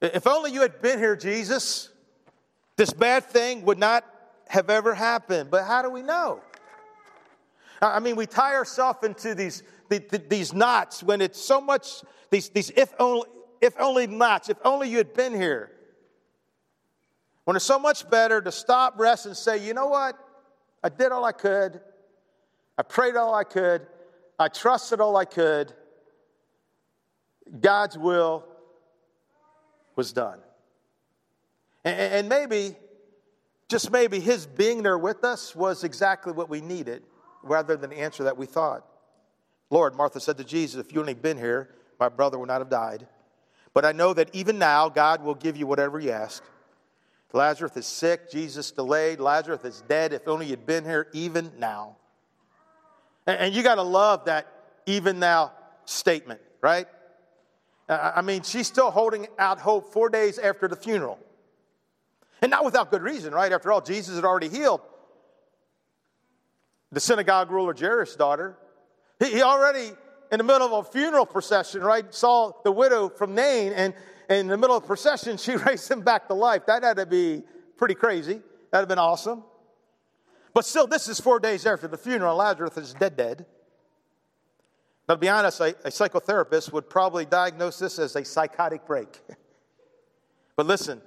If 0.00 0.26
only 0.26 0.52
you 0.52 0.60
had 0.60 0.82
been 0.82 0.98
here, 0.98 1.16
Jesus, 1.16 1.88
this 2.76 2.92
bad 2.92 3.24
thing 3.24 3.64
would 3.64 3.78
not 3.78 4.04
have 4.48 4.68
ever 4.68 4.94
happened. 4.94 5.50
But 5.50 5.64
how 5.64 5.82
do 5.82 5.90
we 5.90 6.02
know? 6.02 6.40
I 7.80 8.00
mean, 8.00 8.16
we 8.16 8.26
tie 8.26 8.54
ourselves 8.54 8.98
into 9.02 9.34
these, 9.34 9.62
these 9.88 10.52
knots 10.52 11.02
when 11.02 11.20
it's 11.20 11.40
so 11.40 11.60
much, 11.60 12.02
these, 12.30 12.48
these 12.50 12.70
if, 12.70 12.92
only, 12.98 13.26
if 13.60 13.74
only 13.78 14.06
knots, 14.06 14.48
if 14.48 14.58
only 14.64 14.88
you 14.88 14.98
had 14.98 15.14
been 15.14 15.34
here. 15.34 15.72
When 17.44 17.54
it's 17.56 17.64
so 17.64 17.78
much 17.78 18.08
better 18.10 18.40
to 18.40 18.50
stop, 18.50 18.98
rest, 18.98 19.26
and 19.26 19.36
say, 19.36 19.64
you 19.64 19.72
know 19.72 19.86
what? 19.86 20.18
I 20.82 20.88
did 20.88 21.12
all 21.12 21.24
I 21.24 21.32
could. 21.32 21.80
I 22.76 22.82
prayed 22.82 23.16
all 23.16 23.34
I 23.34 23.44
could. 23.44 23.86
I 24.38 24.48
trusted 24.48 25.00
all 25.00 25.16
I 25.16 25.24
could. 25.24 25.72
God's 27.60 27.96
will 27.96 28.44
was 29.94 30.12
done. 30.12 30.40
And, 31.84 32.14
and 32.14 32.28
maybe, 32.28 32.76
just 33.68 33.92
maybe, 33.92 34.18
His 34.18 34.46
being 34.46 34.82
there 34.82 34.98
with 34.98 35.24
us 35.24 35.54
was 35.54 35.84
exactly 35.84 36.32
what 36.32 36.50
we 36.50 36.60
needed 36.60 37.04
rather 37.42 37.76
than 37.76 37.90
the 37.90 37.98
answer 37.98 38.24
that 38.24 38.36
we 38.36 38.46
thought. 38.46 38.84
Lord, 39.70 39.94
Martha 39.94 40.20
said 40.20 40.36
to 40.38 40.44
Jesus, 40.44 40.80
If 40.80 40.92
you 40.92 41.00
only 41.00 41.14
been 41.14 41.36
here, 41.36 41.70
my 41.98 42.08
brother 42.08 42.38
would 42.38 42.48
not 42.48 42.60
have 42.60 42.70
died. 42.70 43.06
But 43.74 43.84
I 43.84 43.92
know 43.92 44.14
that 44.14 44.30
even 44.34 44.58
now, 44.58 44.88
God 44.88 45.22
will 45.22 45.34
give 45.34 45.56
you 45.56 45.66
whatever 45.66 45.98
you 45.98 46.10
ask. 46.10 46.42
Lazarus 47.32 47.76
is 47.76 47.86
sick. 47.86 48.30
Jesus 48.30 48.70
delayed. 48.70 49.20
Lazarus 49.20 49.64
is 49.64 49.82
dead. 49.82 50.12
If 50.12 50.26
only 50.28 50.46
you'd 50.46 50.66
been 50.66 50.84
here, 50.84 51.08
even 51.12 51.52
now. 51.58 51.96
And 53.26 53.54
you 53.54 53.62
got 53.62 53.74
to 53.74 53.82
love 53.82 54.26
that 54.26 54.46
even 54.86 55.18
now 55.18 55.52
statement, 55.84 56.40
right? 56.60 56.86
I 57.88 58.22
mean, 58.22 58.42
she's 58.42 58.66
still 58.66 58.90
holding 58.90 59.26
out 59.38 59.60
hope 59.60 59.92
four 59.92 60.08
days 60.08 60.38
after 60.38 60.68
the 60.68 60.76
funeral. 60.76 61.18
And 62.40 62.50
not 62.50 62.64
without 62.64 62.90
good 62.90 63.02
reason, 63.02 63.32
right? 63.32 63.52
After 63.52 63.72
all, 63.72 63.80
Jesus 63.80 64.14
had 64.16 64.24
already 64.24 64.48
healed 64.48 64.80
the 66.92 67.00
synagogue 67.00 67.50
ruler 67.50 67.74
Jairus' 67.78 68.16
daughter. 68.16 68.56
He, 69.18 69.32
he, 69.32 69.42
already, 69.42 69.92
in 70.30 70.38
the 70.38 70.44
middle 70.44 70.74
of 70.74 70.86
a 70.86 70.90
funeral 70.90 71.26
procession, 71.26 71.82
right, 71.82 72.12
saw 72.14 72.52
the 72.64 72.72
widow 72.72 73.08
from 73.08 73.34
Nain, 73.34 73.72
and, 73.72 73.94
and 74.28 74.40
in 74.40 74.46
the 74.48 74.56
middle 74.56 74.76
of 74.76 74.82
the 74.82 74.86
procession, 74.86 75.36
she 75.38 75.56
raised 75.56 75.90
him 75.90 76.02
back 76.02 76.28
to 76.28 76.34
life. 76.34 76.66
That 76.66 76.82
had 76.82 76.96
to 76.98 77.06
be 77.06 77.42
pretty 77.76 77.94
crazy. 77.94 78.40
That'd 78.70 78.82
have 78.82 78.88
been 78.88 78.98
awesome. 78.98 79.44
But 80.52 80.64
still, 80.64 80.86
this 80.86 81.08
is 81.08 81.20
four 81.20 81.38
days 81.38 81.66
after 81.66 81.86
the 81.86 81.98
funeral. 81.98 82.36
Lazarus 82.36 82.76
is 82.76 82.94
dead, 82.94 83.16
dead. 83.16 83.46
Now, 85.08 85.14
to 85.14 85.20
be 85.20 85.28
honest, 85.28 85.60
a, 85.60 85.76
a 85.84 85.90
psychotherapist 85.90 86.72
would 86.72 86.88
probably 86.88 87.26
diagnose 87.26 87.78
this 87.78 87.98
as 87.98 88.16
a 88.16 88.24
psychotic 88.24 88.86
break. 88.86 89.20
but 90.56 90.66
listen, 90.66 91.00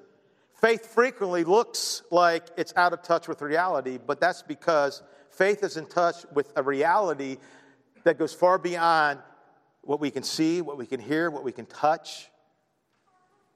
faith 0.61 0.85
frequently 0.93 1.43
looks 1.43 2.03
like 2.11 2.47
it's 2.57 2.73
out 2.77 2.93
of 2.93 3.01
touch 3.01 3.27
with 3.27 3.41
reality, 3.41 3.97
but 3.97 4.21
that's 4.21 4.43
because 4.43 5.01
Faith 5.39 5.63
is 5.63 5.77
in 5.77 5.85
touch 5.85 6.25
with 6.33 6.51
a 6.55 6.63
reality 6.63 7.37
that 8.03 8.17
goes 8.17 8.33
far 8.33 8.57
beyond 8.57 9.19
what 9.81 9.99
we 9.99 10.11
can 10.11 10.23
see, 10.23 10.61
what 10.61 10.77
we 10.77 10.85
can 10.85 10.99
hear, 10.99 11.29
what 11.29 11.43
we 11.43 11.51
can 11.51 11.65
touch, 11.65 12.29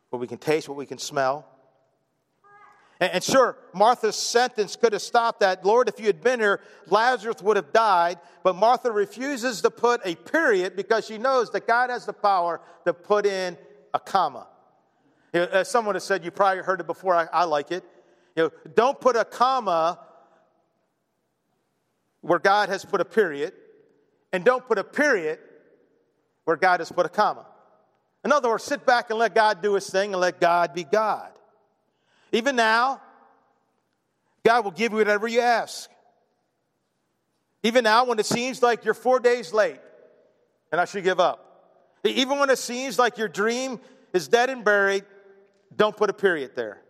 what 0.10 0.20
we 0.20 0.28
can 0.28 0.38
taste, 0.38 0.68
what 0.68 0.78
we 0.78 0.86
can 0.86 0.98
smell. 0.98 1.48
And 3.00 3.24
sure, 3.24 3.58
Martha's 3.74 4.16
sentence 4.16 4.76
could 4.76 4.94
have 4.94 5.02
stopped 5.02 5.42
that. 5.42 5.66
Lord, 5.66 5.90
if 5.90 6.00
you 6.00 6.06
had 6.06 6.22
been 6.22 6.40
here, 6.40 6.62
Lazarus 6.88 7.42
would 7.42 7.58
have 7.58 7.74
died. 7.74 8.18
But 8.44 8.56
Martha 8.56 8.92
refuses 8.92 9.62
to 9.62 9.70
put 9.70 10.00
a 10.06 10.16
period 10.16 10.76
because 10.76 11.06
she 11.06 11.18
knows 11.18 11.50
that 11.52 11.68
God 11.68 11.90
has 11.90 12.06
the 12.06 12.14
power 12.14 12.62
to 12.86 12.94
put 12.94 13.26
in 13.26 13.58
a 13.94 14.00
comma. 14.00 14.48
You 15.34 15.42
know, 15.42 15.48
as 15.48 15.70
someone 15.70 15.96
has 15.96 16.04
said, 16.04 16.24
you 16.24 16.32
probably 16.32 16.64
heard 16.64 16.80
it 16.80 16.88
before, 16.88 17.16
I, 17.16 17.28
I 17.34 17.44
like 17.46 17.72
it. 17.72 17.84
You 18.36 18.44
know, 18.44 18.52
don't 18.76 19.00
put 19.02 19.16
a 19.16 19.26
comma 19.26 20.00
where 22.22 22.40
God 22.40 22.70
has 22.70 22.86
put 22.86 23.02
a 23.02 23.06
period, 23.06 23.54
and 24.34 24.44
don't 24.44 24.68
put 24.68 24.80
a 24.80 24.84
period 24.84 25.40
where 26.44 26.58
God 26.58 26.82
has 26.82 26.92
put 26.92 27.06
a 27.06 27.10
comma. 27.10 27.46
In 28.26 28.32
other 28.32 28.50
words, 28.50 28.64
sit 28.64 28.86
back 28.86 29.10
and 29.10 29.20
let 29.20 29.36
God 29.36 29.62
do 29.62 29.76
his 29.76 29.90
thing 29.90 30.12
and 30.12 30.20
let 30.20 30.42
God 30.42 30.74
be 30.74 30.84
God. 30.84 31.32
Even 32.32 32.56
now, 32.56 33.00
God 34.44 34.64
will 34.66 34.72
give 34.72 34.92
you 34.92 34.98
whatever 34.98 35.28
you 35.28 35.40
ask. 35.40 35.90
Even 37.62 37.84
now, 37.84 38.06
when 38.06 38.20
it 38.20 38.26
seems 38.26 38.62
like 38.62 38.84
you're 38.84 38.94
four 38.94 39.20
days 39.20 39.54
late 39.54 39.80
and 40.72 40.82
I 40.82 40.86
should 40.86 41.04
give 41.04 41.20
up. 41.20 41.40
Even 42.04 42.40
when 42.40 42.50
it 42.50 42.58
seems 42.58 43.00
like 43.00 43.18
your 43.18 43.30
dream 43.30 43.80
is 44.12 44.28
dead 44.28 44.50
and 44.50 44.66
buried, 44.66 45.06
don't 45.76 45.96
put 45.96 46.10
a 46.10 46.14
period 46.14 46.52
there. 46.56 46.82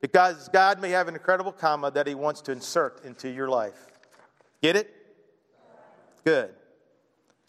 Because 0.00 0.48
God 0.48 0.80
may 0.80 0.90
have 0.90 1.08
an 1.08 1.14
incredible 1.14 1.52
comma 1.52 1.90
that 1.90 2.06
He 2.06 2.14
wants 2.14 2.40
to 2.42 2.52
insert 2.52 3.04
into 3.04 3.28
your 3.28 3.48
life. 3.48 3.86
Get 4.62 4.74
it? 4.76 4.92
Good. 6.24 6.54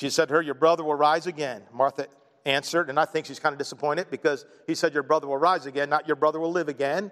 Jesus 0.02 0.16
said 0.16 0.30
to 0.30 0.34
her, 0.34 0.42
Your 0.42 0.56
brother 0.56 0.84
will 0.84 0.96
rise 0.96 1.28
again. 1.28 1.62
Martha 1.72 2.08
answered, 2.44 2.90
and 2.90 3.00
I 3.00 3.06
think 3.06 3.28
she's 3.28 3.38
kind 3.38 3.54
of 3.54 3.60
disappointed 3.60 4.10
because 4.10 4.48
he 4.66 4.74
said, 4.74 4.96
Your 4.96 5.04
brother 5.04 5.28
will 5.28 5.38
rise 5.38 5.68
again, 5.68 5.92
not 5.92 6.08
your 6.08 6.16
brother 6.16 6.40
will 6.40 6.52
live 6.52 6.70
again. 6.70 7.12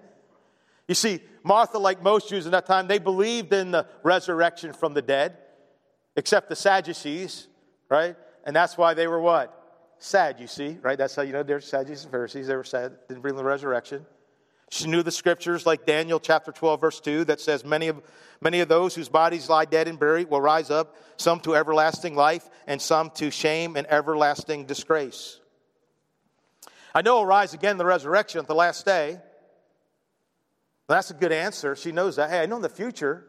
You 0.88 0.96
see, 0.96 1.20
Martha, 1.44 1.78
like 1.78 2.02
most 2.02 2.28
Jews 2.28 2.46
in 2.46 2.52
that 2.52 2.66
time, 2.66 2.88
they 2.88 2.98
believed 2.98 3.52
in 3.52 3.70
the 3.70 3.86
resurrection 4.02 4.72
from 4.72 4.92
the 4.92 5.02
dead, 5.02 5.38
except 6.16 6.48
the 6.48 6.56
Sadducees, 6.56 7.46
right? 7.88 8.16
And 8.44 8.56
that's 8.56 8.76
why 8.76 8.94
they 8.94 9.06
were 9.06 9.20
what? 9.20 9.56
Sad, 9.98 10.40
you 10.40 10.48
see, 10.48 10.76
right? 10.82 10.98
That's 10.98 11.14
how 11.14 11.22
you 11.22 11.32
know 11.32 11.44
they're 11.44 11.60
Sadducees 11.60 12.02
and 12.02 12.10
Pharisees. 12.10 12.48
They 12.48 12.56
were 12.56 12.64
sad, 12.64 12.96
didn't 13.06 13.22
believe 13.22 13.34
in 13.34 13.36
the 13.36 13.44
resurrection. 13.44 14.04
She 14.70 14.86
knew 14.86 15.02
the 15.02 15.10
scriptures 15.10 15.66
like 15.66 15.84
Daniel 15.84 16.20
chapter 16.20 16.52
12, 16.52 16.80
verse 16.80 17.00
2, 17.00 17.24
that 17.24 17.40
says, 17.40 17.64
Many 17.64 17.88
of, 17.88 18.00
many 18.40 18.60
of 18.60 18.68
those 18.68 18.94
whose 18.94 19.08
bodies 19.08 19.48
lie 19.48 19.64
dead 19.64 19.88
and 19.88 19.98
buried 19.98 20.30
will 20.30 20.40
rise 20.40 20.70
up, 20.70 20.96
some 21.16 21.40
to 21.40 21.56
everlasting 21.56 22.14
life, 22.14 22.48
and 22.68 22.80
some 22.80 23.10
to 23.16 23.32
shame 23.32 23.76
and 23.76 23.86
everlasting 23.88 24.66
disgrace. 24.66 25.40
I 26.94 27.02
know 27.02 27.16
will 27.16 27.26
rise 27.26 27.52
again 27.52 27.72
in 27.72 27.78
the 27.78 27.84
resurrection 27.84 28.38
at 28.38 28.46
the 28.46 28.54
last 28.54 28.84
day. 28.84 29.18
That's 30.86 31.10
a 31.10 31.14
good 31.14 31.32
answer. 31.32 31.74
She 31.74 31.90
knows 31.90 32.16
that. 32.16 32.30
Hey, 32.30 32.40
I 32.40 32.46
know 32.46 32.56
in 32.56 32.62
the 32.62 32.68
future. 32.68 33.26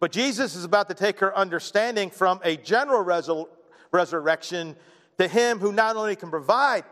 But 0.00 0.12
Jesus 0.12 0.54
is 0.54 0.64
about 0.64 0.88
to 0.88 0.94
take 0.94 1.20
her 1.20 1.36
understanding 1.36 2.10
from 2.10 2.40
a 2.44 2.56
general 2.56 3.04
resur- 3.04 3.48
resurrection 3.90 4.76
to 5.18 5.28
him 5.28 5.60
who 5.60 5.72
not 5.72 5.96
only 5.96 6.16
can 6.16 6.30
provide 6.30 6.84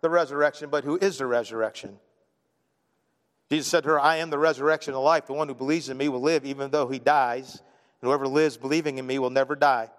the 0.00 0.10
resurrection, 0.10 0.70
but 0.70 0.82
who 0.82 0.96
is 0.96 1.18
the 1.18 1.26
resurrection. 1.26 1.98
Jesus 3.50 3.68
said 3.68 3.84
to 3.84 3.90
her, 3.90 4.00
I 4.00 4.16
am 4.16 4.30
the 4.30 4.38
resurrection 4.38 4.92
and 4.92 4.96
the 4.96 5.00
life. 5.00 5.26
The 5.26 5.34
one 5.34 5.48
who 5.48 5.54
believes 5.54 5.88
in 5.88 5.96
me 5.96 6.08
will 6.08 6.22
live 6.22 6.44
even 6.44 6.70
though 6.70 6.88
he 6.88 6.98
dies. 6.98 7.62
And 8.00 8.08
whoever 8.08 8.26
lives 8.26 8.56
believing 8.56 8.98
in 8.98 9.06
me 9.06 9.18
will 9.18 9.30
never 9.30 9.54
die. 9.54 9.90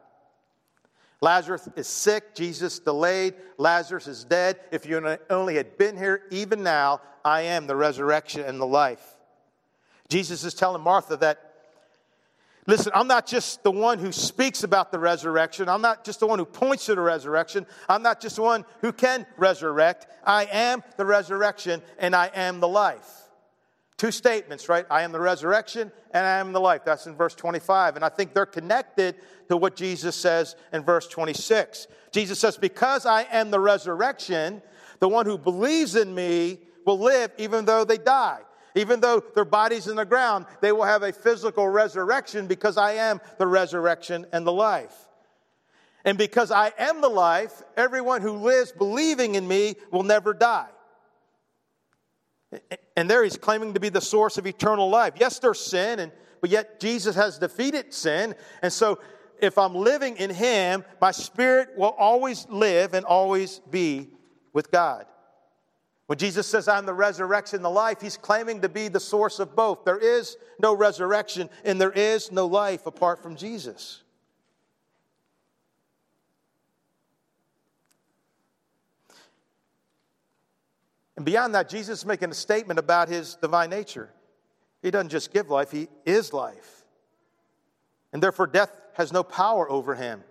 Lazarus 1.21 1.67
is 1.75 1.87
sick. 1.87 2.35
Jesus 2.35 2.79
delayed. 2.79 3.35
Lazarus 3.57 4.07
is 4.07 4.23
dead. 4.23 4.59
If 4.71 4.85
you 4.85 5.17
only 5.29 5.55
had 5.55 5.77
been 5.77 5.97
here, 5.97 6.23
even 6.31 6.63
now, 6.63 7.01
I 7.23 7.41
am 7.41 7.67
the 7.67 7.75
resurrection 7.75 8.41
and 8.41 8.59
the 8.59 8.65
life. 8.65 9.01
Jesus 10.09 10.43
is 10.43 10.53
telling 10.53 10.83
Martha 10.83 11.17
that, 11.17 11.53
listen, 12.67 12.91
I'm 12.93 13.07
not 13.07 13.25
just 13.25 13.63
the 13.63 13.71
one 13.71 13.97
who 13.97 14.11
speaks 14.11 14.63
about 14.63 14.91
the 14.91 14.99
resurrection. 14.99 15.67
I'm 15.67 15.81
not 15.81 16.03
just 16.03 16.19
the 16.19 16.27
one 16.27 16.37
who 16.37 16.45
points 16.45 16.85
to 16.85 16.95
the 16.95 17.01
resurrection. 17.01 17.65
I'm 17.89 18.03
not 18.03 18.21
just 18.21 18.35
the 18.35 18.43
one 18.43 18.65
who 18.81 18.91
can 18.91 19.25
resurrect. 19.37 20.05
I 20.23 20.45
am 20.45 20.83
the 20.97 21.05
resurrection 21.05 21.81
and 21.97 22.15
I 22.15 22.29
am 22.35 22.59
the 22.59 22.67
life. 22.67 23.24
Two 23.97 24.11
statements, 24.11 24.67
right? 24.67 24.85
I 24.89 25.03
am 25.03 25.13
the 25.13 25.21
resurrection 25.21 25.91
and 26.11 26.25
I 26.25 26.39
am 26.39 26.51
the 26.51 26.59
life. 26.59 26.81
That's 26.83 27.07
in 27.07 27.15
verse 27.15 27.33
25. 27.33 27.95
And 27.95 28.03
I 28.03 28.09
think 28.09 28.33
they're 28.33 28.45
connected 28.45 29.15
to 29.47 29.55
what 29.55 29.75
Jesus 29.75 30.15
says 30.15 30.55
in 30.73 30.83
verse 30.83 31.07
26. 31.07 31.87
Jesus 32.11 32.37
says, 32.37 32.57
Because 32.57 33.05
I 33.05 33.23
am 33.23 33.51
the 33.51 33.59
resurrection, 33.59 34.61
the 34.99 35.07
one 35.07 35.25
who 35.25 35.37
believes 35.37 35.95
in 35.95 36.13
me 36.13 36.59
will 36.85 36.99
live 36.99 37.31
even 37.37 37.63
though 37.63 37.85
they 37.85 37.97
die. 37.97 38.39
Even 38.75 38.99
though 38.99 39.23
their 39.33 39.45
body's 39.45 39.87
in 39.87 39.95
the 39.95 40.05
ground, 40.05 40.45
they 40.59 40.73
will 40.73 40.83
have 40.83 41.03
a 41.03 41.13
physical 41.13 41.67
resurrection 41.67 42.47
because 42.47 42.77
I 42.77 42.93
am 42.93 43.21
the 43.37 43.47
resurrection 43.47 44.25
and 44.33 44.45
the 44.45 44.51
life. 44.51 44.93
And 46.03 46.17
because 46.17 46.51
I 46.51 46.73
am 46.77 46.99
the 46.99 47.09
life, 47.09 47.63
everyone 47.77 48.21
who 48.21 48.33
lives 48.33 48.73
believing 48.73 49.35
in 49.35 49.47
me 49.47 49.75
will 49.91 50.03
never 50.03 50.33
die. 50.33 50.67
And 52.95 53.09
there 53.09 53.23
he's 53.23 53.37
claiming 53.37 53.73
to 53.73 53.79
be 53.79 53.89
the 53.89 54.01
source 54.01 54.37
of 54.37 54.47
eternal 54.47 54.89
life. 54.89 55.13
Yes, 55.19 55.39
there's 55.39 55.59
sin, 55.59 55.99
and, 55.99 56.11
but 56.41 56.49
yet 56.49 56.79
Jesus 56.79 57.15
has 57.15 57.37
defeated 57.37 57.93
sin. 57.93 58.35
And 58.61 58.71
so 58.71 58.99
if 59.41 59.57
I'm 59.57 59.75
living 59.75 60.17
in 60.17 60.29
him, 60.29 60.83
my 61.01 61.11
spirit 61.11 61.69
will 61.77 61.95
always 61.97 62.47
live 62.49 62.93
and 62.93 63.05
always 63.05 63.59
be 63.69 64.09
with 64.53 64.71
God. 64.71 65.05
When 66.07 66.19
Jesus 66.19 66.45
says, 66.45 66.67
I'm 66.67 66.85
the 66.85 66.93
resurrection, 66.93 67.61
the 67.61 67.69
life, 67.69 67.99
he's 67.99 68.17
claiming 68.17 68.61
to 68.61 68.69
be 68.69 68.87
the 68.87 68.99
source 68.99 69.39
of 69.39 69.55
both. 69.55 69.85
There 69.85 69.97
is 69.97 70.37
no 70.59 70.75
resurrection 70.75 71.49
and 71.63 71.81
there 71.81 71.91
is 71.91 72.31
no 72.31 72.45
life 72.45 72.85
apart 72.85 73.23
from 73.23 73.35
Jesus. 73.35 74.03
And 81.15 81.25
beyond 81.25 81.55
that, 81.55 81.69
Jesus 81.69 81.99
is 81.99 82.05
making 82.05 82.31
a 82.31 82.33
statement 82.33 82.79
about 82.79 83.07
his 83.07 83.35
divine 83.35 83.69
nature. 83.69 84.09
He 84.81 84.91
doesn't 84.91 85.09
just 85.09 85.33
give 85.33 85.49
life, 85.49 85.71
he 85.71 85.87
is 86.05 86.33
life. 86.33 86.85
And 88.13 88.21
therefore, 88.21 88.47
death 88.47 88.71
has 88.93 89.11
no 89.11 89.23
power 89.23 89.69
over 89.69 89.95
him. 89.95 90.23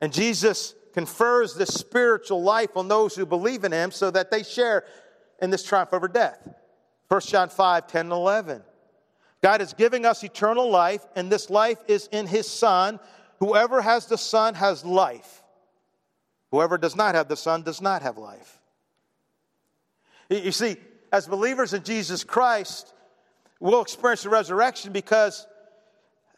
And 0.00 0.12
Jesus 0.12 0.74
confers 0.94 1.54
this 1.54 1.72
spiritual 1.72 2.42
life 2.42 2.76
on 2.76 2.88
those 2.88 3.14
who 3.14 3.26
believe 3.26 3.64
in 3.64 3.72
him 3.72 3.90
so 3.90 4.10
that 4.10 4.30
they 4.30 4.42
share 4.42 4.84
in 5.40 5.50
this 5.50 5.62
triumph 5.62 5.92
over 5.92 6.08
death. 6.08 6.38
1 7.08 7.20
John 7.22 7.48
5 7.48 7.86
10 7.86 8.06
and 8.06 8.12
11. 8.12 8.62
God 9.42 9.60
is 9.60 9.74
giving 9.74 10.06
us 10.06 10.22
eternal 10.22 10.70
life, 10.70 11.04
and 11.16 11.30
this 11.30 11.50
life 11.50 11.78
is 11.88 12.08
in 12.12 12.26
his 12.26 12.48
Son. 12.48 13.00
Whoever 13.40 13.82
has 13.82 14.06
the 14.06 14.16
Son 14.16 14.54
has 14.54 14.84
life. 14.84 15.42
Whoever 16.52 16.78
does 16.78 16.94
not 16.94 17.14
have 17.14 17.28
the 17.28 17.36
Son 17.36 17.62
does 17.62 17.80
not 17.80 18.02
have 18.02 18.16
life. 18.18 18.61
You 20.32 20.52
see, 20.52 20.76
as 21.12 21.26
believers 21.26 21.74
in 21.74 21.82
Jesus 21.82 22.24
Christ, 22.24 22.94
we'll 23.60 23.82
experience 23.82 24.22
the 24.22 24.30
resurrection 24.30 24.92
because 24.92 25.46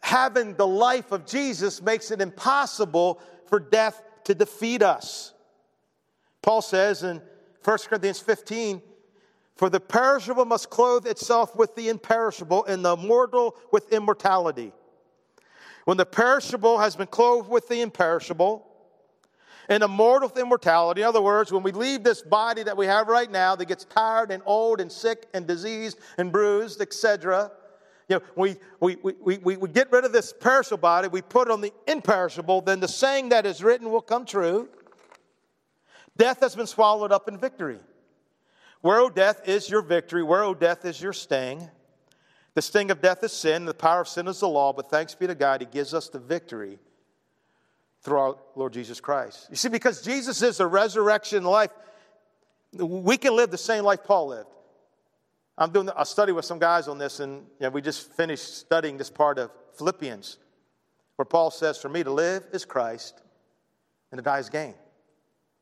having 0.01 0.55
the 0.55 0.66
life 0.66 1.12
of 1.12 1.26
Jesus 1.26 1.80
makes 1.80 2.11
it 2.11 2.20
impossible 2.20 3.20
for 3.47 3.61
death 3.61 4.03
to 4.24 4.34
defeat 4.34 4.82
us. 4.82 5.32
Paul 6.42 6.61
says 6.61 7.03
in 7.03 7.22
1 7.62 7.78
Corinthians 7.88 8.20
15, 8.20 8.82
for 9.57 9.70
the 9.70 9.80
perishable 9.80 10.45
must 10.45 10.68
clothe 10.68 11.07
itself 11.07 11.55
with 11.55 11.76
the 11.76 11.88
imperishable, 11.88 12.64
and 12.64 12.84
the 12.84 12.97
mortal 12.97 13.57
with 13.70 13.92
immortality. 13.92 14.72
When 15.84 15.97
the 15.97 16.07
perishable 16.07 16.78
has 16.78 16.97
been 16.97 17.07
clothed 17.07 17.49
with 17.49 17.68
the 17.68 17.80
imperishable, 17.80 18.66
and 19.69 19.83
immortal 19.83 20.31
immortality. 20.37 21.03
In 21.03 21.07
other 21.07 21.21
words, 21.21 21.53
when 21.53 21.62
we 21.62 21.73
leave 21.73 22.03
this 22.03 22.23
body 22.23 22.62
that 22.62 22.77
we 22.77 22.87
have 22.87 23.09
right 23.09 23.31
now 23.31 23.57
that 23.57 23.67
gets 23.67 23.85
tired 23.85 24.31
and 24.31 24.43
old 24.47 24.81
and 24.81 24.91
sick 24.91 25.27
and 25.35 25.47
diseased 25.47 25.99
and 26.19 26.31
bruised, 26.31 26.81
etc., 26.81 27.51
you 28.09 28.17
know, 28.17 28.23
we, 28.37 28.57
we, 28.81 28.97
we, 29.03 29.39
we, 29.39 29.57
we 29.57 29.69
get 29.69 29.91
rid 29.91 30.05
of 30.05 30.12
this 30.12 30.33
perishable 30.33 30.79
body, 30.79 31.09
we 31.09 31.23
put 31.23 31.51
on 31.51 31.61
the 31.62 31.73
imperishable, 31.87 32.61
then 32.61 32.81
the 32.81 32.89
saying 32.89 33.31
that 33.31 33.47
is 33.47 33.62
written 33.62 33.91
will 33.91 34.03
come 34.03 34.27
true. 34.27 34.69
Death 36.17 36.41
has 36.41 36.55
been 36.55 36.67
swallowed 36.67 37.12
up 37.12 37.29
in 37.29 37.39
victory. 37.39 37.79
Where, 38.83 39.01
O 39.01 39.09
death, 39.09 39.49
is 39.49 39.71
your 39.71 39.81
victory? 39.81 40.23
Where, 40.23 40.45
O 40.45 40.55
death, 40.55 40.85
is 40.85 41.01
your 41.01 41.15
sting? 41.15 41.71
The 42.55 42.62
sting 42.62 42.91
of 42.91 43.01
death 43.01 43.25
is 43.25 43.33
sin, 43.33 43.65
the 43.65 43.75
power 43.75 44.03
of 44.03 44.09
sin 44.09 44.29
is 44.29 44.41
the 44.41 44.49
law, 44.49 44.73
but 44.75 44.91
thanks 44.91 45.15
be 45.15 45.27
to 45.27 45.35
God, 45.35 45.62
He 45.62 45.67
gives 45.67 45.95
us 45.95 46.09
the 46.09 46.19
victory 46.19 46.79
through 48.05 48.18
our 48.18 48.36
Lord 48.55 48.72
Jesus 48.72 49.00
Christ. 49.00 49.48
You 49.50 49.57
see, 49.57 49.68
because 49.68 50.02
Jesus 50.02 50.42
is 50.42 50.59
the 50.59 50.66
resurrection 50.66 51.42
life, 51.42 51.70
we 52.72 53.16
can 53.16 53.34
live 53.34 53.50
the 53.50 53.59
same 53.59 53.84
life 53.84 54.05
Paul 54.05 54.28
lived. 54.28 54.48
I'm 55.57 55.70
doing 55.70 55.88
a 55.96 56.05
study 56.05 56.32
with 56.32 56.44
some 56.44 56.59
guys 56.59 56.86
on 56.86 56.98
this, 56.98 57.20
and 57.20 57.46
you 57.59 57.66
know, 57.66 57.70
we 57.70 57.80
just 57.80 58.12
finished 58.12 58.59
studying 58.59 58.98
this 58.98 59.11
part 59.11 59.38
of 59.38 59.50
Philippians, 59.78 60.38
where 61.16 61.24
Paul 61.26 61.50
says, 61.50 61.78
For 61.78 61.88
me 61.88 62.02
to 62.02 62.11
live 62.11 62.44
is 62.52 62.64
Christ, 62.64 63.22
and 64.11 64.18
to 64.18 64.22
die 64.22 64.38
is 64.38 64.48
gain. 64.48 64.74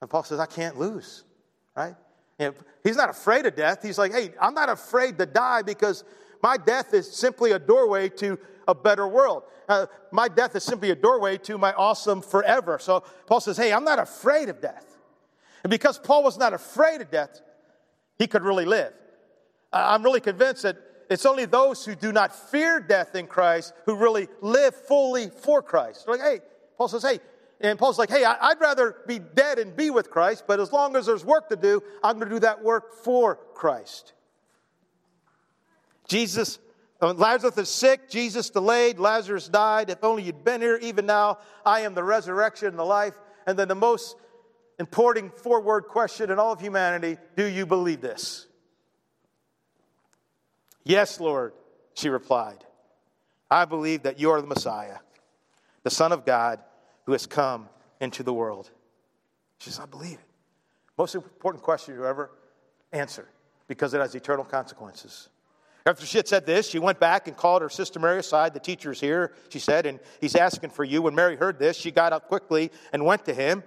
And 0.01 0.11
Paul 0.11 0.24
says, 0.24 0.40
I 0.40 0.47
can't 0.47 0.78
lose, 0.78 1.24
right? 1.76 1.95
You 2.38 2.47
know, 2.47 2.55
he's 2.82 2.97
not 2.97 3.11
afraid 3.11 3.47
of 3.47 3.55
death. 3.55 3.82
He's 3.82 3.99
like, 3.99 4.12
hey, 4.12 4.30
I'm 4.40 4.55
not 4.55 4.68
afraid 4.68 5.16
to 5.18 5.26
die 5.26 5.62
because 5.62 6.03
my 6.43 6.57
death 6.57 6.93
is 6.95 7.11
simply 7.11 7.53
a 7.53 7.59
doorway 7.59 8.09
to 8.11 8.38
a 8.68 8.74
better 8.74 9.07
world. 9.07 9.45
Uh, 9.68 9.86
my 10.11 10.28
death 10.28 10.55
is 10.57 10.64
simply 10.64 10.90
a 10.90 10.97
doorway 10.97 11.38
to 11.38 11.57
my 11.57 11.72
awesome 11.72 12.20
forever. 12.20 12.78
So 12.78 13.05
Paul 13.26 13.40
says, 13.40 13.57
hey, 13.57 13.72
I'm 13.72 13.84
not 13.84 13.99
afraid 13.99 14.49
of 14.49 14.61
death. 14.61 14.99
And 15.62 15.70
because 15.70 15.99
Paul 15.99 16.22
was 16.24 16.36
not 16.36 16.53
afraid 16.53 17.01
of 17.01 17.11
death, 17.11 17.40
he 18.18 18.26
could 18.26 18.43
really 18.43 18.64
live. 18.64 18.93
I'm 19.72 20.03
really 20.03 20.20
convinced 20.20 20.64
that 20.64 20.76
it's 21.09 21.26
only 21.26 21.45
those 21.45 21.84
who 21.84 21.95
do 21.95 22.12
not 22.12 22.34
fear 22.34 22.80
death 22.80 23.14
in 23.14 23.26
Christ 23.26 23.72
who 23.86 23.97
really 23.97 24.28
live 24.40 24.74
fully 24.74 25.28
for 25.28 25.62
Christ. 25.62 26.07
They're 26.07 26.16
like, 26.16 26.24
hey, 26.24 26.40
Paul 26.76 26.88
says, 26.88 27.03
hey, 27.03 27.20
and 27.61 27.78
Paul's 27.78 27.99
like, 27.99 28.11
hey, 28.11 28.24
I'd 28.24 28.61
rather 28.61 28.97
be 29.07 29.20
dead 29.20 29.59
and 29.61 29.76
be 29.76 29.90
with 29.90 30.11
Christ, 30.11 30.45
but 30.49 30.59
as 30.59 30.72
long 30.72 30.97
as 30.97 31.07
there's 31.07 31.24
work 31.24 31.49
to 31.51 31.57
do, 31.57 31.80
I'm 32.03 32.16
going 32.16 32.28
to 32.28 32.34
do 32.34 32.40
that 32.40 32.62
work 32.62 33.05
for 33.05 33.36
Christ. 33.55 34.14
Jesus, 36.09 36.59
uh, 37.01 37.13
Lazarus 37.15 37.59
is 37.59 37.69
sick, 37.69 38.11
Jesus 38.11 38.51
delayed, 38.51 38.99
Lazarus 38.99 39.49
died. 39.49 39.91
If 39.91 40.03
only 40.05 40.25
you'd 40.25 40.45
been 40.45 40.61
here, 40.61 40.79
even 40.83 41.07
now, 41.07 41.39
I 41.65 41.81
am 41.81 41.95
the 41.95 42.05
resurrection 42.05 42.69
and 42.69 42.79
the 42.79 42.85
life. 42.85 43.15
And 43.47 43.59
then 43.59 43.69
the 43.69 43.75
most 43.75 44.17
important 44.79 45.39
four 45.39 45.61
word 45.61 45.85
question 45.85 46.31
in 46.31 46.39
all 46.39 46.53
of 46.53 46.61
humanity 46.61 47.19
do 47.37 47.45
you 47.45 47.67
believe 47.67 48.01
this? 48.01 48.47
Yes, 50.85 51.21
Lord, 51.21 51.53
she 51.95 52.09
replied. 52.09 52.65
I 53.51 53.65
believe 53.65 54.05
that 54.05 54.19
you 54.19 54.31
are 54.31 54.41
the 54.41 54.47
Messiah, 54.47 54.99
the 55.83 55.91
Son 55.91 56.11
of 56.13 56.25
God 56.25 56.61
who 57.07 57.13
has 57.13 57.27
come 57.27 57.69
into 58.01 58.23
the 58.23 58.33
world. 58.33 58.71
She 59.59 59.71
says, 59.71 59.81
I 59.81 59.87
believe 59.87 60.15
it. 60.15 60.27
Most 60.99 61.15
important 61.15 61.63
question 61.63 61.95
you 61.95 62.07
ever 62.07 62.31
answer 62.93 63.29
because 63.69 63.95
it 63.95 64.01
has 64.01 64.15
eternal 64.15 64.45
consequences. 64.45 65.29
After 65.85 66.07
she 66.07 66.18
had 66.18 66.28
said 66.28 66.47
this, 66.47 66.68
she 66.68 66.78
went 66.78 67.01
back 67.01 67.26
and 67.26 67.37
called 67.37 67.62
her 67.62 67.68
sister 67.68 67.99
Mary 67.99 68.20
aside. 68.20 68.55
The 68.55 68.61
teacher's 68.61 69.01
here, 69.01 69.33
she 69.49 69.59
said, 69.59 69.85
and 69.85 69.99
he's 70.20 70.37
asking 70.37 70.70
for 70.70 70.85
you. 70.85 71.03
When 71.03 71.14
Mary 71.14 71.37
heard 71.37 71.59
this, 71.59 71.76
she 71.76 71.91
got 71.91 72.12
up 72.12 72.28
quickly 72.28 72.70
and 72.93 73.05
went 73.05 73.24
to 73.24 73.35
him. 73.35 73.64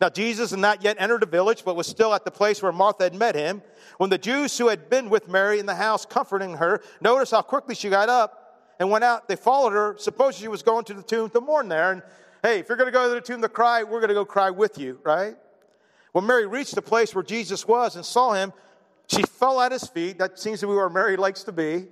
Now, 0.00 0.08
Jesus 0.08 0.50
had 0.50 0.58
not 0.58 0.82
yet 0.82 0.96
entered 0.98 1.22
the 1.22 1.26
village, 1.26 1.64
but 1.64 1.76
was 1.76 1.86
still 1.86 2.12
at 2.12 2.24
the 2.24 2.30
place 2.30 2.62
where 2.62 2.72
Martha 2.72 3.04
had 3.04 3.14
met 3.14 3.34
him. 3.34 3.62
When 3.98 4.10
the 4.10 4.18
Jews 4.18 4.56
who 4.58 4.68
had 4.68 4.90
been 4.90 5.08
with 5.08 5.28
Mary 5.28 5.58
in 5.58 5.66
the 5.66 5.74
house 5.74 6.04
comforting 6.04 6.54
her 6.54 6.82
noticed 7.00 7.32
how 7.32 7.42
quickly 7.42 7.74
she 7.74 7.88
got 7.88 8.08
up 8.08 8.60
and 8.78 8.90
went 8.90 9.04
out, 9.04 9.28
they 9.28 9.36
followed 9.36 9.72
her, 9.72 9.96
supposing 9.98 10.42
she 10.42 10.48
was 10.48 10.62
going 10.62 10.84
to 10.86 10.94
the 10.94 11.02
tomb 11.02 11.30
to 11.30 11.40
mourn 11.40 11.68
there. 11.68 11.92
And 11.92 12.02
hey, 12.42 12.58
if 12.58 12.68
you're 12.68 12.76
going 12.76 12.88
to 12.88 12.92
go 12.92 13.08
to 13.08 13.14
the 13.14 13.20
tomb 13.20 13.40
to 13.40 13.48
cry, 13.48 13.84
we're 13.84 14.00
going 14.00 14.08
to 14.08 14.14
go 14.14 14.24
cry 14.24 14.50
with 14.50 14.78
you, 14.78 14.98
right? 15.02 15.36
When 16.12 16.26
Mary 16.26 16.46
reached 16.46 16.74
the 16.74 16.82
place 16.82 17.14
where 17.14 17.24
Jesus 17.24 17.66
was 17.66 17.96
and 17.96 18.04
saw 18.04 18.32
him, 18.32 18.52
she 19.06 19.22
fell 19.22 19.60
at 19.60 19.72
his 19.72 19.86
feet. 19.86 20.18
That 20.18 20.38
seems 20.38 20.60
to 20.60 20.66
be 20.66 20.74
where 20.74 20.88
Mary 20.88 21.16
likes 21.16 21.44
to 21.44 21.52
be. 21.52 21.86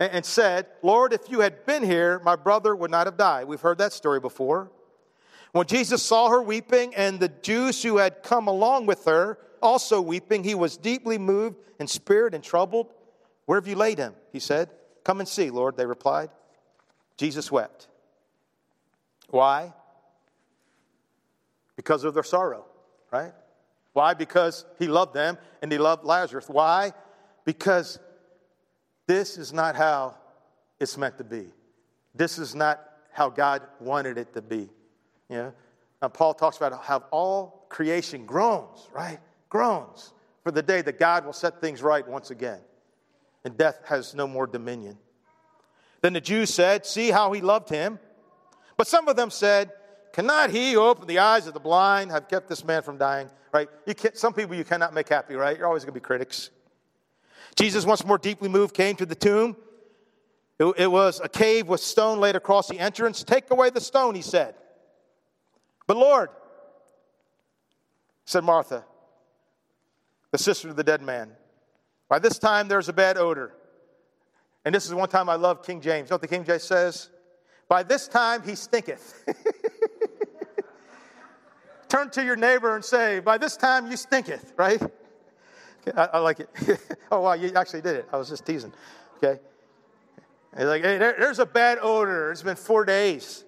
And 0.00 0.24
said, 0.24 0.66
Lord, 0.82 1.12
if 1.12 1.28
you 1.28 1.40
had 1.40 1.66
been 1.66 1.82
here, 1.82 2.20
my 2.20 2.36
brother 2.36 2.76
would 2.76 2.90
not 2.90 3.08
have 3.08 3.16
died. 3.16 3.46
We've 3.48 3.60
heard 3.60 3.78
that 3.78 3.92
story 3.92 4.20
before. 4.20 4.70
When 5.50 5.66
Jesus 5.66 6.02
saw 6.04 6.28
her 6.28 6.40
weeping 6.40 6.94
and 6.94 7.18
the 7.18 7.28
Jews 7.28 7.82
who 7.82 7.96
had 7.96 8.22
come 8.22 8.46
along 8.46 8.86
with 8.86 9.04
her 9.06 9.38
also 9.60 10.00
weeping, 10.00 10.44
he 10.44 10.54
was 10.54 10.76
deeply 10.76 11.18
moved 11.18 11.56
in 11.80 11.88
spirit 11.88 12.32
and 12.32 12.44
troubled. 12.44 12.92
Where 13.46 13.58
have 13.58 13.66
you 13.66 13.74
laid 13.74 13.98
him? 13.98 14.14
He 14.32 14.38
said. 14.38 14.70
Come 15.02 15.18
and 15.18 15.28
see, 15.28 15.50
Lord, 15.50 15.76
they 15.76 15.86
replied. 15.86 16.30
Jesus 17.16 17.50
wept. 17.50 17.88
Why? 19.30 19.72
Because 21.74 22.04
of 22.04 22.14
their 22.14 22.22
sorrow, 22.22 22.66
right? 23.10 23.32
Why? 23.98 24.14
Because 24.14 24.64
he 24.78 24.86
loved 24.86 25.12
them 25.12 25.36
and 25.60 25.72
he 25.72 25.76
loved 25.76 26.04
Lazarus. 26.04 26.48
Why? 26.48 26.92
Because 27.44 27.98
this 29.08 29.36
is 29.36 29.52
not 29.52 29.74
how 29.74 30.14
it's 30.78 30.96
meant 30.96 31.18
to 31.18 31.24
be. 31.24 31.48
This 32.14 32.38
is 32.38 32.54
not 32.54 32.80
how 33.10 33.28
God 33.28 33.62
wanted 33.80 34.16
it 34.16 34.32
to 34.34 34.40
be. 34.40 34.68
Yeah. 35.28 35.50
Now, 36.00 36.06
Paul 36.06 36.32
talks 36.34 36.58
about 36.58 36.80
how 36.84 36.98
all 37.10 37.66
creation 37.70 38.24
groans, 38.24 38.88
right? 38.92 39.18
Groans 39.48 40.12
for 40.44 40.52
the 40.52 40.62
day 40.62 40.80
that 40.80 41.00
God 41.00 41.26
will 41.26 41.32
set 41.32 41.60
things 41.60 41.82
right 41.82 42.06
once 42.06 42.30
again. 42.30 42.60
And 43.44 43.58
death 43.58 43.80
has 43.86 44.14
no 44.14 44.28
more 44.28 44.46
dominion. 44.46 44.96
Then 46.02 46.12
the 46.12 46.20
Jews 46.20 46.54
said, 46.54 46.86
See 46.86 47.10
how 47.10 47.32
he 47.32 47.40
loved 47.40 47.68
him. 47.68 47.98
But 48.76 48.86
some 48.86 49.08
of 49.08 49.16
them 49.16 49.32
said, 49.32 49.72
Cannot 50.18 50.50
he 50.50 50.72
who 50.72 50.80
opened 50.80 51.08
the 51.08 51.20
eyes 51.20 51.46
of 51.46 51.54
the 51.54 51.60
blind 51.60 52.10
have 52.10 52.26
kept 52.26 52.48
this 52.48 52.64
man 52.64 52.82
from 52.82 52.98
dying? 52.98 53.30
Right? 53.54 53.68
You 53.86 53.94
can't, 53.94 54.16
some 54.16 54.32
people 54.32 54.56
you 54.56 54.64
cannot 54.64 54.92
make 54.92 55.08
happy, 55.08 55.36
right? 55.36 55.56
You're 55.56 55.68
always 55.68 55.84
going 55.84 55.94
to 55.94 56.00
be 56.00 56.04
critics. 56.04 56.50
Jesus, 57.54 57.86
once 57.86 58.04
more 58.04 58.18
deeply 58.18 58.48
moved, 58.48 58.74
came 58.74 58.96
to 58.96 59.06
the 59.06 59.14
tomb. 59.14 59.56
It, 60.58 60.64
it 60.76 60.90
was 60.90 61.20
a 61.22 61.28
cave 61.28 61.68
with 61.68 61.80
stone 61.80 62.18
laid 62.18 62.34
across 62.34 62.66
the 62.66 62.80
entrance. 62.80 63.22
Take 63.22 63.48
away 63.52 63.70
the 63.70 63.80
stone, 63.80 64.16
he 64.16 64.22
said. 64.22 64.56
But 65.86 65.96
Lord, 65.96 66.30
said 68.24 68.42
Martha, 68.42 68.84
the 70.32 70.38
sister 70.38 70.68
of 70.68 70.74
the 70.74 70.82
dead 70.82 71.00
man, 71.00 71.30
by 72.08 72.18
this 72.18 72.40
time 72.40 72.66
there's 72.66 72.88
a 72.88 72.92
bad 72.92 73.18
odor. 73.18 73.52
And 74.64 74.74
this 74.74 74.84
is 74.84 74.92
one 74.92 75.10
time 75.10 75.28
I 75.28 75.36
love 75.36 75.64
King 75.64 75.80
James. 75.80 76.08
You 76.08 76.10
know 76.10 76.14
what 76.14 76.22
the 76.22 76.26
King 76.26 76.42
James 76.42 76.64
says? 76.64 77.08
By 77.68 77.84
this 77.84 78.08
time 78.08 78.42
he 78.42 78.56
stinketh. 78.56 79.22
Turn 81.88 82.10
to 82.10 82.24
your 82.24 82.36
neighbor 82.36 82.74
and 82.74 82.84
say, 82.84 83.20
By 83.20 83.38
this 83.38 83.56
time 83.56 83.90
you 83.90 83.96
stinketh, 83.96 84.52
right? 84.56 84.80
I, 85.96 86.08
I 86.14 86.18
like 86.18 86.40
it. 86.40 86.50
oh, 87.12 87.20
wow, 87.20 87.32
you 87.32 87.52
actually 87.54 87.82
did 87.82 87.96
it. 87.96 88.08
I 88.12 88.16
was 88.16 88.28
just 88.28 88.44
teasing. 88.44 88.72
Okay? 89.16 89.40
He's 90.56 90.66
like, 90.66 90.82
hey, 90.82 90.98
there, 90.98 91.14
there's 91.18 91.38
a 91.38 91.46
bad 91.46 91.78
odor. 91.80 92.32
It's 92.32 92.42
been 92.42 92.56
four 92.56 92.84
days. 92.84 93.44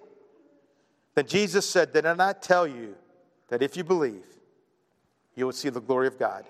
Then 1.15 1.27
Jesus 1.27 1.69
said, 1.69 1.91
Did 1.93 2.05
I 2.05 2.13
not 2.13 2.41
tell 2.41 2.65
you 2.65 2.95
that 3.49 3.61
if 3.61 3.75
you 3.75 3.83
believe, 3.83 4.25
you 5.35 5.45
will 5.45 5.53
see 5.53 5.69
the 5.69 5.81
glory 5.81 6.07
of 6.07 6.17
God? 6.17 6.45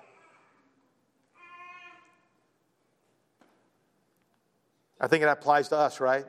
I 5.00 5.08
think 5.08 5.24
it 5.24 5.30
applies 5.30 5.70
to 5.70 5.78
us, 5.78 6.00
right? 6.00 6.26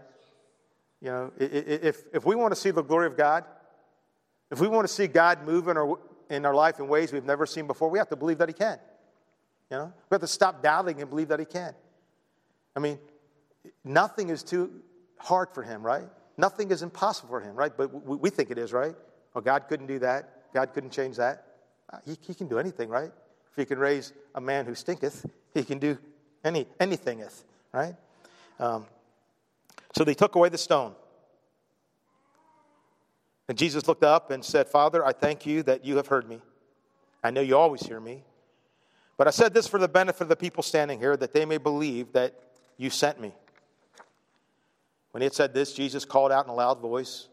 You 1.02 1.08
know, 1.08 1.32
if, 1.38 2.04
if 2.14 2.24
we 2.24 2.34
want 2.36 2.54
to 2.54 2.60
see 2.60 2.70
the 2.70 2.82
glory 2.82 3.06
of 3.06 3.16
God, 3.16 3.44
if 4.52 4.60
we 4.60 4.68
want 4.68 4.86
to 4.86 4.92
see 4.92 5.08
God 5.08 5.44
move 5.44 5.66
in 5.66 5.76
our, 5.76 5.98
in 6.30 6.46
our 6.46 6.54
life 6.54 6.78
in 6.78 6.86
ways 6.86 7.12
we've 7.12 7.24
never 7.24 7.46
seen 7.46 7.66
before, 7.66 7.90
we 7.90 7.98
have 7.98 8.08
to 8.10 8.16
believe 8.16 8.38
that 8.38 8.48
He 8.48 8.54
can. 8.54 8.78
You 9.70 9.78
know, 9.78 9.92
we 10.10 10.14
have 10.14 10.20
to 10.20 10.28
stop 10.28 10.62
doubting 10.62 11.00
and 11.00 11.10
believe 11.10 11.28
that 11.28 11.40
He 11.40 11.46
can. 11.46 11.74
I 12.76 12.80
mean, 12.80 12.98
nothing 13.82 14.28
is 14.28 14.44
too 14.44 14.70
hard 15.18 15.48
for 15.52 15.64
Him, 15.64 15.82
right? 15.82 16.06
Nothing 16.36 16.70
is 16.70 16.82
impossible 16.82 17.28
for 17.28 17.40
him, 17.40 17.54
right? 17.54 17.72
But 17.76 17.88
we 18.06 18.30
think 18.30 18.50
it 18.50 18.58
is, 18.58 18.72
right? 18.72 18.94
Well, 19.34 19.42
God 19.42 19.68
couldn't 19.68 19.86
do 19.86 19.98
that. 20.00 20.52
God 20.54 20.72
couldn't 20.72 20.90
change 20.90 21.16
that. 21.16 21.46
Uh, 21.92 21.98
he, 22.04 22.16
he 22.26 22.34
can 22.34 22.48
do 22.48 22.58
anything, 22.58 22.88
right? 22.88 23.10
If 23.50 23.56
he 23.56 23.64
can 23.64 23.78
raise 23.78 24.12
a 24.34 24.40
man 24.40 24.64
who 24.66 24.74
stinketh, 24.74 25.26
he 25.54 25.62
can 25.62 25.78
do 25.78 25.98
any 26.44 26.66
anythingeth, 26.80 27.44
right? 27.72 27.94
Um, 28.58 28.86
so 29.94 30.04
they 30.04 30.14
took 30.14 30.34
away 30.34 30.48
the 30.48 30.58
stone. 30.58 30.94
And 33.52 33.58
Jesus 33.58 33.86
looked 33.86 34.02
up 34.02 34.30
and 34.30 34.42
said, 34.42 34.66
Father, 34.66 35.04
I 35.04 35.12
thank 35.12 35.44
you 35.44 35.62
that 35.64 35.84
you 35.84 35.98
have 35.98 36.06
heard 36.06 36.26
me. 36.26 36.40
I 37.22 37.30
know 37.30 37.42
you 37.42 37.54
always 37.54 37.82
hear 37.82 38.00
me. 38.00 38.24
But 39.18 39.26
I 39.26 39.30
said 39.30 39.52
this 39.52 39.68
for 39.68 39.78
the 39.78 39.88
benefit 39.88 40.22
of 40.22 40.30
the 40.30 40.36
people 40.36 40.62
standing 40.62 40.98
here, 40.98 41.18
that 41.18 41.34
they 41.34 41.44
may 41.44 41.58
believe 41.58 42.14
that 42.14 42.32
you 42.78 42.88
sent 42.88 43.20
me. 43.20 43.30
When 45.10 45.20
he 45.20 45.24
had 45.24 45.34
said 45.34 45.52
this, 45.52 45.74
Jesus 45.74 46.06
called 46.06 46.32
out 46.32 46.46
in 46.46 46.50
a 46.50 46.54
loud 46.54 46.80
voice. 46.80 47.28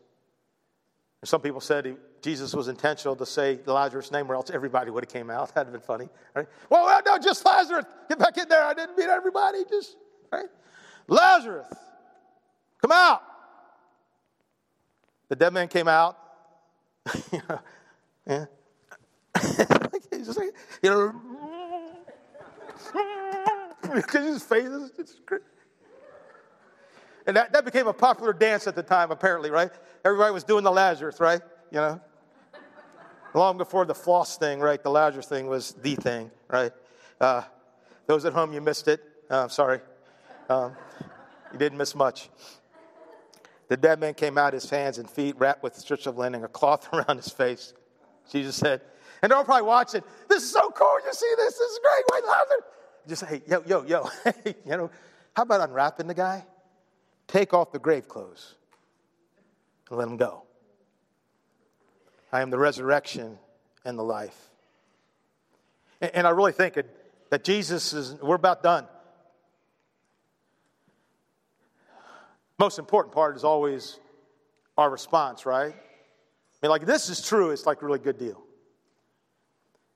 And 1.22 1.30
some 1.30 1.40
people 1.40 1.62
said 1.62 1.86
he, 1.86 1.94
Jesus 2.22 2.54
was 2.54 2.68
intentional 2.68 3.16
to 3.16 3.26
say 3.26 3.58
Lazarus' 3.66 4.12
name, 4.12 4.30
or 4.30 4.36
else 4.36 4.50
everybody 4.50 4.92
would 4.92 5.06
have 5.06 5.14
came 5.14 5.30
out. 5.30 5.48
That'd 5.56 5.72
have 5.72 5.82
been 5.82 5.88
funny. 5.88 6.10
Right? 6.36 6.48
Well, 6.70 7.02
no, 7.06 7.18
just 7.18 7.46
Lazarus. 7.46 7.86
Get 8.10 8.20
back 8.20 8.38
in 8.38 8.50
there. 8.50 8.66
I 8.66 8.74
didn't 8.74 8.98
mean 8.98 9.08
everybody. 9.08 9.60
Just 9.70 9.96
right. 10.34 10.50
Lazarus, 11.08 11.74
come 12.82 12.92
out. 12.92 13.22
The 15.30 15.36
dead 15.36 15.54
man 15.54 15.68
came 15.68 15.88
out. 15.88 16.18
yeah. 18.28 18.46
He's 20.12 20.28
just 20.28 20.38
like, 20.38 20.54
you 20.84 20.90
know, 20.90 21.14
because 23.94 24.26
his 24.26 24.44
face 24.44 24.66
is 24.66 24.92
just 24.92 25.20
and 27.30 27.38
that, 27.38 27.54
that 27.54 27.64
became 27.64 27.86
a 27.86 27.94
popular 27.94 28.34
dance 28.34 28.66
at 28.66 28.76
the 28.76 28.82
time, 28.82 29.12
apparently, 29.12 29.52
right? 29.52 29.70
Everybody 30.04 30.34
was 30.34 30.44
doing 30.44 30.64
the 30.64 30.72
Lazarus, 30.72 31.20
right? 31.20 31.42
You 31.72 31.78
know? 31.78 32.02
Long 33.36 33.56
before 33.56 33.86
the 33.86 33.94
floss 33.94 34.36
thing, 34.36 34.60
right? 34.60 34.82
The 34.82 34.90
Lazarus 34.90 35.28
thing 35.28 35.46
was 35.46 35.74
the 35.74 35.94
thing, 35.94 36.32
right? 36.48 36.72
Uh, 37.22 37.44
those 38.08 38.26
at 38.26 38.34
home, 38.34 38.52
you 38.52 38.62
missed 38.62 38.88
it. 38.88 39.04
Uh, 39.30 39.48
sorry. 39.48 39.80
Um, 40.50 40.76
you 41.54 41.60
didn't 41.60 41.78
miss 41.78 41.94
much. 41.94 42.32
The 43.70 43.78
dead 43.78 44.00
man 44.00 44.16
came 44.16 44.38
out, 44.38 44.54
his 44.54 44.70
hands 44.70 44.98
and 44.98 45.10
feet 45.10 45.36
wrapped 45.38 45.64
with 45.64 45.76
strips 45.76 46.08
of 46.08 46.18
linen, 46.18 46.44
a 46.44 46.48
cloth 46.48 46.90
around 46.94 47.18
his 47.18 47.30
face. 47.30 47.74
Jesus 48.30 48.56
said, 48.56 48.82
and 49.22 49.32
they're 49.32 49.38
all 49.38 49.46
probably 49.46 49.68
watching. 49.68 50.02
This 50.28 50.44
is 50.44 50.52
so 50.52 50.70
cool. 50.72 50.98
You 51.06 51.14
see 51.14 51.34
this? 51.38 51.58
This 51.58 51.72
is 51.72 51.80
great. 51.80 52.04
Wait, 52.14 52.30
Lazarus. 52.30 52.64
Just 53.08 53.26
hey, 53.26 53.42
yo, 53.48 53.64
yo, 53.66 53.84
yo. 53.86 54.10
you 54.66 54.78
know, 54.78 54.92
how 55.36 55.44
about 55.44 55.62
unwrapping 55.62 56.08
the 56.08 56.14
guy? 56.14 56.46
Take 57.28 57.54
off 57.54 57.72
the 57.72 57.80
grave 57.80 58.08
clothes 58.08 58.56
and 59.90 60.00
let 60.00 60.08
him 60.08 60.18
go. 60.18 60.44
I 62.32 62.42
am 62.42 62.50
the 62.50 62.58
resurrection 62.58 63.38
and 63.86 63.98
the 63.98 64.04
life. 64.04 64.38
And, 66.02 66.12
and 66.16 66.28
I 66.28 66.32
really 66.32 66.52
think 66.52 66.78
that 67.30 67.44
Jesus 67.44 67.94
is, 67.94 68.16
we're 68.22 68.36
about 68.36 68.64
done. 68.64 68.88
Most 72.60 72.78
important 72.78 73.14
part 73.14 73.38
is 73.38 73.45
always 73.45 73.99
our 74.78 74.89
response, 74.89 75.45
right? 75.45 75.74
I 75.74 76.66
mean, 76.66 76.70
like, 76.70 76.86
this 76.86 77.10
is 77.10 77.26
true, 77.26 77.51
it's 77.51 77.66
like 77.66 77.82
a 77.82 77.86
really 77.86 77.99
good 77.99 78.20
deal. 78.20 78.43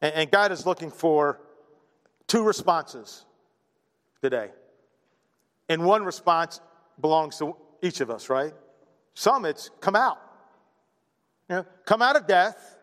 And, 0.02 0.14
and 0.16 0.32
God 0.32 0.54
is 0.54 0.66
looking 0.66 0.90
for 0.90 1.42
two 2.28 2.44
responses 2.44 3.26
today. 4.22 4.52
And 5.68 5.84
one 5.84 6.06
response 6.06 6.62
belongs 7.02 7.38
to 7.40 7.56
each 7.82 8.00
of 8.00 8.10
us, 8.10 8.30
right? 8.30 8.54
Some 9.14 9.44
it's 9.44 9.70
come 9.82 9.96
out. 9.96 10.20
You 11.50 11.58
know, 11.58 11.66
come 11.86 12.02
out 12.02 12.16
of 12.16 12.28
death, 12.28 12.78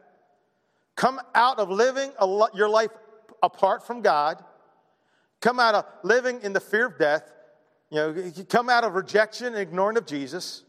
come 0.94 1.18
out 1.34 1.58
of 1.58 1.70
living 1.70 2.12
a, 2.18 2.46
your 2.52 2.68
life 2.68 2.90
apart 3.42 3.86
from 3.86 4.02
God, 4.02 4.44
come 5.40 5.58
out 5.58 5.74
of 5.74 5.86
living 6.02 6.40
in 6.42 6.52
the 6.52 6.60
fear 6.60 6.86
of 6.86 6.98
death, 6.98 7.32
you 7.90 7.96
know, 7.96 8.32
come 8.48 8.68
out 8.68 8.84
of 8.84 8.94
rejection 8.94 9.48
and 9.48 9.56
ignoring 9.56 9.96
of 9.96 10.06
Jesus, 10.06 10.62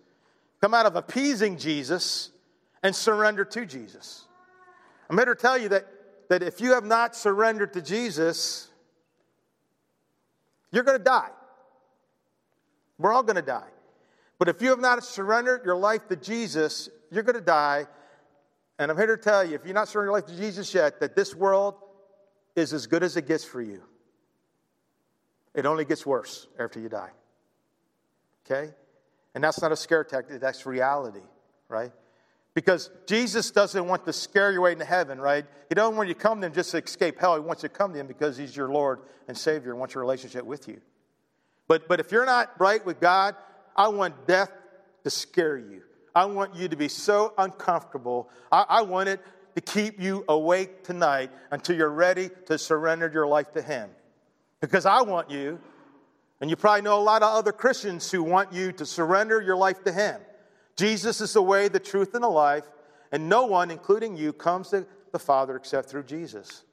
come 0.60 0.74
out 0.74 0.86
of 0.86 0.96
appeasing 0.96 1.58
Jesus, 1.58 2.32
and 2.84 2.96
surrender 2.96 3.46
to 3.46 3.66
Jesus. 3.66 4.26
I'm 5.10 5.18
here 5.18 5.26
to 5.26 5.36
tell 5.36 5.58
you 5.58 5.70
that, 5.70 5.86
that 6.30 6.42
if 6.42 6.60
you 6.62 6.74
have 6.74 6.84
not 6.84 7.16
surrendered 7.16 7.74
to 7.74 7.82
Jesus, 7.82 8.70
you're 10.72 10.84
going 10.84 10.98
to 10.98 11.04
die. 11.04 11.30
We're 12.98 13.14
all 13.14 13.24
going 13.24 13.36
to 13.36 13.42
die. 13.42 13.70
But 14.40 14.50
if 14.50 14.62
you 14.62 14.70
have 14.70 14.80
not 14.80 15.04
surrendered 15.04 15.64
your 15.66 15.76
life 15.76 16.08
to 16.08 16.16
Jesus, 16.16 16.90
you're 17.12 17.24
going 17.24 17.36
to 17.36 17.42
die. 17.42 17.86
And 18.80 18.90
I'm 18.90 18.98
here 18.98 19.16
to 19.16 19.22
tell 19.22 19.44
you 19.44 19.54
if 19.56 19.66
you're 19.66 19.76
not 19.76 19.88
surrendering 19.88 20.14
your 20.14 20.22
life 20.22 20.30
to 20.30 20.38
Jesus 20.38 20.74
yet, 20.74 21.00
that 21.02 21.16
this 21.16 21.36
world 21.36 21.76
is 22.56 22.74
as 22.74 22.88
good 22.88 23.04
as 23.04 23.18
it 23.18 23.28
gets 23.28 23.44
for 23.44 23.62
you. 23.62 23.84
It 25.54 25.66
only 25.66 25.86
gets 25.86 26.06
worse 26.06 26.47
after 26.60 26.80
you 26.80 26.89
die. 26.89 27.12
Okay? 28.45 28.72
And 29.34 29.43
that's 29.43 29.62
not 29.62 29.72
a 29.72 29.76
scare 29.76 30.04
tactic, 30.04 30.39
that's 30.39 30.66
reality, 30.66 31.22
right? 31.70 31.91
Because 32.54 32.89
Jesus 33.08 33.49
doesn't 33.52 33.88
want 33.88 34.06
to 34.06 34.14
scare 34.14 34.52
you 34.52 34.60
away 34.60 34.74
into 34.74 34.84
heaven, 34.84 35.20
right? 35.22 35.45
He 35.70 35.76
doesn't 35.76 35.95
want 35.95 36.10
you 36.10 36.16
to 36.16 36.20
come 36.20 36.41
to 36.41 36.47
him 36.47 36.54
just 36.54 36.72
to 36.72 36.84
escape 36.84 37.20
hell. 37.20 37.36
He 37.36 37.41
wants 37.41 37.64
you 37.64 37.70
to 37.70 37.76
come 37.76 37.93
to 37.93 37.99
him 37.99 38.08
because 38.08 38.36
he's 38.36 38.56
your 38.56 38.68
Lord 38.70 38.99
and 39.28 39.38
Savior 39.38 39.72
and 39.72 39.80
wants 39.80 39.95
a 39.95 39.99
relationship 39.99 40.43
with 40.45 40.68
you. 40.68 40.82
But, 41.68 41.88
but 41.88 42.02
if 42.02 42.12
you're 42.12 42.26
not 42.26 42.52
right 42.60 42.86
with 42.86 42.99
God, 42.99 43.36
I 43.76 43.88
want 43.88 44.28
death 44.28 44.52
to 45.06 45.10
scare 45.10 45.58
you. 45.58 45.84
I 46.14 46.26
want 46.26 46.56
you 46.56 46.68
to 46.68 46.76
be 46.76 46.89
so 46.89 47.34
uncomfortable. 47.38 48.30
I, 48.52 48.66
I 48.68 48.82
want 48.82 49.08
it 49.08 49.22
to 49.56 49.62
keep 49.62 49.99
you 49.99 50.26
awake 50.28 50.84
tonight 50.84 51.32
until 51.52 51.78
you're 51.78 51.89
ready 51.89 52.30
to 52.47 52.58
surrender 52.58 53.10
your 53.14 53.28
life 53.28 53.54
to 53.54 53.62
Him. 53.62 53.89
Because 54.62 54.86
I 54.86 55.01
want 55.01 55.30
you, 55.30 55.59
and 56.39 56.49
you 56.49 56.55
probably 56.55 56.84
know 56.84 56.99
a 56.99 57.01
lot 57.01 57.24
of 57.24 57.36
other 57.36 57.51
Christians 57.51 58.09
who 58.12 58.24
want 58.24 58.53
you 58.53 58.72
to 58.74 58.86
surrender 58.86 59.41
your 59.41 59.55
life 59.55 59.84
to 59.84 59.91
Him. 59.91 60.22
Jesus 60.78 61.20
is 61.20 61.34
the 61.34 61.41
way, 61.41 61.68
the 61.68 61.80
truth, 61.80 62.14
and 62.14 62.24
the 62.24 62.30
life, 62.30 62.64
and 63.12 63.28
no 63.28 63.45
one, 63.45 63.72
including 63.72 64.16
you, 64.16 64.32
comes 64.32 64.70
to 64.70 64.86
the 65.12 65.20
Father 65.20 65.55
except 65.55 65.89
through 65.89 66.03
Jesus. 66.03 66.64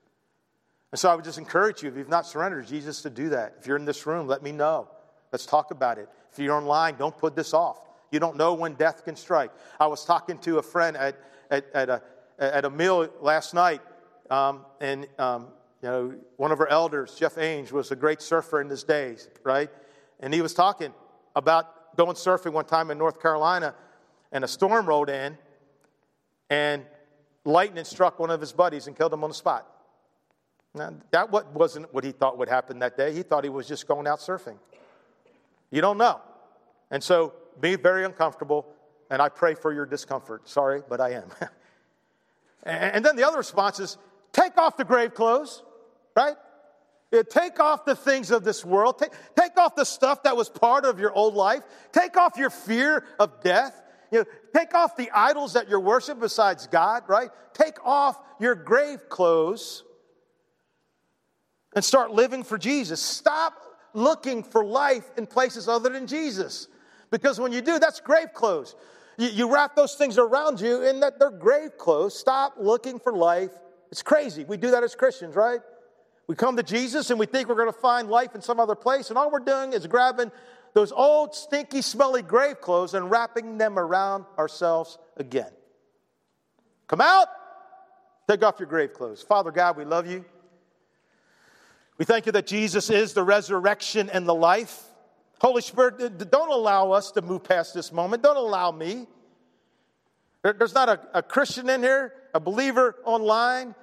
And 0.93 0.99
so 0.99 1.11
I 1.11 1.15
would 1.15 1.25
just 1.25 1.39
encourage 1.39 1.83
you, 1.83 1.89
if 1.89 1.97
you've 1.97 2.09
not 2.09 2.27
surrendered 2.27 2.67
Jesus, 2.67 3.03
to 3.03 3.11
do 3.11 3.31
that. 3.31 3.57
If 3.59 3.67
you're 3.67 3.77
in 3.77 3.85
this 3.85 4.07
room, 4.07 4.27
let 4.27 4.43
me 4.43 4.53
know. 4.53 4.89
Let's 5.33 5.45
talk 5.45 5.71
about 5.71 5.99
it. 5.99 6.09
If 6.33 6.39
you're 6.39 6.55
online, 6.55 6.97
don't 6.97 7.17
put 7.17 7.37
this 7.37 7.53
off. 7.53 7.81
You 8.11 8.21
don't 8.21 8.37
know 8.37 8.55
when 8.55 8.75
death 8.75 9.05
can 9.05 9.17
strike. 9.17 9.51
I 9.79 9.87
was 9.87 10.05
talking 10.05 10.39
to 10.39 10.59
a 10.59 10.63
friend 10.63 10.97
at, 10.97 11.17
at, 11.51 11.67
at, 11.75 11.91
a, 11.91 12.03
at 12.39 12.65
a 12.65 12.71
meal 12.71 13.09
last 13.21 13.53
night, 13.53 13.83
um, 14.31 14.65
and 14.81 15.07
um, 15.19 15.49
you 15.83 15.89
know, 15.89 16.15
one 16.37 16.51
of 16.51 16.61
our 16.61 16.69
elders, 16.69 17.15
Jeff 17.15 17.37
Ainge, 17.37 17.71
was 17.71 17.91
a 17.91 17.97
great 17.97 18.21
surfer 18.21 18.61
in 18.61 18.69
his 18.69 18.83
days, 18.83 19.29
right? 19.45 19.71
And 20.21 20.35
he 20.35 20.43
was 20.43 20.55
talking 20.55 20.93
about 21.37 21.97
going 21.97 22.17
surfing 22.17 22.53
one 22.53 22.65
time 22.65 22.91
in 22.91 22.99
North 22.99 23.21
Carolina, 23.21 23.75
and 24.33 24.45
a 24.45 24.49
storm 24.49 24.87
rolled 24.87 25.09
in, 25.09 25.39
and 26.51 26.85
lightning 27.45 27.85
struck 27.85 28.19
one 28.19 28.31
of 28.31 28.41
his 28.41 28.53
buddies 28.53 28.87
and 28.87 28.97
killed 28.97 29.13
him 29.13 29.23
on 29.23 29.31
the 29.31 29.35
spot. 29.35 29.67
Now, 30.75 30.95
that 31.11 31.31
wasn't 31.31 31.93
what 31.95 32.05
he 32.05 32.13
thought 32.13 32.39
would 32.39 32.49
happen 32.49 32.79
that 32.81 32.97
day. 32.97 33.13
He 33.13 33.23
thought 33.23 33.45
he 33.45 33.51
was 33.51 33.67
just 33.67 33.89
going 33.89 34.07
out 34.07 34.19
surfing. 34.19 34.59
You 35.71 35.81
don't 35.81 35.99
know. 35.99 36.21
And 36.91 37.03
so 37.03 37.35
be 37.61 37.77
very 37.77 38.05
uncomfortable, 38.05 38.67
and 39.11 39.21
I 39.21 39.29
pray 39.29 39.55
for 39.55 39.73
your 39.73 39.87
discomfort. 39.87 40.49
Sorry, 40.49 40.83
but 40.89 41.01
I 41.01 41.13
am. 41.13 41.31
and 42.63 43.05
then 43.05 43.17
the 43.17 43.27
other 43.27 43.39
response 43.39 43.81
is 43.81 43.99
take 44.33 44.57
off 44.59 44.77
the 44.77 44.85
grave 44.85 45.15
clothes, 45.15 45.63
right? 46.19 46.37
Take 47.31 47.59
off 47.59 47.85
the 47.85 47.97
things 47.97 48.31
of 48.31 48.45
this 48.45 48.65
world. 48.65 48.99
Take, 48.99 49.13
take 49.39 49.57
off 49.57 49.75
the 49.77 49.85
stuff 49.85 50.25
that 50.25 50.37
was 50.37 50.49
part 50.49 50.85
of 50.85 50.99
your 50.99 51.13
old 51.13 51.35
life. 51.35 51.63
Take 51.93 52.17
off 52.17 52.37
your 52.37 52.51
fear 52.51 53.05
of 53.19 53.41
death. 53.43 53.81
You 54.13 54.19
know, 54.21 54.25
take 54.55 54.75
off 54.75 54.97
the 54.97 55.11
idols 55.15 55.55
that 55.55 55.69
you're 55.69 55.81
worship 55.81 56.21
besides 56.21 56.67
God, 56.67 57.05
right? 57.09 57.31
Take 57.55 57.85
off 57.85 58.19
your 58.41 58.55
grave 58.55 59.09
clothes 59.09 59.85
and 61.75 61.85
start 61.85 62.11
living 62.11 62.43
for 62.43 62.59
Jesus. 62.59 63.01
Stop 63.01 63.55
looking 63.95 64.43
for 64.43 64.65
life 64.65 65.11
in 65.17 65.27
places 65.27 65.69
other 65.69 65.89
than 65.89 66.07
Jesus. 66.07 66.69
Because 67.11 67.41
when 67.41 67.53
you 67.53 67.63
do, 67.63 67.79
that's 67.79 68.01
grave 68.01 68.35
clothes. 68.35 68.75
You, 69.17 69.29
you 69.29 69.55
wrap 69.55 69.77
those 69.77 69.95
things 69.95 70.19
around 70.19 70.61
you 70.61 70.83
in 70.83 71.01
that 71.01 71.19
they're 71.19 71.31
grave 71.31 71.79
clothes. 71.79 72.19
Stop 72.19 72.55
looking 72.59 72.99
for 72.99 73.13
life. 73.13 73.53
It's 73.91 74.03
crazy. 74.03 74.45
We 74.45 74.59
do 74.59 74.73
that 74.73 74.85
as 74.85 74.95
Christians, 74.95 75.35
right? 75.35 75.61
We 76.29 76.37
come 76.37 76.57
to 76.57 76.63
Jesus 76.63 77.11
and 77.11 77.19
we 77.19 77.27
think 77.27 77.49
we're 77.49 77.57
going 77.57 77.73
to 77.73 77.79
find 77.79 78.09
life 78.09 78.35
in 78.35 78.43
some 78.43 78.61
other 78.61 78.77
place, 78.77 79.09
and 79.09 79.19
all 79.19 79.31
we're 79.31 79.41
doing 79.41 79.73
is 79.73 79.87
grabbing 79.87 80.31
those 80.75 80.93
old, 80.93 81.35
stinky, 81.35 81.83
smelly 81.83 82.23
grave 82.23 82.61
clothes 82.61 82.95
and 82.95 83.11
wrapping 83.11 83.59
them 83.59 83.79
around 83.79 84.27
ourselves 84.37 84.99
again. 85.17 85.51
Come 86.87 87.01
out, 87.01 87.29
take 88.29 88.45
off 88.45 88.61
your 88.61 88.69
grave 88.69 88.93
clothes. 88.93 89.23
Father 89.23 89.51
God, 89.51 89.77
we 89.77 89.85
love 89.85 90.07
you. 90.07 90.25
We 91.97 92.05
thank 92.05 92.27
you 92.27 92.33
that 92.33 92.47
Jesus 92.47 92.91
is 92.91 93.15
the 93.15 93.25
resurrection 93.25 94.09
and 94.11 94.29
the 94.29 94.35
life. 94.35 94.85
Holy 95.41 95.63
Spirit, 95.63 96.31
don't 96.31 96.53
allow 96.53 96.93
us 96.93 97.11
to 97.13 97.23
move 97.23 97.43
past 97.43 97.75
this 97.75 97.91
moment. 97.91 98.23
Don't 98.23 98.37
allow 98.37 98.71
me. 98.71 99.07
There's 100.43 100.75
not 100.75 100.89
a, 100.89 101.01
a 101.15 101.23
Christian 101.23 101.69
in 101.69 101.83
here, 101.83 102.13
a 102.35 102.41
believer 102.41 102.97
online, 103.05 103.75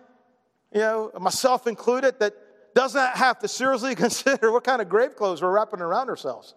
you 0.76 0.82
know, 0.82 1.10
myself 1.20 1.68
included, 1.68 2.20
that 2.20 2.36
doesn't 2.76 3.16
have 3.16 3.40
to 3.40 3.48
seriously 3.48 3.96
consider 4.06 4.52
what 4.52 4.66
kind 4.66 4.82
of 4.82 4.90
grave 4.90 5.16
clothes 5.16 5.42
we're 5.42 5.50
wrapping 5.50 5.80
around 5.80 6.10
ourselves. 6.10 6.54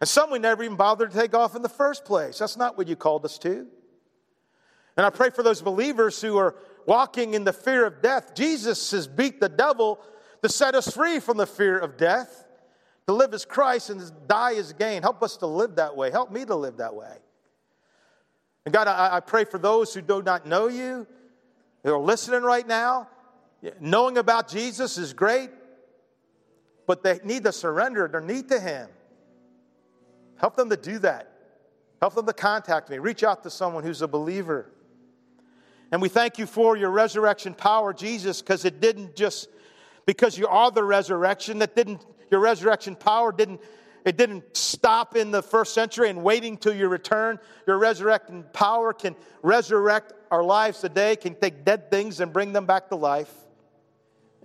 And 0.00 0.08
some 0.08 0.30
we 0.30 0.38
never 0.38 0.62
even 0.62 0.76
bothered 0.76 1.10
to 1.10 1.18
take 1.18 1.34
off 1.34 1.56
in 1.56 1.62
the 1.62 1.68
first 1.68 2.04
place. 2.04 2.38
That's 2.38 2.56
not 2.56 2.78
what 2.78 2.86
you 2.86 2.94
called 2.94 3.24
us 3.24 3.36
to. 3.38 3.66
And 4.96 5.04
I 5.04 5.10
pray 5.10 5.30
for 5.30 5.42
those 5.42 5.60
believers 5.60 6.20
who 6.22 6.38
are 6.38 6.54
walking 6.86 7.34
in 7.34 7.42
the 7.42 7.52
fear 7.52 7.84
of 7.84 8.00
death. 8.00 8.34
Jesus 8.34 8.92
has 8.92 9.08
beat 9.08 9.40
the 9.40 9.48
devil 9.48 9.98
to 10.42 10.48
set 10.48 10.76
us 10.76 10.94
free 10.94 11.18
from 11.18 11.36
the 11.36 11.46
fear 11.46 11.76
of 11.78 11.96
death. 11.96 12.44
To 13.08 13.12
live 13.12 13.34
as 13.34 13.44
Christ 13.44 13.90
and 13.90 14.02
die 14.28 14.54
as 14.54 14.72
gain. 14.72 15.02
Help 15.02 15.22
us 15.22 15.36
to 15.38 15.46
live 15.46 15.76
that 15.76 15.96
way. 15.96 16.10
Help 16.10 16.30
me 16.30 16.44
to 16.44 16.54
live 16.54 16.76
that 16.76 16.94
way. 16.94 17.16
And 18.64 18.72
God, 18.72 18.88
I, 18.88 19.16
I 19.16 19.20
pray 19.20 19.44
for 19.44 19.58
those 19.58 19.94
who 19.94 20.00
do 20.00 20.22
not 20.22 20.46
know 20.46 20.68
you, 20.68 21.06
who 21.84 21.94
are 21.94 22.00
listening 22.00 22.42
right 22.42 22.66
now. 22.66 23.08
Knowing 23.80 24.18
about 24.18 24.48
Jesus 24.48 24.98
is 24.98 25.12
great, 25.12 25.50
but 26.86 27.02
they 27.02 27.18
need 27.24 27.44
to 27.44 27.52
surrender 27.52 28.08
their 28.08 28.20
need 28.20 28.48
to 28.48 28.60
Him. 28.60 28.88
Help 30.36 30.56
them 30.56 30.70
to 30.70 30.76
do 30.76 30.98
that. 31.00 31.32
Help 32.00 32.14
them 32.14 32.26
to 32.26 32.32
contact 32.32 32.90
me. 32.90 32.98
Reach 32.98 33.24
out 33.24 33.42
to 33.42 33.50
someone 33.50 33.82
who's 33.82 34.02
a 34.02 34.08
believer. 34.08 34.70
And 35.90 36.02
we 36.02 36.08
thank 36.08 36.38
you 36.38 36.46
for 36.46 36.76
your 36.76 36.90
resurrection 36.90 37.54
power, 37.54 37.92
Jesus, 37.94 38.42
because 38.42 38.64
it 38.64 38.80
didn't 38.80 39.16
just 39.16 39.48
because 40.04 40.36
you 40.36 40.46
are 40.46 40.70
the 40.70 40.84
resurrection. 40.84 41.58
That 41.60 41.74
didn't, 41.74 42.04
your 42.30 42.40
resurrection 42.40 42.96
power 42.96 43.32
didn't, 43.32 43.60
it 44.04 44.16
didn't 44.16 44.56
stop 44.56 45.16
in 45.16 45.30
the 45.30 45.42
first 45.42 45.74
century 45.74 46.10
and 46.10 46.22
waiting 46.22 46.56
till 46.56 46.74
your 46.74 46.88
return. 46.88 47.38
Your 47.66 47.78
resurrecting 47.78 48.44
power 48.52 48.92
can 48.92 49.16
resurrect 49.42 50.12
our 50.30 50.44
lives 50.44 50.80
today, 50.80 51.16
can 51.16 51.34
take 51.34 51.64
dead 51.64 51.90
things 51.90 52.20
and 52.20 52.32
bring 52.32 52.52
them 52.52 52.66
back 52.66 52.88
to 52.88 52.96
life. 52.96 53.45